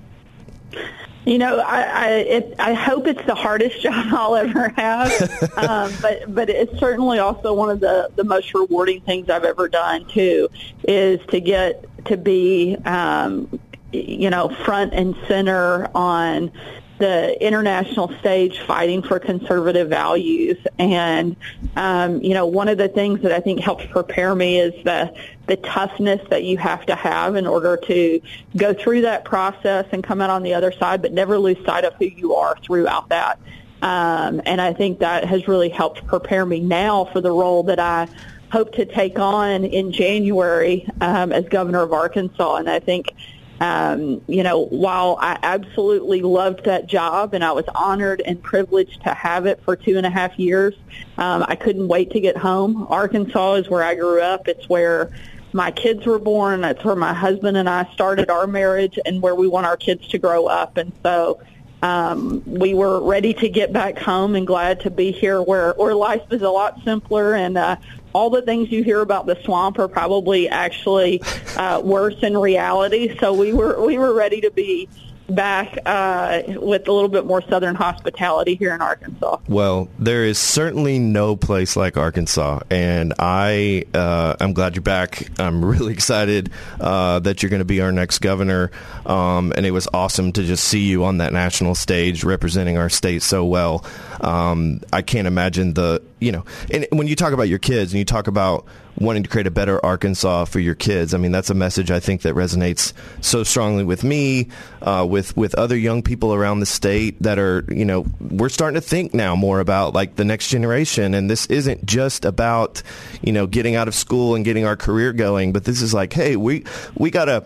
[1.26, 5.12] You know, I I, it, I hope it's the hardest job I'll ever have,
[5.58, 9.68] um, but but it's certainly also one of the the most rewarding things I've ever
[9.68, 10.48] done too.
[10.88, 13.60] Is to get to be um,
[13.92, 16.52] you know, front and center on
[17.00, 20.58] the international stage fighting for conservative values.
[20.80, 21.36] And,
[21.76, 25.16] um, you know, one of the things that I think helps prepare me is the,
[25.46, 28.20] the toughness that you have to have in order to
[28.56, 31.86] go through that process and come out on the other side, but never lose sight
[31.86, 33.40] of who you are throughout that.
[33.84, 37.80] Um, and I think that has really helped prepare me now for the role that
[37.80, 38.08] I
[38.52, 42.56] hope to take on in January um, as governor of Arkansas.
[42.56, 43.14] And I think
[43.60, 49.02] um, you know, while I absolutely loved that job and I was honored and privileged
[49.04, 50.76] to have it for two and a half years,
[51.18, 52.86] um, I couldn't wait to get home.
[52.90, 54.48] Arkansas is where I grew up.
[54.48, 55.10] It's where
[55.54, 56.64] my kids were born.
[56.64, 60.08] It's where my husband and I started our marriage and where we want our kids
[60.10, 60.78] to grow up.
[60.78, 61.42] And so
[61.82, 65.96] um, we were ready to get back home and glad to be here where, where
[65.96, 67.76] life is a lot simpler and uh,
[68.18, 71.22] all the things you hear about the swamp are probably actually
[71.56, 73.16] uh, worse in reality.
[73.20, 74.90] So we were we were ready to be
[75.30, 79.38] back uh, with a little bit more southern hospitality here in Arkansas.
[79.48, 85.28] Well, there is certainly no place like Arkansas, and I uh, I'm glad you're back.
[85.40, 88.72] I'm really excited uh, that you're going to be our next governor,
[89.06, 92.90] um, and it was awesome to just see you on that national stage representing our
[92.90, 93.86] state so well.
[94.22, 98.00] Um, I can't imagine the you know, and when you talk about your kids and
[98.00, 98.66] you talk about
[99.00, 102.00] wanting to create a better Arkansas for your kids, I mean that's a message I
[102.00, 104.50] think that resonates so strongly with me,
[104.82, 108.80] uh, with with other young people around the state that are you know we're starting
[108.80, 112.82] to think now more about like the next generation, and this isn't just about
[113.22, 116.14] you know getting out of school and getting our career going, but this is like
[116.14, 116.64] hey we
[116.96, 117.44] we gotta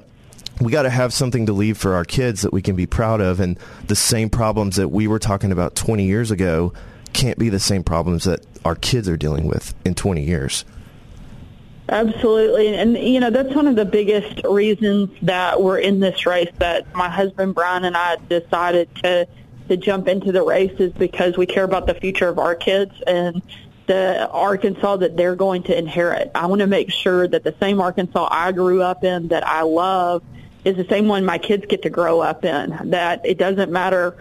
[0.61, 3.19] we got to have something to leave for our kids that we can be proud
[3.19, 3.39] of.
[3.39, 3.57] And
[3.87, 6.73] the same problems that we were talking about 20 years ago
[7.13, 10.63] can't be the same problems that our kids are dealing with in 20 years.
[11.91, 12.75] Absolutely.
[12.75, 16.93] And, you know, that's one of the biggest reasons that we're in this race that
[16.95, 19.27] my husband Brian and I decided to,
[19.67, 22.93] to jump into the race is because we care about the future of our kids.
[23.05, 23.41] And
[23.87, 26.31] the Arkansas that they're going to inherit.
[26.33, 29.63] I want to make sure that the same Arkansas I grew up in that I
[29.63, 30.23] love
[30.63, 32.91] is the same one my kids get to grow up in.
[32.91, 34.15] That it doesn't matter,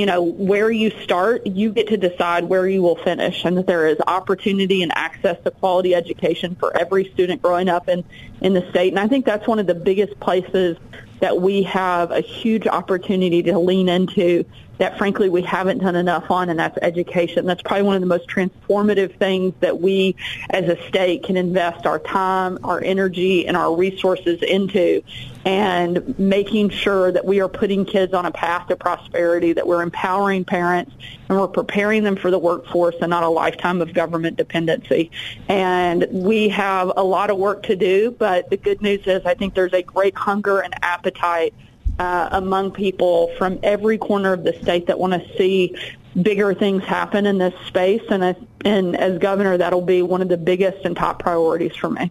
[0.00, 3.66] you know, where you start, you get to decide where you will finish and that
[3.66, 8.02] there is opportunity and access to quality education for every student growing up in,
[8.40, 8.94] in the state.
[8.94, 10.78] And I think that's one of the biggest places
[11.18, 14.46] that we have a huge opportunity to lean into
[14.80, 17.44] that frankly we haven't done enough on, and that's education.
[17.44, 20.16] That's probably one of the most transformative things that we
[20.48, 25.02] as a state can invest our time, our energy, and our resources into,
[25.44, 29.82] and making sure that we are putting kids on a path to prosperity, that we're
[29.82, 30.92] empowering parents,
[31.28, 35.10] and we're preparing them for the workforce and not a lifetime of government dependency.
[35.46, 39.34] And we have a lot of work to do, but the good news is I
[39.34, 41.52] think there's a great hunger and appetite
[42.00, 45.76] uh, among people from every corner of the state that want to see
[46.20, 48.00] bigger things happen in this space.
[48.08, 51.90] And as, and as governor, that'll be one of the biggest and top priorities for
[51.90, 52.10] me.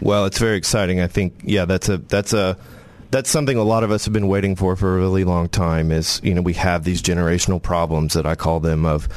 [0.00, 1.02] Well, it's very exciting.
[1.02, 2.56] I think, yeah, that's a that's a
[3.10, 5.92] that's something a lot of us have been waiting for for a really long time.
[5.92, 9.08] Is you know we have these generational problems that I call them of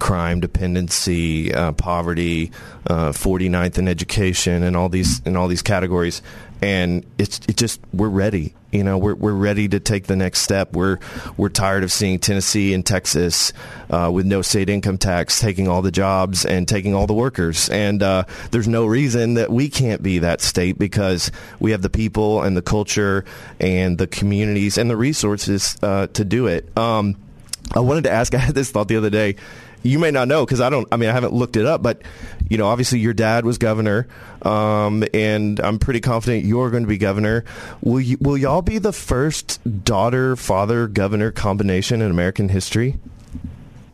[0.00, 2.50] crime, dependency, uh, poverty,
[2.86, 6.22] uh, 49th in education, and all these in all these categories.
[6.62, 8.54] And it's it just we're ready.
[8.72, 10.74] You know, we're we're ready to take the next step.
[10.74, 10.98] We're
[11.36, 13.52] we're tired of seeing Tennessee and Texas
[13.90, 17.68] uh, with no state income tax taking all the jobs and taking all the workers.
[17.68, 21.90] And uh, there's no reason that we can't be that state because we have the
[21.90, 23.24] people and the culture
[23.58, 26.76] and the communities and the resources uh, to do it.
[26.78, 27.16] Um,
[27.72, 28.34] I wanted to ask.
[28.36, 29.36] I had this thought the other day
[29.82, 30.86] you may not know because I don't.
[30.92, 32.02] I mean, I haven't looked it up, but
[32.48, 34.06] you know, obviously your dad was governor,
[34.42, 37.44] um, and I'm pretty confident you're going to be governor.
[37.82, 42.98] Will you, will y'all be the first daughter father governor combination in American history?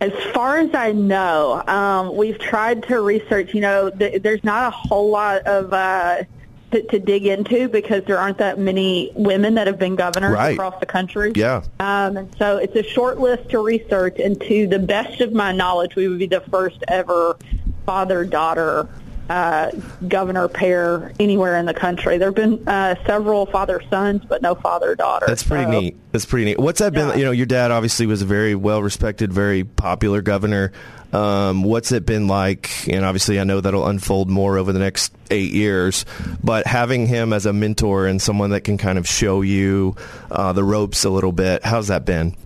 [0.00, 3.54] As far as I know, um, we've tried to research.
[3.54, 5.72] You know, th- there's not a whole lot of.
[5.72, 6.24] Uh,
[6.72, 10.54] to, to, dig into because there aren't that many women that have been governors right.
[10.54, 11.32] across the country.
[11.34, 11.62] Yeah.
[11.78, 15.52] Um, and so it's a short list to research, and to the best of my
[15.52, 17.38] knowledge, we would be the first ever
[17.84, 18.88] father-daughter
[19.28, 19.70] uh,
[20.06, 22.18] governor pair anywhere in the country.
[22.18, 25.26] There have been uh, several father sons, but no father daughter.
[25.26, 25.96] That's pretty so, neat.
[26.12, 26.58] That's pretty neat.
[26.58, 27.10] What's that yeah.
[27.10, 27.18] been?
[27.18, 30.72] You know, your dad obviously was a very well respected, very popular governor.
[31.12, 32.88] Um, what's it been like?
[32.88, 36.04] And obviously, I know that'll unfold more over the next eight years.
[36.42, 39.96] But having him as a mentor and someone that can kind of show you
[40.30, 42.36] uh, the ropes a little bit, how's that been?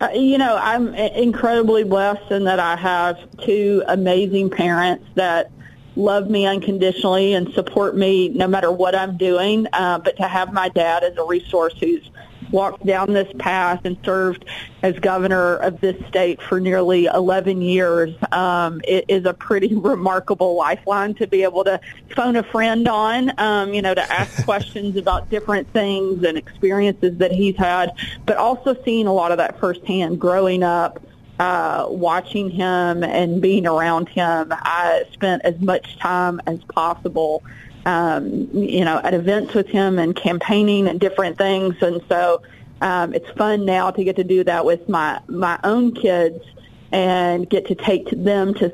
[0.00, 5.50] Uh, you know, I'm incredibly blessed in that I have two amazing parents that
[5.96, 9.66] love me unconditionally and support me no matter what I'm doing.
[9.72, 12.10] Uh, but to have my dad as a resource who's
[12.50, 14.44] walked down this path and served
[14.82, 18.14] as governor of this state for nearly 11 years.
[18.32, 21.80] Um, it is a pretty remarkable lifeline to be able to
[22.14, 27.18] phone a friend on, um, you know, to ask questions about different things and experiences
[27.18, 27.92] that he's had,
[28.24, 31.00] but also seeing a lot of that firsthand growing up
[31.38, 37.42] uh, watching him and being around him, I spent as much time as possible,
[37.86, 41.76] um, you know, at events with him and campaigning and different things.
[41.80, 42.42] And so
[42.82, 46.44] um, it's fun now to get to do that with my my own kids
[46.92, 48.72] and get to take them to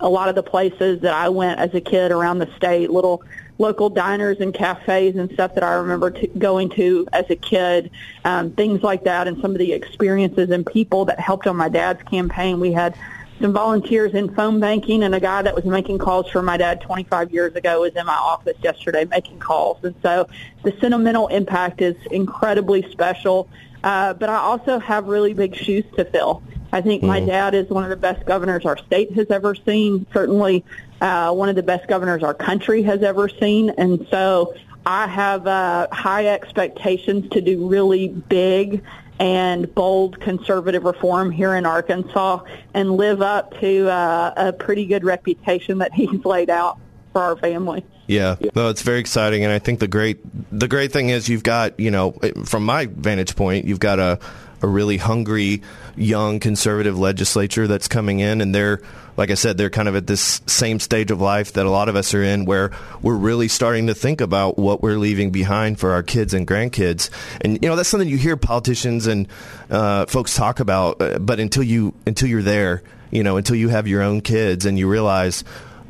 [0.00, 3.22] a lot of the places that I went as a kid around the state, little
[3.58, 7.90] local diners and cafes and stuff that I remember going to as a kid,
[8.24, 11.70] um, things like that, and some of the experiences and people that helped on my
[11.70, 12.60] dad's campaign.
[12.60, 12.96] We had
[13.42, 16.80] some volunteers in phone banking, and a guy that was making calls for my dad
[16.80, 19.78] 25 years ago was in my office yesterday making calls.
[19.82, 20.28] And so
[20.62, 23.48] the sentimental impact is incredibly special.
[23.84, 26.42] Uh, but I also have really big shoes to fill.
[26.72, 27.28] I think my mm-hmm.
[27.28, 30.64] dad is one of the best governors our state has ever seen, certainly
[31.00, 33.70] uh, one of the best governors our country has ever seen.
[33.70, 34.54] And so
[34.86, 38.82] I have uh, high expectations to do really big
[39.18, 42.40] and bold conservative reform here in Arkansas
[42.74, 46.78] and live up to uh, a pretty good reputation that he's laid out
[47.12, 47.84] for our family.
[48.06, 50.18] Yeah, no, it's very exciting, and I think the great
[50.50, 52.12] the great thing is you've got you know
[52.44, 54.18] from my vantage point you've got a
[54.62, 55.62] a really hungry
[55.96, 58.80] young conservative legislature that's coming in, and they're
[59.16, 61.88] like I said, they're kind of at this same stage of life that a lot
[61.88, 62.70] of us are in, where
[63.02, 67.10] we're really starting to think about what we're leaving behind for our kids and grandkids.
[67.42, 69.28] And you know, that's something you hear politicians and
[69.70, 73.68] uh, folks talk about, uh, but until you until you're there, you know, until you
[73.68, 75.44] have your own kids and you realize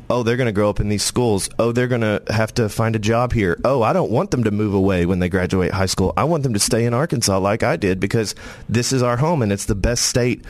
[0.09, 1.49] oh, they're going to grow up in these schools.
[1.57, 3.59] Oh, they're going to have to find a job here.
[3.63, 6.13] Oh, I don't want them to move away when they graduate high school.
[6.17, 8.35] I want them to stay in Arkansas like I did because
[8.69, 10.43] this is our home and it's the best state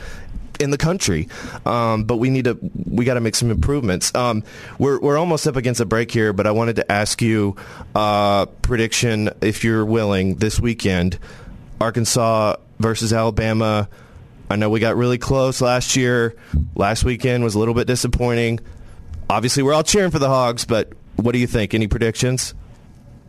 [0.60, 1.28] in the country.
[1.66, 4.14] Um, but we need to we got to make some improvements.
[4.14, 4.44] Um,
[4.78, 7.56] we're we're almost up against a break here, but I wanted to ask you
[7.94, 11.18] uh, prediction if you're willing this weekend,
[11.80, 13.88] Arkansas versus Alabama.
[14.50, 16.36] I know we got really close last year.
[16.74, 18.60] Last weekend was a little bit disappointing.
[19.28, 21.74] Obviously, we're all cheering for the Hogs, but what do you think?
[21.74, 22.54] Any predictions?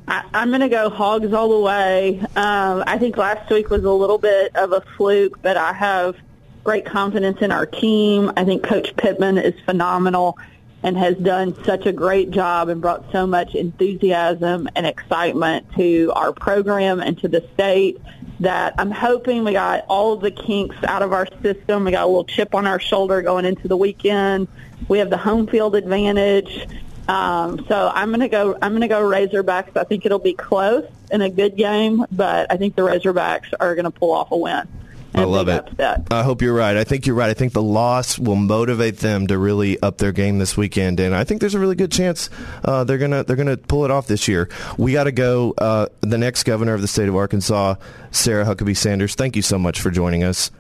[0.08, 2.20] I, I'm going to go Hogs all the way.
[2.36, 6.16] Um, I think last week was a little bit of a fluke, but I have
[6.64, 8.32] great confidence in our team.
[8.36, 10.38] I think Coach Pittman is phenomenal
[10.84, 16.12] and has done such a great job and brought so much enthusiasm and excitement to
[16.16, 18.00] our program and to the state
[18.40, 21.86] that I'm hoping we got all of the kinks out of our system.
[21.86, 24.48] We got a little chip on our shoulder going into the weekend.
[24.88, 26.68] We have the home field advantage.
[27.08, 28.58] Um, so I'm going to go.
[28.62, 29.78] I'm going to go Razorbacks.
[29.78, 33.76] I think it'll be close and a good game, but I think the Razorbacks are
[33.76, 34.68] going to pull off a win.
[35.14, 35.66] I love it.
[35.66, 36.08] Upset.
[36.12, 36.76] I hope you're right.
[36.76, 37.30] I think you're right.
[37.30, 41.16] I think the loss will motivate them to really up their game this weekend, and
[41.16, 42.30] I think there's a really good chance
[42.64, 44.50] uh, they're gonna they're gonna pull it off this year.
[44.78, 45.54] We got to go.
[45.58, 47.76] Uh, the next governor of the state of Arkansas,
[48.12, 49.16] Sarah Huckabee Sanders.
[49.16, 50.52] Thank you so much for joining us.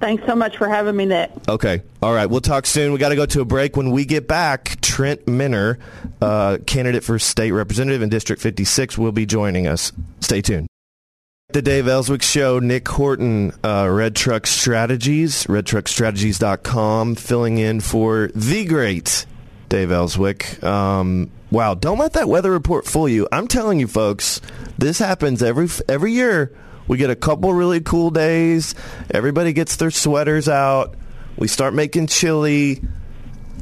[0.00, 1.30] Thanks so much for having me, Nick.
[1.48, 1.82] Okay.
[2.02, 2.26] All right.
[2.26, 2.92] We'll talk soon.
[2.92, 3.76] We got to go to a break.
[3.76, 5.78] When we get back, Trent Minner,
[6.22, 9.92] uh, candidate for state representative in District 56, will be joining us.
[10.20, 10.68] Stay tuned.
[11.50, 18.66] The Dave Elswick Show, Nick Horton, uh, Red Truck Strategies, redtruckstrategies.com, filling in for the
[18.66, 19.24] great
[19.70, 20.62] Dave Elswick.
[20.62, 23.26] Um, wow, don't let that weather report fool you.
[23.32, 24.42] I'm telling you, folks,
[24.76, 26.52] this happens every every year.
[26.88, 28.74] We get a couple really cool days.
[29.10, 30.94] Everybody gets their sweaters out.
[31.36, 32.82] We start making chili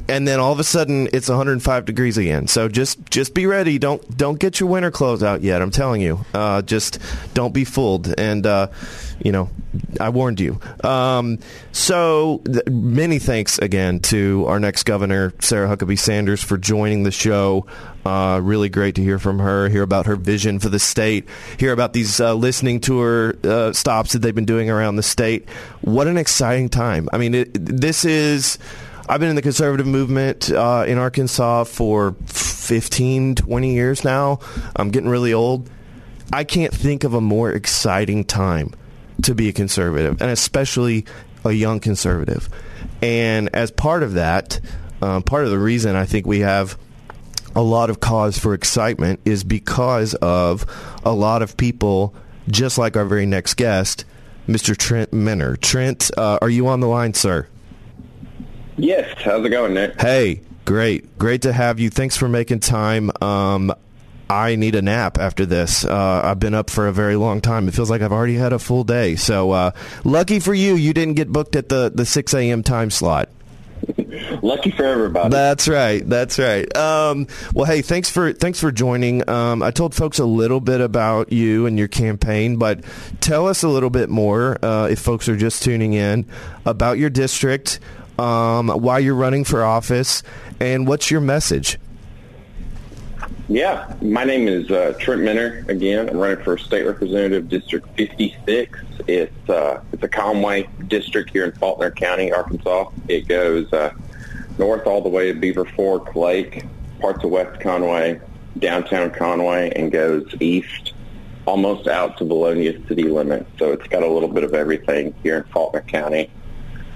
[0.09, 2.47] and then all of a sudden it's 105 degrees again.
[2.47, 3.77] So just just be ready.
[3.77, 5.61] Don't don't get your winter clothes out yet.
[5.61, 6.25] I'm telling you.
[6.33, 6.99] Uh, just
[7.33, 8.13] don't be fooled.
[8.17, 8.67] And uh,
[9.19, 9.49] you know,
[9.99, 10.59] I warned you.
[10.83, 11.39] Um,
[11.71, 17.11] so th- many thanks again to our next governor, Sarah Huckabee Sanders, for joining the
[17.11, 17.65] show.
[18.05, 21.27] Uh, really great to hear from her, hear about her vision for the state,
[21.59, 25.49] hear about these uh, listening tour uh, stops that they've been doing around the state.
[25.81, 27.09] What an exciting time!
[27.11, 28.57] I mean, it, this is
[29.09, 34.39] I've been in the conservative movement uh, in Arkansas for 15, 20 years now.
[34.75, 35.69] I'm getting really old.
[36.31, 38.73] I can't think of a more exciting time
[39.23, 41.05] to be a conservative, and especially
[41.43, 42.49] a young conservative.
[43.01, 44.59] And as part of that,
[45.01, 46.77] um, part of the reason I think we have
[47.55, 50.65] a lot of cause for excitement is because of
[51.03, 52.13] a lot of people,
[52.47, 54.05] just like our very next guest,
[54.47, 54.77] Mr.
[54.77, 55.55] Trent Minner.
[55.57, 57.47] Trent, uh, are you on the line, sir?
[58.77, 59.17] Yes.
[59.23, 59.99] How's it going, Nick?
[59.99, 61.17] Hey, great.
[61.17, 61.89] Great to have you.
[61.89, 63.11] Thanks for making time.
[63.21, 63.73] Um,
[64.29, 65.85] I need a nap after this.
[65.85, 67.67] Uh, I've been up for a very long time.
[67.67, 69.15] It feels like I've already had a full day.
[69.15, 69.71] So uh,
[70.03, 72.63] lucky for you, you didn't get booked at the, the 6 a.m.
[72.63, 73.29] time slot.
[74.41, 75.29] Lucky for everybody.
[75.29, 76.07] That's right.
[76.07, 76.75] That's right.
[76.75, 79.27] Um, well, hey, thanks for thanks for joining.
[79.29, 82.83] Um, I told folks a little bit about you and your campaign, but
[83.21, 86.25] tell us a little bit more uh, if folks are just tuning in
[86.65, 87.79] about your district,
[88.17, 90.23] um, why you're running for office,
[90.59, 91.77] and what's your message.
[93.49, 95.63] Yeah, my name is uh, Trent Minner.
[95.69, 98.77] Again, I'm running for state representative, District 56.
[99.07, 102.89] It's uh, it's a Conway district here in Faulkner County, Arkansas.
[103.07, 103.93] It goes uh,
[104.57, 106.65] north all the way to Beaver Fork Lake,
[106.99, 108.19] parts of West Conway,
[108.59, 110.93] downtown Conway, and goes east
[111.45, 113.49] almost out to Vilonia city limits.
[113.57, 116.29] So it's got a little bit of everything here in Faulkner County.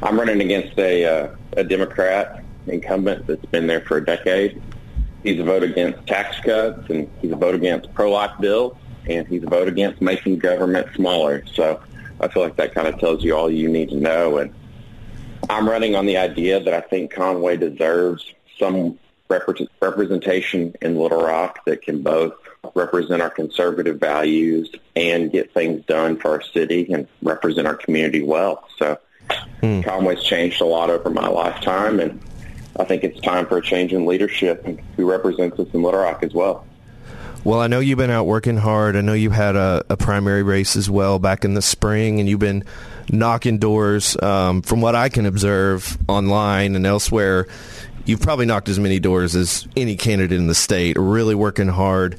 [0.02, 4.61] I'm running against a, uh, a Democrat incumbent that's been there for a decade.
[5.23, 8.76] He's a vote against tax cuts, and he's a vote against pro-life bills,
[9.07, 11.43] and he's a vote against making government smaller.
[11.53, 11.81] So
[12.19, 14.38] I feel like that kind of tells you all you need to know.
[14.38, 14.53] And
[15.49, 18.98] I'm running on the idea that I think Conway deserves some
[19.30, 22.34] repre- representation in Little Rock that can both
[22.76, 28.22] represent our conservative values and get things done for our city and represent our community
[28.22, 28.68] well.
[28.77, 28.98] So
[29.61, 29.81] hmm.
[29.81, 32.22] Conway's changed a lot over my lifetime, and
[32.80, 35.99] I think it's time for a change in leadership and who represents us in Little
[35.99, 36.65] Rock as well.
[37.43, 38.95] Well, I know you've been out working hard.
[38.95, 42.30] I know you had a, a primary race as well back in the spring, and
[42.30, 42.64] you've been
[43.11, 44.15] knocking doors.
[44.22, 47.48] Um, from what I can observe online and elsewhere,
[48.06, 50.98] you've probably knocked as many doors as any candidate in the state.
[50.99, 52.15] Really working hard.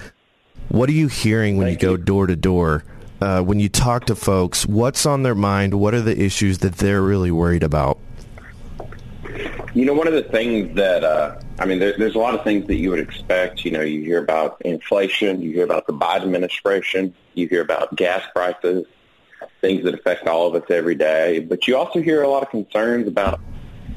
[0.68, 2.84] What are you hearing when Thank you go door to door?
[3.20, 5.74] Uh, when you talk to folks, what's on their mind?
[5.74, 8.00] What are the issues that they're really worried about?
[9.74, 12.44] You know, one of the things that, uh, I mean, there, there's a lot of
[12.44, 13.65] things that you would expect.
[13.65, 17.97] You know, you hear about inflation, you hear about the Biden administration, you hear about
[17.97, 18.85] gas prices.
[19.61, 21.40] things that affect all of us every day.
[21.40, 23.40] But you also hear a lot of concerns about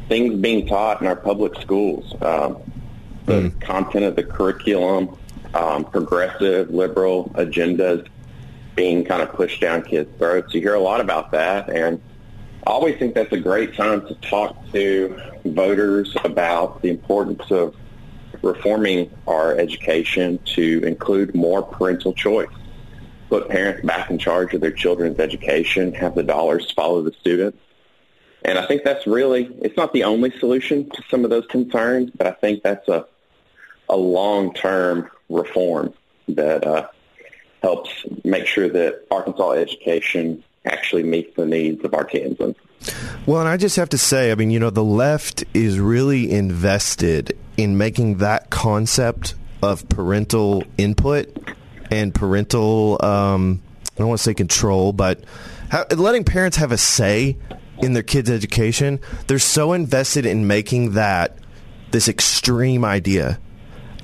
[0.07, 2.57] things being taught in our public schools, um,
[3.25, 3.61] the mm.
[3.61, 5.17] content of the curriculum,
[5.53, 8.07] um, progressive, liberal agendas
[8.75, 10.53] being kind of pushed down kids' throats.
[10.53, 12.01] You hear a lot about that, and
[12.65, 17.75] I always think that's a great time to talk to voters about the importance of
[18.41, 22.49] reforming our education to include more parental choice
[23.29, 27.57] put parents back in charge of their children's education, have the dollars follow the students.
[28.43, 32.11] And I think that's really, it's not the only solution to some of those concerns,
[32.15, 33.05] but I think that's a,
[33.89, 35.93] a long-term reform
[36.27, 36.87] that uh,
[37.63, 37.89] helps
[38.23, 42.55] make sure that Arkansas education actually meets the needs of Arkansans.
[43.25, 46.31] Well, and I just have to say, I mean, you know, the left is really
[46.31, 51.35] invested in making that concept of parental input
[51.89, 53.61] and parental, um,
[53.93, 55.23] I don't want to say control, but
[55.95, 57.37] letting parents have a say
[57.79, 58.99] in their kids' education.
[59.27, 61.37] They're so invested in making that
[61.91, 63.39] this extreme idea.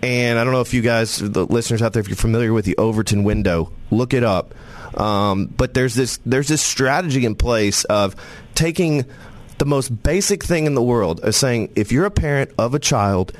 [0.03, 2.65] And I don't know if you guys, the listeners out there, if you're familiar with
[2.65, 4.55] the Overton window, look it up.
[4.95, 8.15] Um, but there's this there's this strategy in place of
[8.55, 9.05] taking
[9.57, 12.79] the most basic thing in the world of saying if you're a parent of a
[12.79, 13.31] child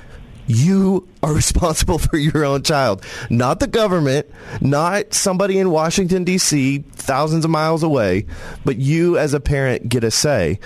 [0.48, 4.28] you are responsible for your own child, not the government,
[4.60, 6.80] not somebody in Washington D.C.
[6.94, 8.26] thousands of miles away,
[8.65, 10.60] but you as a parent get a say.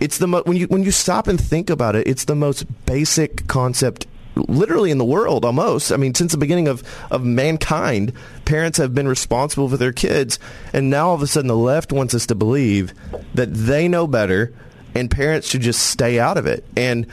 [0.00, 2.64] It's the mo- when you when you stop and think about it, it's the most
[2.86, 4.06] basic concept
[4.38, 5.92] literally in the world almost.
[5.92, 8.12] I mean, since the beginning of, of mankind,
[8.44, 10.38] parents have been responsible for their kids.
[10.72, 12.94] And now all of a sudden the left wants us to believe
[13.34, 14.52] that they know better
[14.94, 16.64] and parents should just stay out of it.
[16.76, 17.06] And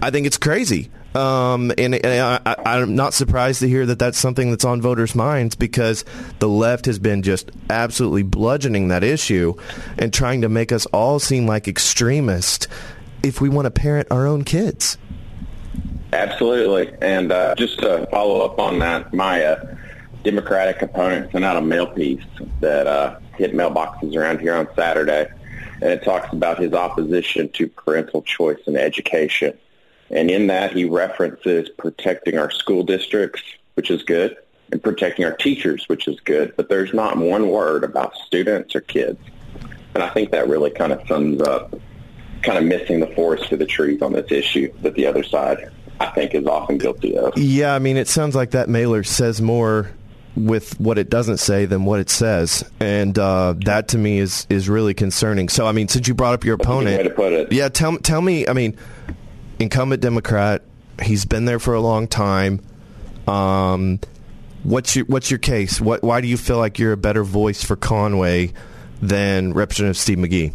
[0.00, 0.90] I think it's crazy.
[1.14, 5.14] Um, and, and I, am not surprised to hear that that's something that's on voters'
[5.14, 6.04] minds because
[6.38, 9.54] the left has been just absolutely bludgeoning that issue
[9.98, 12.66] and trying to make us all seem like extremists
[13.22, 14.96] if we want to parent our own kids.
[16.12, 16.94] Absolutely.
[17.00, 19.76] And uh, just to follow up on that, my uh,
[20.24, 22.24] Democratic opponent sent out a mail piece
[22.60, 25.26] that uh, hit mailboxes around here on Saturday,
[25.80, 29.56] and it talks about his opposition to parental choice in education.
[30.10, 33.42] And in that, he references protecting our school districts,
[33.74, 34.36] which is good,
[34.70, 36.54] and protecting our teachers, which is good.
[36.56, 39.18] But there's not one word about students or kids.
[39.94, 41.74] And I think that really kind of sums up
[42.42, 45.70] kind of missing the forest for the trees on this issue that the other side,
[46.00, 47.36] I think, is often guilty of.
[47.36, 49.90] Yeah, I mean, it sounds like that mailer says more
[50.36, 54.46] with what it doesn't say than what it says, and uh, that to me is
[54.48, 55.48] is really concerning.
[55.48, 58.76] So, I mean, since you brought up your opponent, yeah, tell tell me, I mean,
[59.58, 60.62] incumbent Democrat.
[61.00, 62.60] He's been there for a long time.
[63.26, 64.00] Um,
[64.62, 65.80] what's your what's your case?
[65.80, 68.52] What why do you feel like you're a better voice for Conway
[69.00, 70.52] than Representative Steve Magie?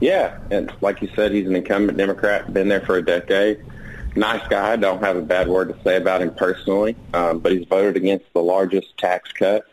[0.00, 3.64] Yeah, and like you said, he's an incumbent Democrat, been there for a decade.
[4.14, 4.72] Nice guy.
[4.72, 7.96] I Don't have a bad word to say about him personally, um, but he's voted
[7.96, 9.64] against the largest tax cut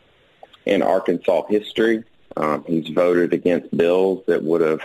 [0.65, 2.03] in Arkansas history.
[2.37, 4.81] Um, he's voted against bills that would have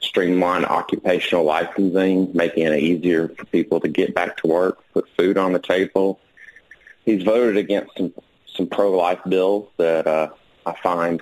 [0.00, 5.36] streamline occupational licensing, making it easier for people to get back to work, put food
[5.36, 6.20] on the table.
[7.04, 8.12] He's voted against some
[8.54, 10.28] some pro-life bills that uh,
[10.64, 11.20] I find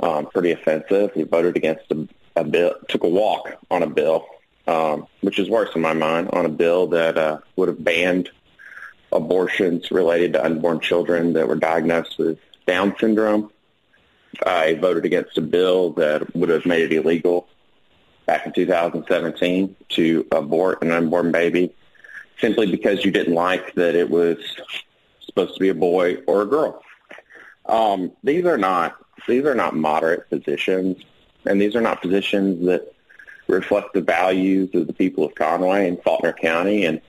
[0.00, 1.12] um, pretty offensive.
[1.12, 4.26] He voted against a, a bill, took a walk on a bill,
[4.66, 8.30] um, which is worse in my mind, on a bill that uh, would have banned
[9.12, 13.50] abortions related to unborn children that were diagnosed with Down syndrome.
[14.46, 17.48] I voted against a bill that would have made it illegal
[18.26, 21.74] back in 2017 to abort an unborn baby
[22.40, 24.38] simply because you didn't like that it was
[25.20, 26.82] supposed to be a boy or a girl.
[27.66, 28.96] Um, these are not
[29.28, 30.96] these are not moderate positions,
[31.44, 32.94] and these are not positions that
[33.50, 37.00] reflect the values of the people of Conway and Faulkner County and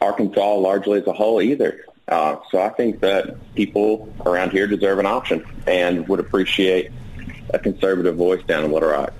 [0.00, 1.84] Arkansas largely as a whole either.
[2.08, 6.90] Uh, so I think that people around here deserve an option and would appreciate
[7.54, 9.12] a conservative voice down in Little Rock.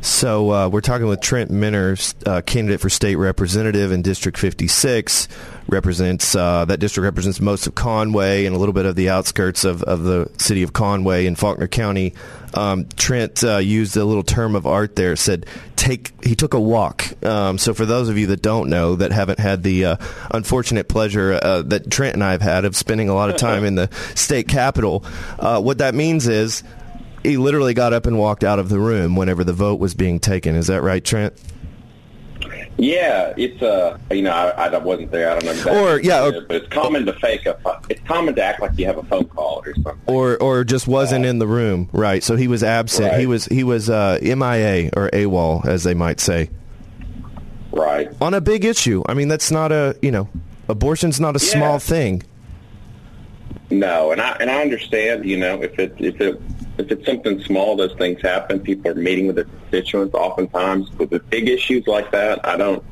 [0.00, 1.96] So uh, we're talking with Trent Minner,
[2.26, 5.28] uh, candidate for state representative in District 56.
[5.68, 9.64] Represents uh, that district represents most of Conway and a little bit of the outskirts
[9.64, 12.14] of, of the city of Conway in Faulkner County.
[12.54, 15.14] Um, Trent uh, used a little term of art there.
[15.14, 15.46] Said
[15.76, 17.24] take he took a walk.
[17.24, 19.96] Um, so for those of you that don't know, that haven't had the uh,
[20.30, 23.64] unfortunate pleasure uh, that Trent and I have had of spending a lot of time
[23.64, 25.00] in the state capitol,
[25.38, 26.64] what that means is
[27.22, 30.18] he literally got up and walked out of the room whenever the vote was being
[30.18, 30.54] taken.
[30.56, 31.34] Is that right, Trent?
[32.78, 35.30] Yeah, it's uh, you know, I, I wasn't there.
[35.30, 35.50] I don't know.
[35.52, 37.56] Exactly Or, yeah, but it's common to fake a.
[37.90, 40.00] It's common to act like you have a phone call or something.
[40.06, 42.24] or or just wasn't in the room, right?
[42.24, 43.14] So he was absent.
[43.20, 46.48] He was he was uh, MIA or AWOL, as they might say,
[47.72, 48.08] Right.
[48.20, 49.02] on a big issue.
[49.06, 50.28] I mean, that's not a you know,
[50.68, 52.22] abortion's not a small thing.
[53.70, 55.24] No, and I and I understand.
[55.26, 56.40] You know, if it if it
[56.78, 58.60] if it's something small, those things happen.
[58.60, 62.82] People are meeting with their constituents oftentimes, but with big issues like that, I don't.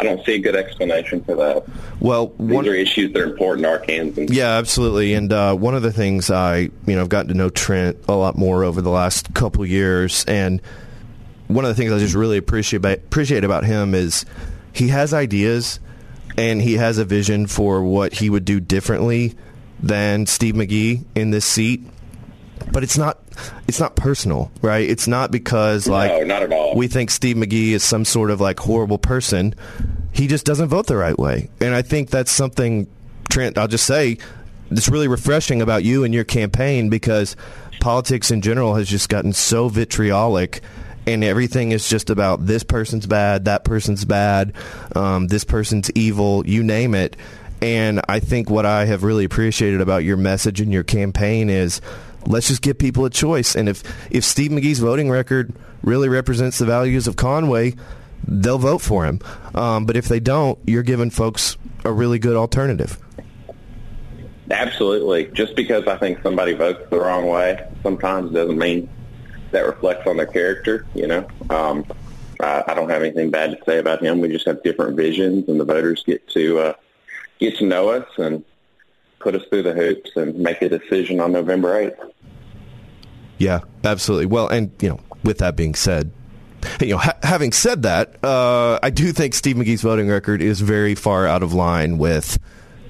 [0.00, 1.64] I don't see a good explanation for that.
[1.98, 4.32] Well, These one, are issues that are important to Arkansans.
[4.32, 5.14] Yeah, absolutely.
[5.14, 8.14] And uh, one of the things I, you know, I've gotten to know Trent a
[8.14, 10.62] lot more over the last couple years, and
[11.48, 14.24] one of the things I just really appreciate appreciate about him is
[14.72, 15.80] he has ideas
[16.36, 19.34] and he has a vision for what he would do differently
[19.80, 21.82] than Steve Magie in this seat.
[22.72, 23.18] But it's not
[23.66, 24.88] it's not personal, right?
[24.88, 26.76] It's not because like No, not at all.
[26.76, 29.54] we think Steve Magie is some sort of like horrible person.
[30.12, 31.48] He just doesn't vote the right way.
[31.60, 32.86] And I think that's something
[33.28, 34.18] Trent, I'll just say
[34.70, 37.36] it's really refreshing about you and your campaign because
[37.80, 40.62] politics in general has just gotten so vitriolic
[41.06, 44.52] and everything is just about this person's bad, that person's bad,
[44.94, 47.16] um, this person's evil, you name it.
[47.62, 51.80] And I think what I have really appreciated about your message and your campaign is
[52.28, 53.56] let's just give people a choice.
[53.56, 55.52] And if, if Steve Magie's voting record
[55.82, 57.74] really represents the values of Conway,
[58.26, 59.20] they'll vote for him.
[59.54, 62.98] Um, but if they don't, you're giving folks a really good alternative.
[64.50, 65.26] Absolutely.
[65.32, 68.88] Just because I think somebody votes the wrong way sometimes doesn't mean
[69.50, 70.86] that reflects on their character.
[70.94, 71.84] You know, um,
[72.40, 74.20] I, I don't have anything bad to say about him.
[74.20, 76.72] We just have different visions, and the voters get to uh,
[77.38, 78.44] get to know us and
[79.18, 82.00] put us through the hoops and make a decision on November eighth.
[83.38, 84.26] Yeah, absolutely.
[84.26, 86.10] Well, and you know, with that being said,
[86.80, 90.60] you know, ha- having said that, uh, I do think Steve Magie's voting record is
[90.60, 92.38] very far out of line with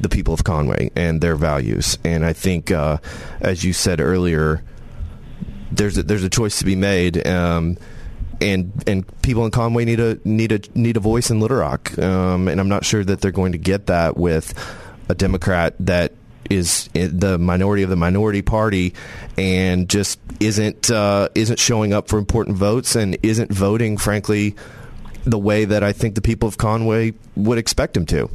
[0.00, 1.98] the people of Conway and their values.
[2.04, 2.98] And I think, uh,
[3.40, 4.62] as you said earlier,
[5.70, 7.26] there's a, there's a choice to be made.
[7.26, 7.76] Um,
[8.40, 11.98] and and people in Conway need a need a need a voice in Little Rock,
[11.98, 14.54] um, and I'm not sure that they're going to get that with
[15.08, 16.12] a Democrat that
[16.50, 18.94] is the minority of the minority party
[19.36, 24.56] and just isn't uh, isn't showing up for important votes and isn't voting, frankly,
[25.24, 28.30] the way that I think the people of Conway would expect him to.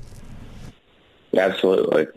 [1.36, 2.08] Absolutely.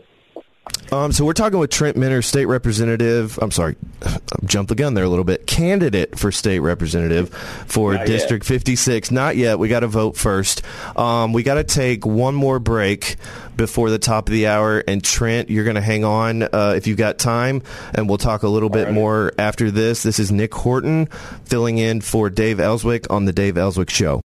[0.91, 3.37] Um, so we're talking with Trent Minner, state representative.
[3.41, 3.75] I'm sorry,
[4.45, 5.45] jump the gun there a little bit.
[5.45, 7.29] Candidate for state representative
[7.67, 8.07] for Not yet.
[8.07, 9.11] District 56.
[9.11, 9.59] Not yet.
[9.59, 10.61] We got to vote first.
[10.95, 13.17] Um, we got to take one more break
[13.57, 14.83] before the top of the hour.
[14.87, 17.63] And Trent, you're going to hang on uh, if you've got time,
[17.93, 20.03] and we'll talk a little bit more after this.
[20.03, 21.07] This is Nick Horton
[21.45, 24.21] filling in for Dave Elswick on the Dave Elswick Show.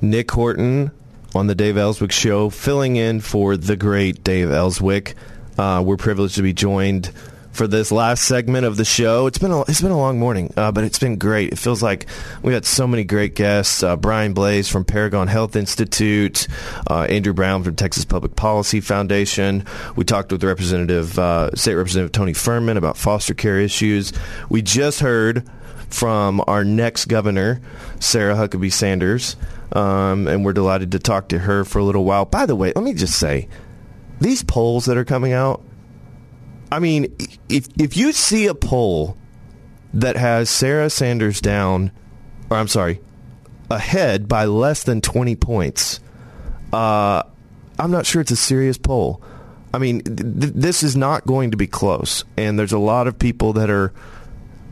[0.00, 0.90] Nick Horton
[1.34, 5.14] on the Dave Elswick Show, filling in for the great Dave Elswick.
[5.58, 7.12] Uh, we're privileged to be joined
[7.52, 9.26] for this last segment of the show.
[9.26, 11.52] It's been a, it's been a long morning, uh, but it's been great.
[11.52, 12.06] It feels like
[12.42, 13.82] we had so many great guests.
[13.82, 16.48] Uh, Brian Blase from Paragon Health Institute,
[16.90, 19.66] uh, Andrew Brown from Texas Public Policy Foundation.
[19.96, 24.12] We talked with Representative uh, State Representative Tony Furman about foster care issues.
[24.48, 25.46] We just heard
[25.90, 27.60] from our next governor,
[28.00, 29.36] Sarah Huckabee Sanders,
[29.72, 32.24] um, and we're delighted to talk to her for a little while.
[32.24, 33.48] By the way, let me just say,
[34.22, 35.62] these polls that are coming out,
[36.70, 37.14] I mean,
[37.48, 39.16] if if you see a poll
[39.94, 41.92] that has Sarah Sanders down,
[42.48, 43.00] or I'm sorry,
[43.70, 46.00] ahead by less than 20 points,
[46.72, 47.22] uh,
[47.78, 49.22] I'm not sure it's a serious poll.
[49.74, 53.06] I mean, th- th- this is not going to be close, and there's a lot
[53.06, 53.92] of people that are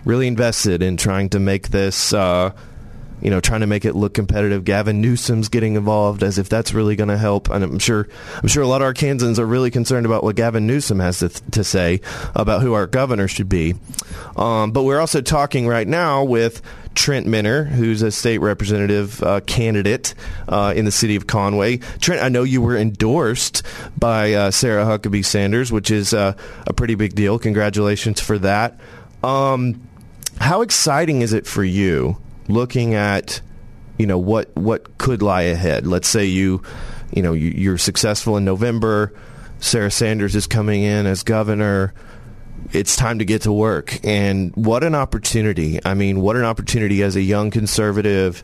[0.05, 2.53] really invested in trying to make this, uh,
[3.23, 4.65] you know, trying to make it look competitive.
[4.65, 8.09] Gavin Newsom's getting involved as if that's really going to help, and I'm sure,
[8.43, 11.29] I'm sure a lot of Arkansans are really concerned about what Gavin Newsom has to,
[11.29, 12.01] to say
[12.35, 13.75] about who our governor should be.
[14.37, 16.63] Um, but we're also talking right now with
[16.95, 20.15] Trent Minner, who's a state representative uh, candidate
[20.49, 21.79] uh, in the city of Conway.
[22.01, 23.63] Trent, I know you were endorsed
[23.99, 26.35] by uh, Sarah Huckabee Sanders, which is uh,
[26.67, 27.39] a pretty big deal.
[27.39, 28.79] Congratulations for that.
[29.23, 29.87] Um,
[30.39, 32.17] how exciting is it for you
[32.51, 33.41] looking at
[33.99, 35.87] you know what what could lie ahead?
[35.87, 36.63] Let's say you
[37.13, 39.13] you know you, you're successful in November.
[39.59, 41.93] Sarah Sanders is coming in as governor.
[42.73, 45.81] It's time to get to work, and what an opportunity!
[45.85, 48.43] I mean, what an opportunity as a young conservative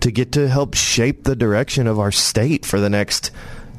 [0.00, 3.30] to get to help shape the direction of our state for the next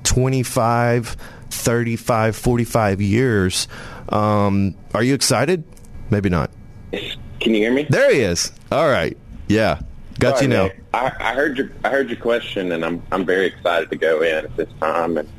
[0.04, 1.16] 25,
[1.49, 3.68] 35, 45 years.
[4.10, 5.64] Um, are you excited?
[6.10, 6.52] Maybe not.
[6.91, 7.86] Can you hear me?
[7.90, 8.52] There he is.
[8.72, 9.18] All right.
[9.48, 9.80] Yeah.
[10.19, 10.69] Got Sorry, you now.
[10.94, 14.22] I, I heard your I heard your question, and I'm I'm very excited to go
[14.24, 15.30] in at this time and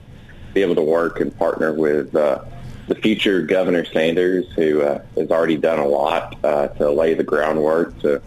[0.54, 2.44] be able to work and partner with uh,
[2.86, 7.24] the future Governor Sanders, who uh, has already done a lot uh, to lay the
[7.24, 8.22] groundwork to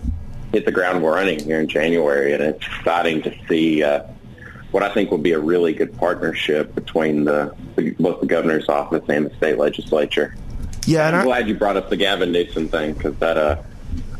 [0.51, 4.03] hit the ground running here in January, and it's exciting to see uh,
[4.71, 8.67] what I think will be a really good partnership between the, the both the governor's
[8.67, 10.35] office and the state legislature.
[10.85, 13.61] Yeah, and I'm I- glad you brought up the Gavin Newsom thing because that uh,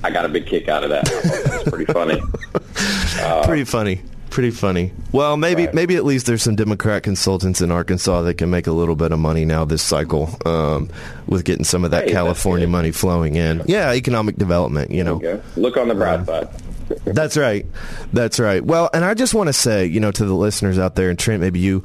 [0.04, 1.10] I got a big kick out of that.
[1.62, 2.22] It's pretty funny.
[3.46, 4.02] pretty funny.
[4.30, 4.94] Pretty funny.
[5.12, 8.72] Well, maybe maybe at least there's some Democrat consultants in Arkansas that can make a
[8.72, 10.90] little bit of money now this cycle um,
[11.28, 13.62] with getting some of that Hey, California money flowing in.
[13.66, 14.92] Yeah, economic development.
[14.92, 15.42] You know, Okay.
[15.58, 16.48] Look on the bright side.
[17.06, 17.66] That's right.
[18.14, 18.64] That's right.
[18.64, 21.20] Well, and I just want to say, you know, to the listeners out there, and
[21.20, 21.84] Trent, maybe you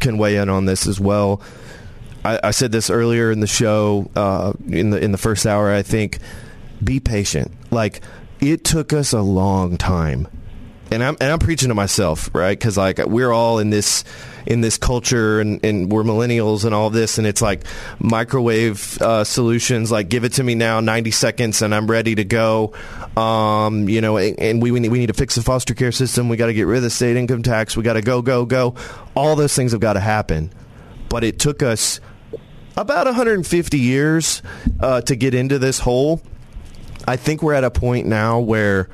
[0.00, 1.42] can weigh in on this as well.
[2.24, 5.70] I, I said this earlier in the show, uh, in the in the first hour.
[5.70, 6.20] I think,
[6.82, 7.50] be patient.
[7.70, 8.00] Like
[8.42, 10.26] it took us a long time,
[10.90, 12.58] and I'm and I'm preaching to myself, right?
[12.58, 14.04] Because like we're all in this
[14.44, 17.64] in this culture, and, and we're millennials and all this, and it's like
[18.00, 19.92] microwave uh, solutions.
[19.92, 22.72] Like give it to me now, 90 seconds, and I'm ready to go.
[23.16, 25.92] Um, you know, and, and we we need, we need to fix the foster care
[25.92, 26.28] system.
[26.28, 27.76] We got to get rid of the state income tax.
[27.76, 28.74] We got to go go go.
[29.14, 30.52] All those things have got to happen,
[31.08, 32.00] but it took us
[32.76, 34.42] about 150 years
[34.80, 36.20] uh, to get into this hole.
[37.06, 38.88] I think we're at a point now where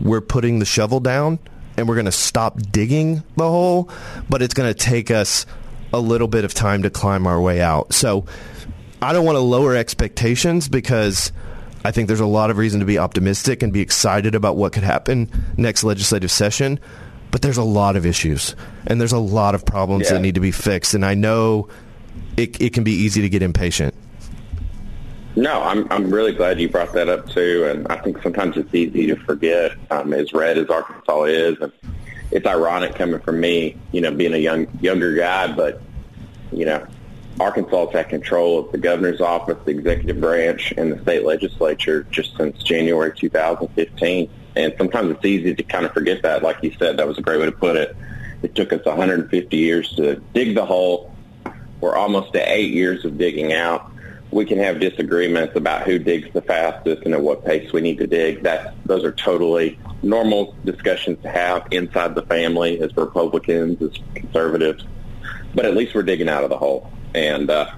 [0.00, 1.38] we're putting the shovel down
[1.76, 3.90] and we're going to stop digging the hole,
[4.28, 5.46] but it's going to take us
[5.92, 7.92] a little bit of time to climb our way out.
[7.92, 8.24] So
[9.02, 11.32] I don't want to lower expectations because
[11.84, 14.72] I think there's a lot of reason to be optimistic and be excited about what
[14.72, 16.80] could happen next legislative session.
[17.30, 18.54] But there's a lot of issues
[18.86, 20.14] and there's a lot of problems Yeah.
[20.14, 20.94] that need to be fixed.
[20.94, 21.68] And I know
[22.36, 23.94] it, it can be easy to get impatient.
[25.36, 28.72] No, I'm I'm really glad you brought that up too, and I think sometimes it's
[28.72, 29.72] easy to forget.
[29.90, 31.72] Um, as red as Arkansas is, and
[32.30, 35.82] it's ironic coming from me, you know, being a young younger guy, but
[36.52, 36.86] you know,
[37.40, 42.36] Arkansas had control of the governor's office, the executive branch, and the state legislature just
[42.36, 44.30] since January 2015.
[44.56, 46.44] And sometimes it's easy to kind of forget that.
[46.44, 47.96] Like you said, that was a great way to put it.
[48.42, 51.12] It took us 150 years to dig the hole.
[51.80, 53.90] We're almost at eight years of digging out.
[54.34, 57.98] We can have disagreements about who digs the fastest and at what pace we need
[57.98, 58.42] to dig.
[58.42, 64.84] That those are totally normal discussions to have inside the family as Republicans, as conservatives.
[65.54, 67.70] But at least we're digging out of the hole, and uh,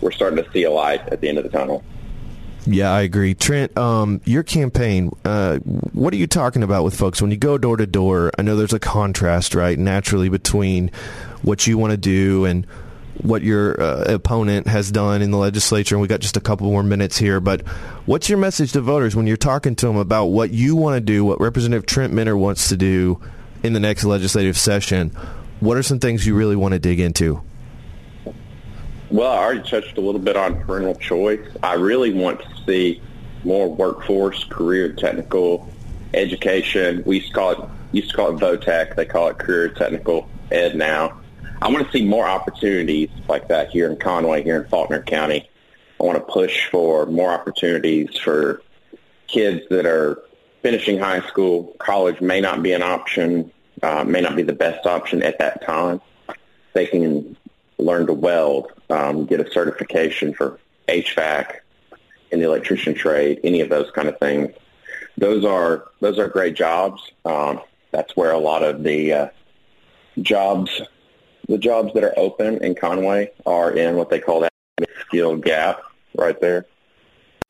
[0.00, 1.82] we're starting to see a light at the end of the tunnel.
[2.66, 3.34] Yeah, I agree.
[3.34, 7.20] Trent, um, your campaign, uh, what are you talking about with folks?
[7.20, 10.92] When you go door to door, I know there's a contrast, right, naturally between
[11.42, 12.64] what you want to do and
[13.22, 15.94] what your uh, opponent has done in the legislature.
[15.94, 17.40] And we got just a couple more minutes here.
[17.40, 17.66] But
[18.06, 21.00] what's your message to voters when you're talking to them about what you want to
[21.00, 23.20] do, what Representative Trent Minner wants to do
[23.62, 25.10] in the next legislative session?
[25.60, 27.42] What are some things you really want to dig into?
[29.10, 31.46] Well, I already touched a little bit on parental choice.
[31.62, 33.00] I really want to see
[33.44, 35.72] more workforce, career, technical
[36.12, 37.02] education.
[37.06, 38.96] We used to call it used to call it VOTEC.
[38.96, 41.20] They call it career technical ed now.
[41.62, 45.48] I want to see more opportunities like that here in Conway, here in Faulkner County.
[45.98, 48.62] I want to push for more opportunities for
[49.26, 50.22] kids that are
[50.62, 51.74] finishing high school.
[51.78, 53.50] College may not be an option,
[53.82, 56.00] uh, may not be the best option at that time.
[56.74, 57.36] They can
[57.78, 60.58] learn to weld, um, get a certification for
[60.88, 61.60] HVAC
[62.30, 64.52] in the electrician trade, any of those kind of things.
[65.16, 67.10] Those are those are great jobs.
[67.24, 69.28] Um, that's where a lot of the uh,
[70.20, 70.82] jobs,
[71.48, 74.52] the jobs that are open in Conway, are in what they call that
[75.06, 75.82] skill gap
[76.16, 76.66] right there.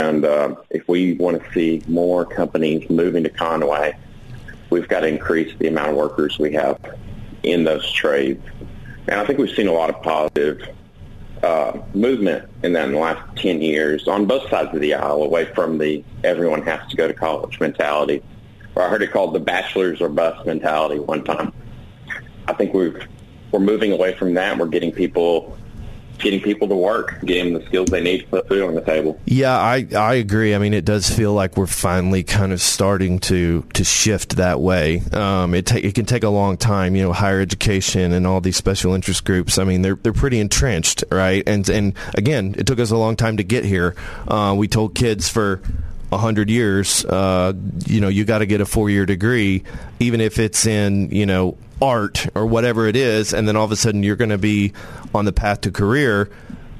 [0.00, 3.96] And uh, if we want to see more companies moving to Conway,
[4.70, 6.78] we've got to increase the amount of workers we have
[7.42, 8.44] in those trades.
[9.08, 10.68] And I think we've seen a lot of positive
[11.42, 15.22] uh, movement in that in the last 10 years on both sides of the aisle
[15.22, 18.22] away from the everyone has to go to college mentality.
[18.74, 21.52] Or I heard it called the bachelor's or bust mentality one time.
[22.48, 23.06] I think we've,
[23.52, 24.58] we're moving away from that.
[24.58, 25.56] We're getting people
[26.18, 28.80] getting people to work, getting them the skills they need to put food on the
[28.80, 29.20] table.
[29.26, 30.54] Yeah, I I agree.
[30.54, 34.60] I mean, it does feel like we're finally kind of starting to to shift that
[34.60, 35.00] way.
[35.12, 36.96] Um, it ta- it can take a long time.
[36.96, 39.58] You know, higher education and all these special interest groups.
[39.58, 41.42] I mean, they're they're pretty entrenched, right?
[41.46, 43.94] And and again, it took us a long time to get here.
[44.26, 45.60] Uh, we told kids for
[46.12, 47.52] a hundred years, uh,
[47.84, 49.64] you know, you got to get a four year degree,
[49.98, 53.72] even if it's in you know art or whatever it is, and then all of
[53.72, 54.72] a sudden you're going to be
[55.14, 56.30] on the path to career.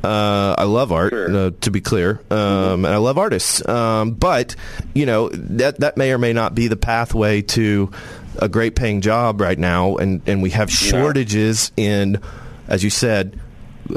[0.05, 3.66] Uh, I love art, uh, to be clear, um, and I love artists.
[3.66, 4.55] Um, but
[4.94, 7.90] you know that that may or may not be the pathway to
[8.39, 12.20] a great paying job right now, and and we have shortages in,
[12.68, 13.40] as you said,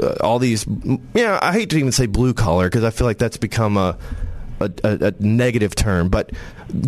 [0.02, 0.66] uh, all these.
[1.14, 3.96] Yeah, I hate to even say blue collar because I feel like that's become a
[4.58, 6.30] a, a, a negative term, but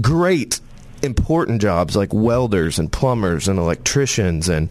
[0.00, 0.60] great
[1.02, 4.68] important jobs like welders and plumbers and electricians and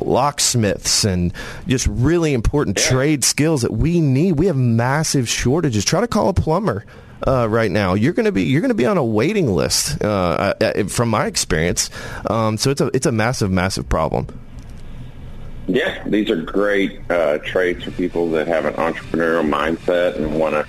[0.00, 1.32] locksmiths and
[1.66, 4.32] just really important trade skills that we need.
[4.32, 5.84] We have massive shortages.
[5.84, 6.84] Try to call a plumber.
[7.26, 10.00] Uh, right now, you're going to be you're going to be on a waiting list.
[10.02, 11.90] Uh, uh, from my experience,
[12.30, 14.28] um, so it's a it's a massive massive problem.
[15.66, 20.54] Yeah, these are great uh, traits for people that have an entrepreneurial mindset and want
[20.54, 20.66] to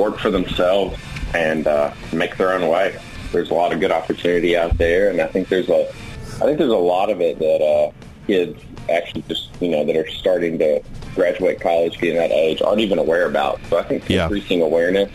[0.00, 1.00] work for themselves
[1.34, 2.98] and uh, make their own way.
[3.32, 5.88] There's a lot of good opportunity out there, and I think there's a,
[6.36, 7.90] I think there's a lot of it that uh,
[8.26, 10.80] kids actually just you know that are starting to
[11.14, 13.60] graduate college, getting that age, aren't even aware about.
[13.68, 14.24] So I think Yeah.
[14.24, 15.10] increasing awareness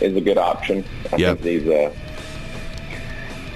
[0.00, 0.84] is a good option.
[1.12, 1.38] I Yep.
[1.40, 1.68] think these.
[1.68, 1.90] Uh,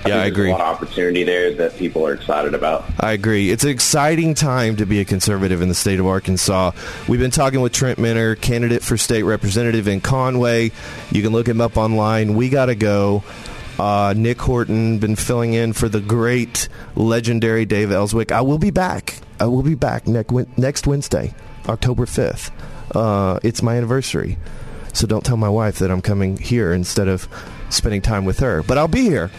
[0.07, 0.49] I Yeah, I agree.
[0.51, 2.85] There's a lot of opportunity there that people are excited about.
[3.01, 3.51] I agree.
[3.51, 6.73] It's an exciting time to be a conservative in the state of Arkansas.
[7.09, 10.73] We've been talking with Trent Minner, candidate for state representative in Conway.
[11.11, 12.35] You can look him up online.
[12.35, 13.25] We got to go.
[13.79, 18.31] Uh, Nick Horton been filling in for the great, legendary Dave Elswick.
[18.31, 19.19] I will be back.
[19.41, 21.35] I will be back next next Wednesday,
[21.69, 22.53] October fifth.
[22.95, 24.39] Uh, it's my anniversary,
[24.93, 27.29] so don't tell my wife that I'm coming here instead of
[27.71, 28.63] spending time with her.
[28.63, 29.31] But I'll be here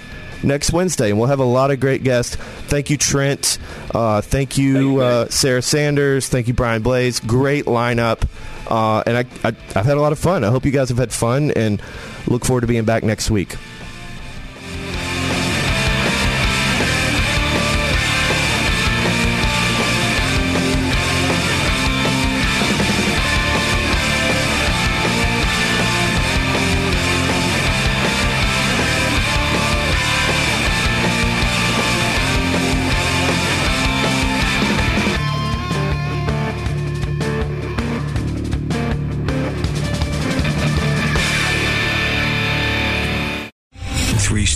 [0.44, 2.36] next Wednesday, and we'll have a lot of great guests.
[2.68, 3.58] Thank you, Trent.
[3.94, 6.28] Uh, thank you, uh, Sarah Sanders.
[6.28, 7.22] Thank you, Brian Blase.
[7.22, 8.28] Great lineup.
[8.68, 10.44] Uh, and I, I, I've had a lot of fun.
[10.44, 11.82] I hope you guys have had fun, and
[12.28, 13.56] look forward to being back next week.
[14.76, 15.05] Three